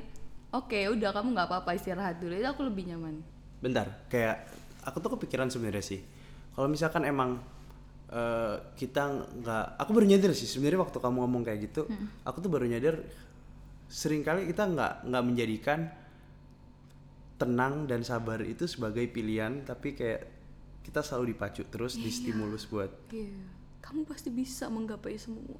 oke 0.52 0.78
udah 0.92 1.10
kamu 1.10 1.28
nggak 1.32 1.48
apa-apa 1.48 1.70
istirahat 1.72 2.20
dulu 2.20 2.36
itu 2.36 2.44
aku 2.44 2.62
lebih 2.62 2.84
nyaman 2.86 3.24
bentar 3.58 3.88
kayak 4.06 4.44
aku 4.84 5.00
tuh 5.00 5.16
kepikiran 5.16 5.48
sebenarnya 5.48 5.80
sih 5.80 6.00
kalau 6.52 6.68
misalkan 6.68 7.02
emang 7.02 7.40
eh, 8.12 8.56
kita 8.74 9.02
nggak 9.34 9.64
aku 9.76 9.90
baru 9.90 10.06
nyadar 10.06 10.30
sih 10.32 10.44
sebenarnya 10.44 10.80
waktu 10.80 10.98
kamu 10.98 11.16
ngomong 11.18 11.42
kayak 11.42 11.60
gitu 11.64 11.82
aku 12.22 12.38
tuh 12.38 12.48
baru 12.48 12.68
nyadar 12.68 13.00
sering 13.88 14.20
kali 14.20 14.44
kita 14.46 14.68
nggak 14.68 14.92
nggak 15.04 15.24
menjadikan 15.24 15.80
tenang 17.36 17.84
dan 17.84 18.00
sabar 18.02 18.38
itu 18.40 18.64
sebagai 18.64 19.02
pilihan 19.06 19.64
tapi 19.64 19.92
kayak 19.92 20.22
kita 20.82 21.00
selalu 21.00 21.34
dipacu 21.34 21.62
terus 21.64 21.96
di 21.96 22.10
stimulus 22.10 22.66
buat 22.66 22.90
Iya. 23.10 23.34
Kamu 23.82 24.06
pasti 24.06 24.30
bisa 24.30 24.70
menggapai 24.70 25.18
semua. 25.18 25.58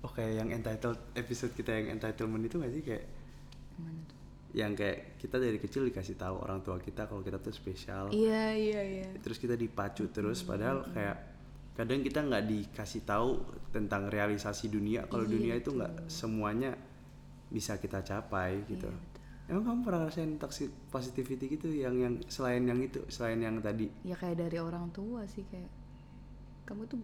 oh 0.00 0.08
kayak 0.08 0.32
yang 0.36 0.48
entitled 0.50 0.96
episode 1.12 1.52
kita 1.52 1.72
yang 1.72 1.96
entitlement 1.96 2.40
itu 2.42 2.56
nggak 2.56 2.72
sih 2.72 2.82
kayak 2.82 3.04
tuh? 4.04 4.16
yang 4.54 4.72
kayak 4.72 5.16
kita 5.16 5.36
dari 5.36 5.56
kecil 5.56 5.82
dikasih 5.84 6.14
tahu 6.14 6.38
orang 6.38 6.60
tua 6.60 6.76
kita 6.76 7.04
kalau 7.04 7.20
kita 7.20 7.40
tuh 7.40 7.50
spesial 7.50 8.08
Iya, 8.08 8.52
iya, 8.52 8.80
iya. 8.84 9.08
terus 9.18 9.36
kita 9.36 9.56
dipacu 9.56 10.08
terus 10.08 10.40
padahal 10.40 10.84
kayak 10.88 11.33
kadang 11.74 12.06
kita 12.06 12.22
nggak 12.22 12.44
dikasih 12.46 13.02
tahu 13.02 13.42
tentang 13.74 14.06
realisasi 14.06 14.70
dunia 14.70 15.10
kalau 15.10 15.26
dunia 15.26 15.58
itu 15.58 15.74
nggak 15.74 16.06
semuanya 16.06 16.78
bisa 17.50 17.78
kita 17.82 18.02
capai 18.06 18.62
gitu 18.70 18.86
emang 19.50 19.62
kamu 19.66 19.78
pernah 19.82 20.00
ngerasain 20.06 20.38
toxic 20.38 20.70
positivity 20.88 21.58
gitu 21.58 21.68
yang 21.74 21.98
yang 21.98 22.14
selain 22.30 22.62
yang 22.64 22.78
itu 22.78 23.02
selain 23.10 23.42
yang 23.42 23.58
tadi 23.60 23.90
Ya 24.06 24.14
kayak 24.16 24.38
dari 24.40 24.56
orang 24.62 24.88
tua 24.94 25.26
sih 25.26 25.42
kayak 25.50 25.68
kamu 26.64 26.86
tuh 26.88 27.02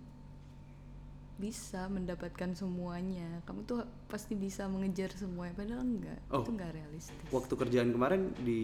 bisa 1.41 1.89
mendapatkan 1.89 2.53
semuanya. 2.53 3.41
Kamu 3.49 3.65
tuh 3.65 3.81
pasti 4.13 4.37
bisa 4.37 4.69
mengejar 4.69 5.09
semuanya 5.17 5.57
padahal 5.57 5.89
enggak. 5.89 6.21
Oh. 6.29 6.45
Itu 6.45 6.53
enggak 6.53 6.77
realistis. 6.77 7.29
waktu 7.33 7.53
kerjaan 7.57 7.91
kemarin 7.97 8.37
di 8.45 8.61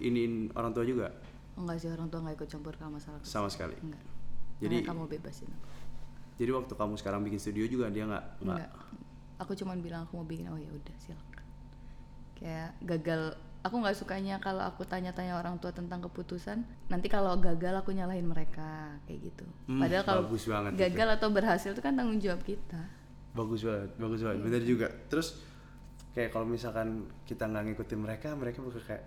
iniin 0.00 0.56
orang 0.56 0.72
tua 0.72 0.88
juga 0.88 1.12
Enggak 1.60 1.76
sih 1.84 1.88
orang 1.92 2.08
tua 2.08 2.24
enggak 2.24 2.40
ikut 2.40 2.48
campur 2.48 2.72
ke 2.76 2.84
masalah 2.88 3.20
kerja. 3.20 3.28
sama 3.28 3.48
sekali 3.52 3.76
Enggak. 3.84 4.00
Jadi- 4.58 4.82
Karena 4.82 4.90
kamu 4.90 5.02
bebasin 5.08 5.48
aku. 5.48 5.68
jadi 6.34 6.50
waktu 6.52 6.72
kamu 6.72 6.94
sekarang 6.94 7.20
bikin 7.22 7.38
studio 7.38 7.64
juga 7.64 7.86
dia 7.88 8.04
nggak 8.04 8.24
nggak. 8.40 8.70
Aku 9.38 9.54
cuman 9.54 9.78
bilang 9.78 10.02
aku 10.02 10.16
mau 10.16 10.24
bikin 10.24 10.46
oh 10.46 10.56
ya 10.56 10.68
udah 10.68 10.96
silakan. 10.96 11.46
Kayak 12.34 12.70
gagal 12.80 13.22
aku 13.60 13.74
nggak 13.76 13.96
sukanya 13.96 14.38
kalau 14.38 14.62
aku 14.62 14.82
tanya-tanya 14.82 15.34
orang 15.34 15.58
tua 15.58 15.70
tentang 15.70 15.98
keputusan 16.00 16.62
nanti 16.86 17.06
kalau 17.06 17.34
gagal 17.36 17.74
aku 17.76 17.90
nyalahin 17.90 18.24
mereka 18.24 18.94
kayak 19.04 19.28
gitu 19.28 19.44
Hmm, 19.66 19.78
padahal 19.78 20.04
kalau 20.04 20.22
bagus 20.24 20.44
banget 20.44 20.70
itu. 20.72 20.80
gagal 20.80 21.08
atau 21.12 21.28
berhasil 21.28 21.70
itu 21.70 21.82
kan 21.82 21.92
tanggung 21.92 22.16
jawab 22.16 22.38
kita 22.40 22.78
bagus 23.30 23.60
banget 23.60 23.90
bagus 23.96 24.20
banget 24.22 24.38
bener 24.40 24.62
juga 24.62 24.86
terus 25.08 25.42
kayak 26.12 26.30
kalau 26.30 26.46
misalkan 26.46 26.88
kita 27.24 27.44
nggak 27.44 27.64
ngikutin 27.68 27.98
mereka 27.98 28.28
mereka 28.32 28.58
bakal 28.60 28.78
kayak 28.80 29.04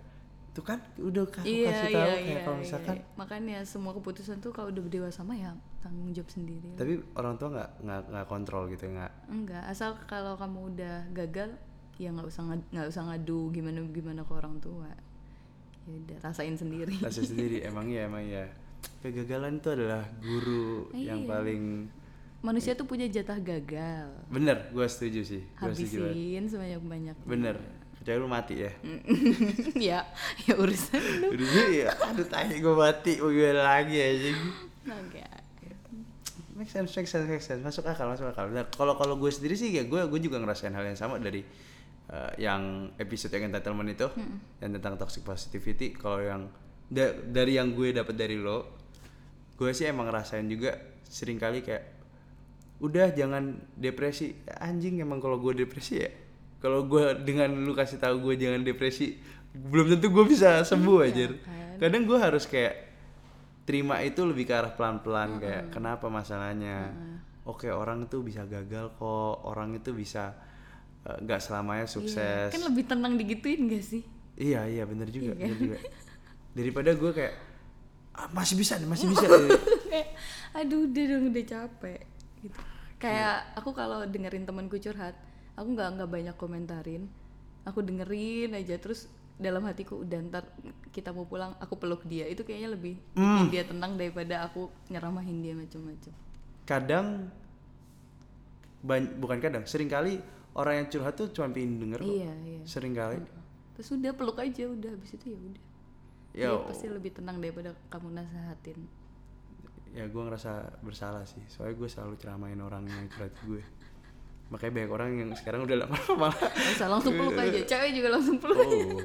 tuh 0.52 0.60
kan 0.60 0.78
udah 1.00 1.24
aku 1.24 1.40
kasih 1.40 1.64
tahu 1.64 2.12
kayak 2.12 2.44
kalau 2.44 2.58
misalkan 2.60 2.96
iya. 3.00 3.04
makanya 3.16 3.58
semua 3.64 3.96
keputusan 3.96 4.36
tuh 4.44 4.52
kalau 4.52 4.68
udah 4.68 4.84
dewasa 4.84 5.24
mah 5.24 5.32
ya 5.32 5.52
tanggung 5.80 6.12
jawab 6.12 6.28
sendiri. 6.28 6.76
Tapi 6.76 7.00
orang 7.16 7.40
tua 7.40 7.48
nggak 7.50 7.70
nggak 7.82 8.02
nggak 8.12 8.26
kontrol 8.28 8.68
gitu 8.68 8.84
nggak? 8.86 9.12
Enggak 9.32 9.64
asal 9.66 9.96
kalau 10.04 10.36
kamu 10.36 10.76
udah 10.76 10.96
gagal 11.10 11.56
ya 11.96 12.12
nggak 12.12 12.28
usah 12.28 12.42
nggak 12.68 12.86
usah 12.86 13.02
ngadu 13.08 13.48
gimana 13.50 13.80
gimana 13.88 14.20
ke 14.22 14.32
orang 14.36 14.60
tua. 14.60 14.92
Ya 15.88 15.92
udah 15.96 16.16
rasain 16.20 16.54
sendiri. 16.54 17.00
Rasa 17.00 17.24
sendiri 17.32 17.64
emang 17.64 17.88
ya 17.88 18.04
emang 18.06 18.22
ya 18.22 18.44
kegagalan 19.00 19.56
itu 19.56 19.68
adalah 19.72 20.04
guru 20.20 20.92
yang 20.92 21.24
Iya. 21.24 21.30
paling 21.32 21.62
manusia 22.42 22.76
tuh 22.76 22.84
punya 22.84 23.08
jatah 23.08 23.40
gagal. 23.40 24.10
Bener 24.28 24.68
gue 24.68 24.86
setuju 24.86 25.24
sih 25.24 25.42
banget. 25.56 25.80
habisin 25.80 26.44
sebanyak 26.44 26.82
banyak 26.84 27.16
bener 27.24 27.56
kecuali 28.02 28.18
lu 28.18 28.26
mati 28.26 28.54
ya? 28.58 28.72
Ya 29.88 29.98
ya 30.42 30.52
urusan 30.58 30.98
lu. 31.22 31.38
Udah 31.38 31.66
ya 31.70 31.88
aduh 32.02 32.26
tanya 32.26 32.58
gue 32.58 32.74
mati 32.74 33.22
mau 33.22 33.30
gimana 33.30 33.62
lagi 33.78 33.96
aja 33.96 34.30
Oke. 34.90 35.22
make 36.52 36.68
sense 36.68 36.90
make 36.92 37.06
sense 37.06 37.24
make 37.24 37.40
sense. 37.40 37.62
Masuk 37.62 37.86
akal 37.86 38.10
masuk 38.10 38.28
akal. 38.28 38.50
Nah, 38.50 38.66
kalau 38.68 38.98
kalau 38.98 39.14
gue 39.16 39.30
sendiri 39.30 39.54
sih 39.54 39.70
ya 39.70 39.86
gue 39.86 40.02
gue 40.04 40.20
juga 40.20 40.36
ngerasain 40.36 40.70
hal 40.70 40.84
yang 40.84 40.98
sama 40.98 41.16
dari 41.16 41.40
eh, 42.10 42.32
yang 42.36 42.90
episode 42.98 43.32
yang 43.32 43.48
entitlement 43.48 43.88
itu 43.88 44.10
yang 44.58 44.70
tentang 44.74 44.98
toxic 44.98 45.22
positivity. 45.22 45.94
Kalau 45.94 46.18
yang 46.18 46.50
da- 46.90 47.14
dari 47.14 47.56
yang 47.56 47.72
gue 47.72 47.94
dapat 47.94 48.12
dari 48.12 48.34
lo 48.36 48.82
gue 49.54 49.70
sih 49.70 49.86
emang 49.86 50.10
ngerasain 50.10 50.44
juga 50.44 50.74
sering 51.06 51.38
kali 51.38 51.62
kayak 51.62 51.84
udah 52.82 53.14
jangan 53.14 53.62
depresi. 53.78 54.34
Anjing 54.58 54.98
emang 54.98 55.22
kalau 55.22 55.38
gue 55.38 55.54
depresi 55.54 56.02
ya 56.02 56.10
kalau 56.62 56.86
gue 56.86 57.04
dengan 57.20 57.50
lu 57.50 57.74
kasih 57.74 57.98
tahu 57.98 58.22
gue 58.22 58.38
jangan 58.38 58.62
depresi 58.62 59.18
belum 59.52 59.92
tentu 59.92 60.08
gue 60.08 60.24
bisa 60.24 60.62
sembuh 60.62 60.98
aja 61.02 61.26
kan? 61.26 61.34
kadang 61.76 62.06
gue 62.06 62.16
harus 62.16 62.46
kayak 62.46 62.94
terima 63.62 63.98
itu 63.98 64.22
lebih 64.22 64.44
ke 64.44 64.54
arah 64.54 64.70
pelan-pelan 64.70 65.38
kayak 65.38 65.64
kenapa 65.70 66.06
masalahnya? 66.06 66.94
Oke 67.42 67.66
orang 67.66 68.06
itu 68.06 68.22
bisa 68.22 68.42
gagal 68.42 68.94
kok 68.94 69.34
orang 69.42 69.74
itu 69.74 69.90
bisa 69.90 70.30
eh, 71.02 71.18
nggak 71.18 71.38
selamanya 71.38 71.86
sukses. 71.86 72.48
kan 72.48 72.62
lebih 72.62 72.86
tenang 72.86 73.14
digituin 73.14 73.66
gak 73.66 73.82
sih? 73.82 74.02
Iya 74.32 74.66
iya 74.66 74.86
bener 74.86 75.10
juga 75.10 75.34
Iya. 75.34 75.42
bener 75.42 75.58
juga. 75.58 75.76
Daripada 76.52 76.90
gue 76.92 77.10
kayak 77.12 77.34
"Ah, 78.12 78.28
masih 78.30 78.54
bisa 78.54 78.78
nih 78.78 78.86
masih 78.86 79.06
bisa. 79.12 79.26
Kayak 79.84 80.08
aduh 80.54 80.86
udah 80.86 81.04
dong 81.04 81.24
udah 81.28 81.44
capek 81.44 82.00
gitu. 82.40 82.58
Kayak 82.96 83.34
aku 83.58 83.70
kalau 83.72 84.06
dengerin 84.06 84.46
temanku 84.46 84.78
curhat 84.78 85.18
aku 85.58 85.68
nggak 85.72 85.88
nggak 85.98 86.10
banyak 86.10 86.36
komentarin. 86.36 87.04
Aku 87.62 87.78
dengerin 87.78 88.58
aja 88.58 88.74
terus 88.78 89.06
dalam 89.38 89.62
hatiku 89.66 90.02
udah 90.02 90.18
ntar 90.30 90.44
kita 90.90 91.14
mau 91.14 91.24
pulang 91.26 91.54
aku 91.62 91.78
peluk 91.78 92.02
dia. 92.06 92.26
Itu 92.26 92.42
kayaknya 92.42 92.74
lebih 92.74 92.98
bikin 93.14 93.48
dia 93.50 93.62
tenang 93.66 93.94
daripada 93.94 94.46
aku 94.46 94.70
nyeramahin 94.90 95.38
dia 95.42 95.54
macam-macam 95.54 96.14
kadang 96.62 97.30
bukan 99.18 99.38
kadang 99.38 99.64
sering 99.66 99.90
kali 99.90 100.18
orang 100.58 100.82
yang 100.82 100.86
curhat 100.90 101.14
tuh 101.14 101.30
cuma 101.30 101.50
pengen 101.50 101.78
denger 101.78 102.00
kok. 102.02 102.10
Iya 102.10 102.32
iya. 102.46 102.62
Sering 102.66 102.94
kali 102.94 103.18
terus 103.72 103.88
udah 103.94 104.12
peluk 104.12 104.38
aja 104.38 104.64
udah. 104.68 104.90
Habis 104.94 105.16
itu 105.16 105.26
ya 105.32 105.38
udah. 105.38 105.62
Ya 106.32 106.48
pasti 106.64 106.86
lebih 106.88 107.12
tenang 107.12 107.40
daripada 107.40 107.76
kamu 107.92 108.08
nasehatin. 108.16 108.78
Ya 109.92 110.08
gue 110.08 110.22
ngerasa 110.24 110.80
bersalah 110.80 111.24
sih. 111.28 111.42
Soalnya 111.52 111.76
gue 111.76 111.88
selalu 111.88 112.14
ceramain 112.16 112.58
orang 112.60 112.84
yang 112.88 113.06
curhat 113.12 113.34
gue 113.44 113.62
makanya 114.52 114.72
banyak 114.84 114.92
orang 114.92 115.10
yang 115.16 115.30
sekarang 115.32 115.64
udah 115.64 115.88
lama 115.88 115.96
malah 116.20 116.36
Nggak 116.36 116.76
usah 116.76 116.88
langsung 116.92 117.16
peluk 117.16 117.40
aja. 117.40 117.60
Cewek 117.64 117.90
juga 117.96 118.08
langsung 118.12 118.36
peluk 118.36 118.60
oh. 118.60 119.00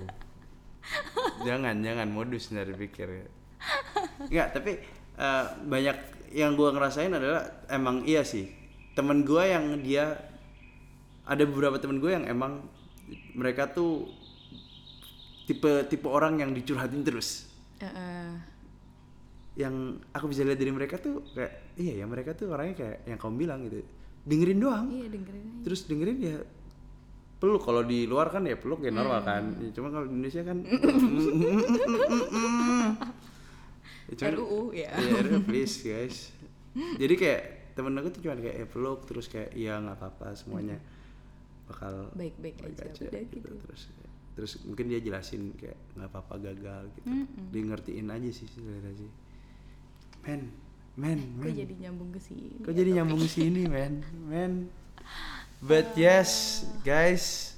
jangan 1.48 1.80
jangan. 1.80 2.08
Modus 2.12 2.52
dari 2.52 2.76
pikir 2.76 3.08
ya. 3.08 3.26
Nggak 4.28 4.48
tapi 4.52 4.72
eh, 5.16 5.46
banyak 5.64 5.98
yang 6.36 6.60
gue 6.60 6.70
ngerasain 6.76 7.16
adalah 7.16 7.64
emang 7.72 8.04
iya 8.04 8.28
sih. 8.28 8.52
Temen 8.92 9.24
gue 9.24 9.44
yang 9.48 9.80
dia 9.80 10.20
ada 11.24 11.44
beberapa 11.48 11.80
temen 11.80 12.04
gue 12.04 12.12
yang 12.12 12.28
emang 12.28 12.68
mereka 13.32 13.72
tuh 13.72 14.12
tipe 15.48 15.88
tipe 15.88 16.08
orang 16.12 16.44
yang 16.44 16.52
dicurhatin 16.52 17.08
terus. 17.08 17.48
Heeh. 17.80 18.58
yang 19.58 19.98
aku 20.14 20.30
bisa 20.30 20.46
lihat 20.46 20.62
dari 20.62 20.70
mereka 20.70 21.02
tuh 21.02 21.26
kayak 21.34 21.74
iya 21.82 22.02
ya 22.02 22.06
mereka 22.06 22.38
tuh 22.38 22.54
orangnya 22.54 22.78
kayak 22.78 22.98
yang 23.10 23.18
kamu 23.18 23.36
bilang 23.42 23.66
gitu 23.66 23.82
dengerin 24.28 24.60
doang. 24.60 24.92
Iya 24.92 25.08
dengerin 25.08 25.44
aja. 25.48 25.64
Terus 25.64 25.88
dengerin 25.88 26.20
ya 26.20 26.38
peluk. 27.40 27.64
Kalau 27.64 27.82
di 27.88 28.04
luar 28.04 28.28
kan 28.28 28.44
ya 28.44 28.60
peluk 28.60 28.84
ya 28.84 28.92
normal 28.92 29.24
kan. 29.24 29.56
Ya, 29.64 29.72
cuma 29.72 29.88
kalau 29.90 30.06
di 30.12 30.14
Indonesia 30.20 30.44
kan 30.44 30.58
ya, 34.12 34.14
cuman, 34.20 34.34
RUU 34.36 34.76
ya. 34.76 34.92
Ya 34.92 35.20
RUU, 35.24 35.40
please 35.50 35.80
guys. 35.82 36.36
Jadi 36.76 37.14
kayak 37.18 37.74
temen 37.74 37.96
aku 37.98 38.12
tuh 38.12 38.22
cuma 38.28 38.36
kayak 38.36 38.58
ya 38.60 38.68
peluk. 38.68 39.08
Terus 39.08 39.32
kayak 39.32 39.56
iya 39.56 39.80
nggak 39.80 39.96
apa-apa 39.96 40.36
semuanya 40.36 40.78
bakal 41.68 42.16
baik-baik 42.16 42.64
aja, 42.64 42.88
udah 42.96 43.24
gitu. 43.28 43.52
terus 43.68 43.92
terus 44.40 44.56
mungkin 44.64 44.88
dia 44.88 45.04
jelasin 45.04 45.52
kayak 45.60 45.76
nggak 46.00 46.10
apa-apa 46.16 46.40
gagal 46.40 46.88
gitu. 46.96 47.28
Dia 47.52 47.62
ngertiin 47.68 48.08
aja 48.08 48.30
sih 48.32 48.48
sebenarnya 48.48 48.94
sih. 48.96 49.12
Men 50.24 50.67
men 50.98 51.38
kok 51.38 51.48
men 51.48 51.56
jadi 51.56 51.76
nyambung 51.88 52.10
ke 52.10 52.20
sini 52.20 52.46
Kok 52.66 52.74
jadi 52.74 52.90
nyambung 52.98 53.22
ke 53.22 53.30
sini, 53.30 53.62
men? 53.70 54.02
Men. 54.26 54.54
But 55.70 55.94
yes, 55.98 56.62
guys, 56.82 57.54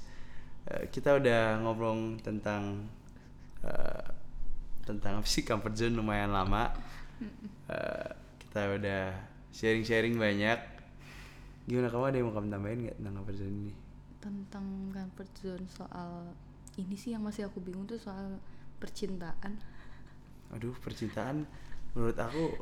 eh, 0.68 0.88
kita 0.92 1.16
udah 1.16 1.60
ngobrol 1.64 2.20
tentang 2.20 2.88
eh, 3.64 4.06
tentang 4.84 5.20
apa 5.20 5.28
sih 5.28 5.44
comfort 5.44 5.76
zone 5.76 5.96
lumayan 5.96 6.32
lama. 6.32 6.72
Eh, 7.68 8.08
kita 8.44 8.76
udah 8.76 9.02
sharing-sharing 9.52 10.20
banyak. 10.20 10.60
Gimana 11.64 11.88
kamu 11.92 12.04
ada 12.08 12.16
yang 12.16 12.26
mau 12.28 12.34
kamu 12.36 12.48
tambahin 12.52 12.78
nggak 12.88 12.96
tentang 13.00 13.14
comfort 13.20 13.38
zone 13.40 13.56
ini? 13.56 13.74
tentang 14.20 14.92
comfort 14.92 15.30
zone 15.40 15.64
soal 15.66 16.36
ini 16.76 16.94
sih 16.94 17.16
yang 17.16 17.24
masih 17.24 17.48
aku 17.48 17.58
bingung 17.64 17.88
tuh 17.88 17.96
soal 17.96 18.36
percintaan 18.76 19.56
Aduh, 20.52 20.76
percintaan 20.84 21.48
menurut 21.96 22.18
aku 22.20 22.52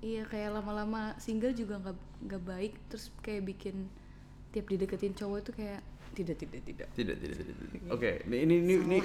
iya 0.00 0.22
kayak 0.24 0.60
lama-lama 0.60 1.16
single 1.16 1.56
juga 1.56 1.80
nggak 1.80 1.96
nggak 2.28 2.42
baik 2.44 2.72
terus 2.88 3.08
kayak 3.20 3.48
bikin 3.48 3.88
tiap 4.52 4.68
dideketin 4.68 5.12
cowok 5.12 5.38
itu 5.42 5.52
kayak 5.56 5.80
tidak 6.16 6.36
tidak 6.40 6.60
tidak 6.64 6.88
tidak 6.96 7.16
tidak 7.20 7.36
tidak. 7.44 7.56
tidak. 7.76 7.90
Oke, 7.92 8.10
ini 8.24 8.36
ini 8.44 8.54
ini 8.56 8.74
ini, 8.80 8.98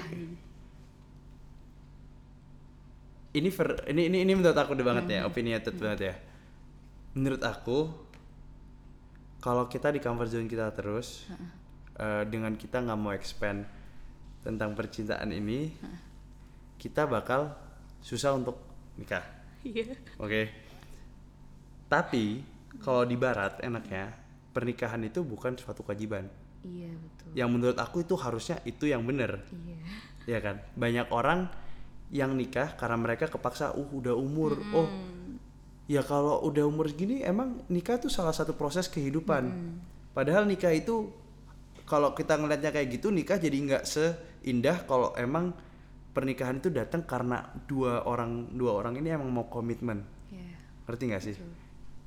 ini. 3.36 3.48
ver- 3.50 3.84
ini 3.88 4.02
ini 4.08 4.18
ini 4.24 4.32
menurut 4.32 4.56
aku 4.56 4.72
udah 4.72 4.86
banget 4.86 5.04
ya, 5.08 5.20
opinionated 5.24 5.74
banget 5.76 6.00
ya. 6.08 6.14
menurut 7.12 7.42
aku 7.44 7.92
kalau 9.42 9.68
kita 9.68 9.92
di 9.92 10.00
comfort 10.00 10.32
zone 10.32 10.48
kita 10.48 10.72
terus 10.72 11.28
eh, 12.00 12.24
dengan 12.24 12.56
kita 12.56 12.80
nggak 12.80 12.98
mau 12.98 13.12
expand 13.12 13.68
tentang 14.40 14.72
percintaan 14.72 15.28
ini 15.28 15.68
kita 16.80 17.04
bakal 17.04 17.52
susah 18.00 18.32
untuk 18.34 18.56
nikah 18.96 19.22
Iya. 19.62 19.94
oke 20.18 20.61
tapi 21.92 22.40
kalau 22.80 23.04
di 23.04 23.20
barat 23.20 23.60
enaknya 23.60 24.16
pernikahan 24.56 25.04
itu 25.04 25.20
bukan 25.20 25.60
suatu 25.60 25.84
kewajiban. 25.84 26.24
Iya 26.62 26.94
betul. 26.94 27.30
yang 27.34 27.50
menurut 27.50 27.74
aku 27.74 28.06
itu 28.06 28.14
harusnya 28.14 28.62
itu 28.62 28.86
yang 28.86 29.02
bener 29.02 29.42
Iya. 29.50 29.82
ya 30.30 30.38
kan? 30.38 30.56
Banyak 30.78 31.10
orang 31.10 31.50
yang 32.14 32.38
nikah 32.38 32.78
karena 32.78 32.96
mereka 32.96 33.26
kepaksa 33.28 33.74
uh 33.74 33.88
udah 33.92 34.14
umur. 34.14 34.56
Oh 34.72 34.88
ya 35.90 36.00
kalau 36.06 36.40
udah 36.46 36.64
umur 36.64 36.88
segini 36.88 37.20
emang 37.26 37.60
nikah 37.66 37.98
tuh 37.98 38.08
salah 38.08 38.32
satu 38.32 38.54
proses 38.54 38.86
kehidupan. 38.88 39.50
Padahal 40.14 40.46
nikah 40.46 40.70
itu 40.72 41.10
kalau 41.84 42.14
kita 42.14 42.38
ngelihatnya 42.38 42.70
kayak 42.70 42.88
gitu 42.94 43.10
nikah 43.12 43.36
jadi 43.36 43.52
nggak 43.58 43.84
seindah 43.84 44.86
kalau 44.86 45.12
emang 45.18 45.50
pernikahan 46.14 46.62
itu 46.62 46.70
datang 46.70 47.02
karena 47.04 47.42
dua 47.66 48.06
orang 48.06 48.54
dua 48.54 48.80
orang 48.80 48.96
ini 49.02 49.12
emang 49.12 49.28
mau 49.28 49.50
komitmen. 49.50 50.06
Iya. 50.30 50.56
ngerti 50.86 51.04
nggak 51.10 51.24
sih 51.26 51.36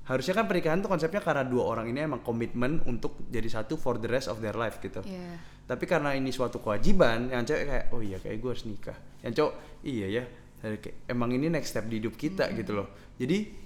harusnya 0.05 0.33
kan 0.37 0.45
pernikahan 0.45 0.79
tuh 0.85 0.89
konsepnya 0.89 1.21
karena 1.21 1.41
dua 1.41 1.65
orang 1.65 1.89
ini 1.89 2.05
emang 2.05 2.21
komitmen 2.21 2.81
untuk 2.85 3.25
jadi 3.25 3.49
satu 3.49 3.73
for 3.73 3.97
the 3.97 4.09
rest 4.09 4.29
of 4.29 4.37
their 4.37 4.53
life 4.53 4.77
gitu. 4.81 5.01
Iya. 5.01 5.57
tapi 5.65 5.89
karena 5.89 6.13
ini 6.13 6.29
suatu 6.29 6.61
kewajiban 6.61 7.33
yang 7.33 7.41
cewek 7.41 7.65
kayak 7.65 7.85
oh 7.89 7.97
iya 7.97 8.21
kayak 8.21 8.37
gue 8.37 8.49
harus 8.53 8.65
nikah. 8.69 8.97
Yang 9.25 9.33
cowok 9.41 9.53
iya 9.81 10.07
ya 10.21 10.23
kayak, 10.61 11.09
emang 11.09 11.33
ini 11.33 11.49
next 11.49 11.73
step 11.73 11.89
di 11.89 11.97
hidup 11.97 12.13
kita 12.13 12.53
gitu 12.53 12.77
loh. 12.77 12.87
Jadi 13.17 13.65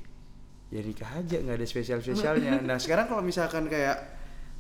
ya 0.70 0.82
nikah 0.86 1.10
aja 1.18 1.38
nggak 1.42 1.58
ada 1.58 1.66
spesial 1.66 2.00
spesialnya 2.00 2.62
nah 2.62 2.78
sekarang 2.78 3.10
kalau 3.10 3.26
misalkan 3.26 3.66
kayak 3.66 3.98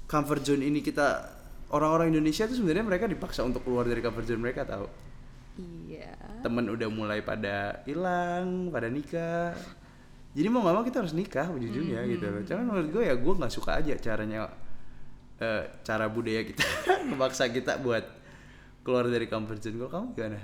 comfort 0.10 0.42
zone 0.42 0.66
ini 0.66 0.82
kita 0.82 1.38
orang-orang 1.70 2.10
Indonesia 2.10 2.50
tuh 2.50 2.58
sebenarnya 2.58 2.82
mereka 2.82 3.06
dipaksa 3.06 3.46
untuk 3.46 3.62
keluar 3.62 3.86
dari 3.86 4.02
comfort 4.02 4.26
zone 4.26 4.42
mereka 4.42 4.66
tahu? 4.66 4.90
Iya. 5.60 6.16
temen 6.40 6.72
udah 6.72 6.88
mulai 6.88 7.20
pada 7.20 7.84
hilang 7.84 8.72
pada 8.72 8.88
nikah 8.88 9.52
jadi 10.34 10.48
mau 10.48 10.62
gak 10.62 10.76
mau 10.78 10.86
kita 10.86 11.02
harus 11.02 11.14
nikah 11.18 11.50
ujung-ujungnya 11.50 12.06
gitu 12.06 12.26
loh 12.30 12.42
cuman 12.46 12.64
menurut 12.70 12.90
gue 12.94 13.04
ya 13.06 13.16
gue 13.18 13.34
nggak 13.34 13.54
suka 13.54 13.82
aja 13.82 13.94
caranya 13.98 14.50
eh, 15.42 15.64
cara 15.82 16.06
budaya 16.08 16.46
kita 16.46 16.64
memaksa 17.10 17.50
kita 17.50 17.82
buat 17.82 18.06
keluar 18.86 19.10
dari 19.10 19.26
comfort 19.26 19.60
zone 19.60 19.78
kalau 19.78 19.92
kamu 19.92 20.08
gimana 20.16 20.42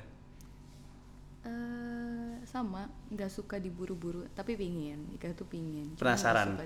Eh, 1.46 2.42
sama, 2.42 2.90
nggak 3.14 3.30
suka 3.30 3.62
diburu-buru, 3.62 4.26
tapi 4.34 4.58
pingin, 4.58 4.98
nikah 5.14 5.30
tuh 5.38 5.46
pingin. 5.46 5.94
Penasaran? 5.94 6.58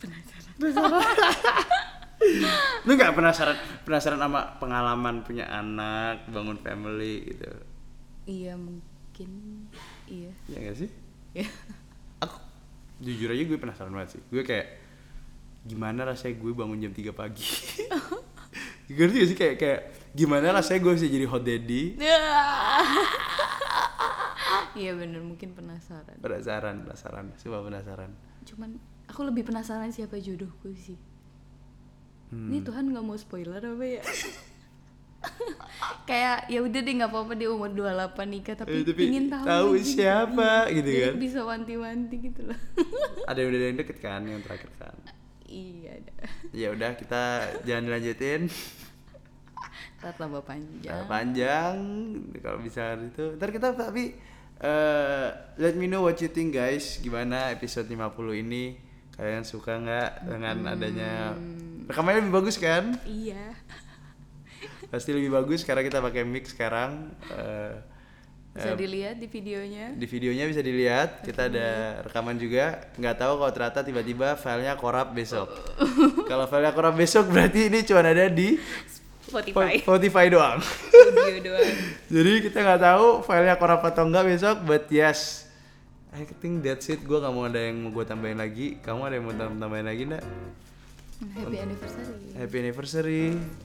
Penasaran. 0.00 1.04
lu 2.86 2.90
nggak 2.98 3.14
penasaran 3.14 3.54
penasaran 3.86 4.18
sama 4.18 4.58
pengalaman 4.58 5.22
punya 5.22 5.46
anak 5.46 6.26
bangun 6.30 6.58
family 6.58 7.30
gitu 7.30 7.46
Iya 8.28 8.58
mungkin, 8.58 9.30
iya. 10.04 10.32
ya 10.50 10.58
gak 10.68 10.76
sih 10.84 10.90
Iya. 11.32 11.46
Jujur 12.98 13.30
aja 13.30 13.42
gue 13.46 13.58
penasaran 13.58 13.92
banget 13.94 14.18
sih 14.18 14.22
gue 14.30 14.42
kayak 14.42 14.66
gimana 15.66 16.06
rasanya 16.06 16.34
gue 16.38 16.52
bangun 16.54 16.78
jam 16.82 16.92
3 16.94 17.12
pagi 17.14 17.46
ngerti 18.88 19.16
gak 19.20 19.28
sih 19.28 19.38
kayak 19.38 19.54
kayak 19.60 19.80
gimana 20.16 20.54
rasanya 20.56 20.80
gue 20.80 20.92
bisa 20.96 21.06
jadi 21.06 21.26
hot 21.28 21.42
daddy 21.44 21.82
Iya 24.78 24.94
bener, 24.94 25.18
mungkin 25.26 25.58
penasaran. 25.58 26.22
penasaran 26.22 26.86
penasaran 26.86 27.34
coba 27.34 27.66
penasaran 27.66 28.14
Cuman 28.46 28.78
aku 29.10 29.20
lebih 29.26 29.44
penasaran 29.44 29.92
siapa 29.92 30.16
jodohku 30.22 30.72
sih. 30.72 30.96
Hmm. 32.32 32.48
Ini 32.52 32.64
Tuhan 32.64 32.92
nggak 32.92 33.04
mau 33.04 33.16
spoiler 33.18 33.60
apa 33.60 33.84
ya? 33.84 34.02
Kayak 36.08 36.48
ya 36.48 36.60
udah 36.60 36.80
deh 36.80 36.94
nggak 36.94 37.08
apa-apa 37.08 37.32
dia 37.32 37.48
umur 37.48 37.68
28 37.68 37.84
nikah 38.26 38.54
tapi, 38.56 38.70
Eh, 38.70 38.82
tapi 38.82 39.02
ingin 39.06 39.24
tahu, 39.28 39.44
tahu 39.44 39.68
aja 39.74 39.84
siapa 39.84 40.50
gitu 40.70 40.88
Jadi 40.88 41.02
kan. 41.02 41.14
bisa 41.16 41.40
wanti-wanti 41.42 42.16
gitu 42.18 42.40
loh. 42.44 42.58
ada 43.28 43.38
yang 43.38 43.48
udah 43.48 43.60
yang 43.62 43.76
deket 43.76 43.98
kan 43.98 44.20
yang 44.22 44.40
terakhir 44.40 44.70
kan 44.74 44.94
iya 45.44 45.96
ada. 45.96 46.14
ya 46.50 46.68
udah 46.70 46.90
kita 46.94 47.22
jangan 47.62 47.82
dilanjutin 47.86 48.42
Ntar 49.98 50.14
tambah 50.14 50.42
panjang. 50.42 50.94
Nah, 50.94 51.06
panjang 51.06 51.74
kalau 52.38 52.58
bisa 52.58 52.94
itu 52.94 53.34
ntar 53.34 53.50
kita 53.50 53.74
tapi 53.74 54.14
eh 54.56 55.26
let 55.56 55.74
me 55.74 55.86
know 55.86 56.02
what 56.02 56.14
you 56.16 56.28
think 56.28 56.52
guys 56.52 56.98
gimana 56.98 57.50
episode 57.50 57.86
50 57.86 58.06
ini 58.38 58.78
kalian 59.12 59.42
suka 59.42 59.74
nggak 59.76 60.10
dengan 60.24 60.56
adanya 60.68 61.34
rekamannya 61.84 62.22
lebih 62.22 62.34
bagus 62.36 62.56
kan 62.56 62.94
Iya. 63.02 63.58
Pasti 64.88 65.10
lebih 65.10 65.30
bagus 65.30 65.62
karena 65.62 65.80
kita 65.80 65.98
pakai 65.98 66.22
mic 66.22 66.44
sekarang 66.44 67.12
Eh, 67.28 67.74
Bisa 68.58 68.74
eh, 68.74 68.76
dilihat 68.76 69.16
di 69.16 69.28
videonya. 69.28 69.94
di 69.94 70.02
videonya 70.04 70.44
bisa 70.44 70.58
dilihat. 70.58 71.22
Kita 71.22 71.46
ada 71.46 71.68
rekaman 72.02 72.34
juga. 72.34 72.90
Nggak 72.96 73.16
tahu 73.16 73.32
kalau 73.38 73.52
ternyata 73.52 73.80
tiba-tiba 73.80 74.34
filenya 74.34 74.74
korap 74.74 75.14
besok. 75.14 75.46
Kalau 76.26 76.42
filenya 76.44 76.72
korap 76.72 76.90
besok 76.92 77.30
berarti 77.30 77.70
ini 77.70 77.86
cuma 77.86 78.02
ada 78.02 78.26
di 78.26 78.58
Spotify. 79.22 79.78
Spotify 79.78 80.26
doang. 80.26 80.58
Audio 80.58 81.38
doang. 81.52 81.70
jadi 82.08 82.32
kita 82.40 82.58
nggak 82.58 82.82
tahu 82.82 83.06
filenya 83.22 83.54
korap 83.54 83.84
atau 83.84 84.02
enggak 84.02 84.26
besok 84.26 84.56
but 84.64 84.90
yes. 84.90 85.46
I 86.10 86.24
think 86.24 86.64
that's 86.64 86.88
it. 86.88 87.04
Gue 87.04 87.20
nggak 87.20 87.30
mau 87.30 87.46
ada 87.46 87.60
yang 87.62 87.78
mau 87.78 87.92
gue 87.92 88.02
tambahin 88.02 88.40
lagi. 88.40 88.80
Kamu 88.80 89.06
ada 89.06 89.14
yang 89.14 89.28
mau 89.28 89.36
tam- 89.36 89.60
tambahin 89.60 89.86
lagi 89.86 90.02
nggak 90.08 90.24
Happy 91.18 91.58
anniversary. 91.58 92.30
happy 92.38 92.56
anniversary. 92.62 93.24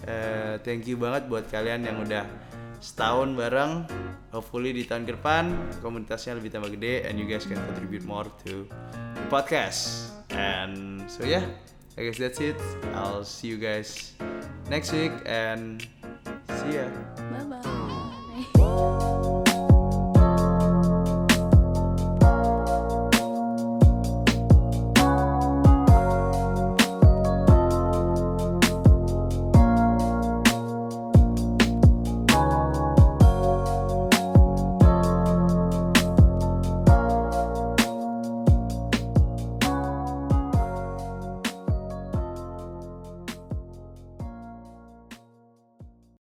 Eh, 0.10 0.54
thank 0.66 0.90
you 0.90 0.98
banget 0.98 1.30
buat 1.30 1.46
kalian 1.54 1.86
yang 1.86 2.02
udah 2.02 2.26
setahun 2.82 3.38
bareng. 3.38 3.86
Hopefully 4.34 4.74
di 4.74 4.90
tahun 4.90 5.06
ke 5.06 5.22
depan 5.22 5.54
komunitasnya 5.86 6.42
lebih 6.42 6.50
tambah 6.50 6.74
gede 6.74 7.06
and 7.06 7.22
you 7.22 7.30
guys 7.30 7.46
can 7.46 7.62
contribute 7.70 8.02
more 8.10 8.26
to 8.42 8.66
the 9.14 9.26
podcast. 9.30 10.10
And 10.34 11.06
so 11.06 11.22
yeah 11.22 11.46
I 11.94 12.10
guess 12.10 12.18
that's 12.18 12.42
it. 12.42 12.58
I'll 12.98 13.22
see 13.22 13.54
you 13.54 13.62
guys 13.62 14.18
next 14.74 14.90
week 14.90 15.14
and 15.30 15.86
see 16.50 16.82
ya 16.82 16.90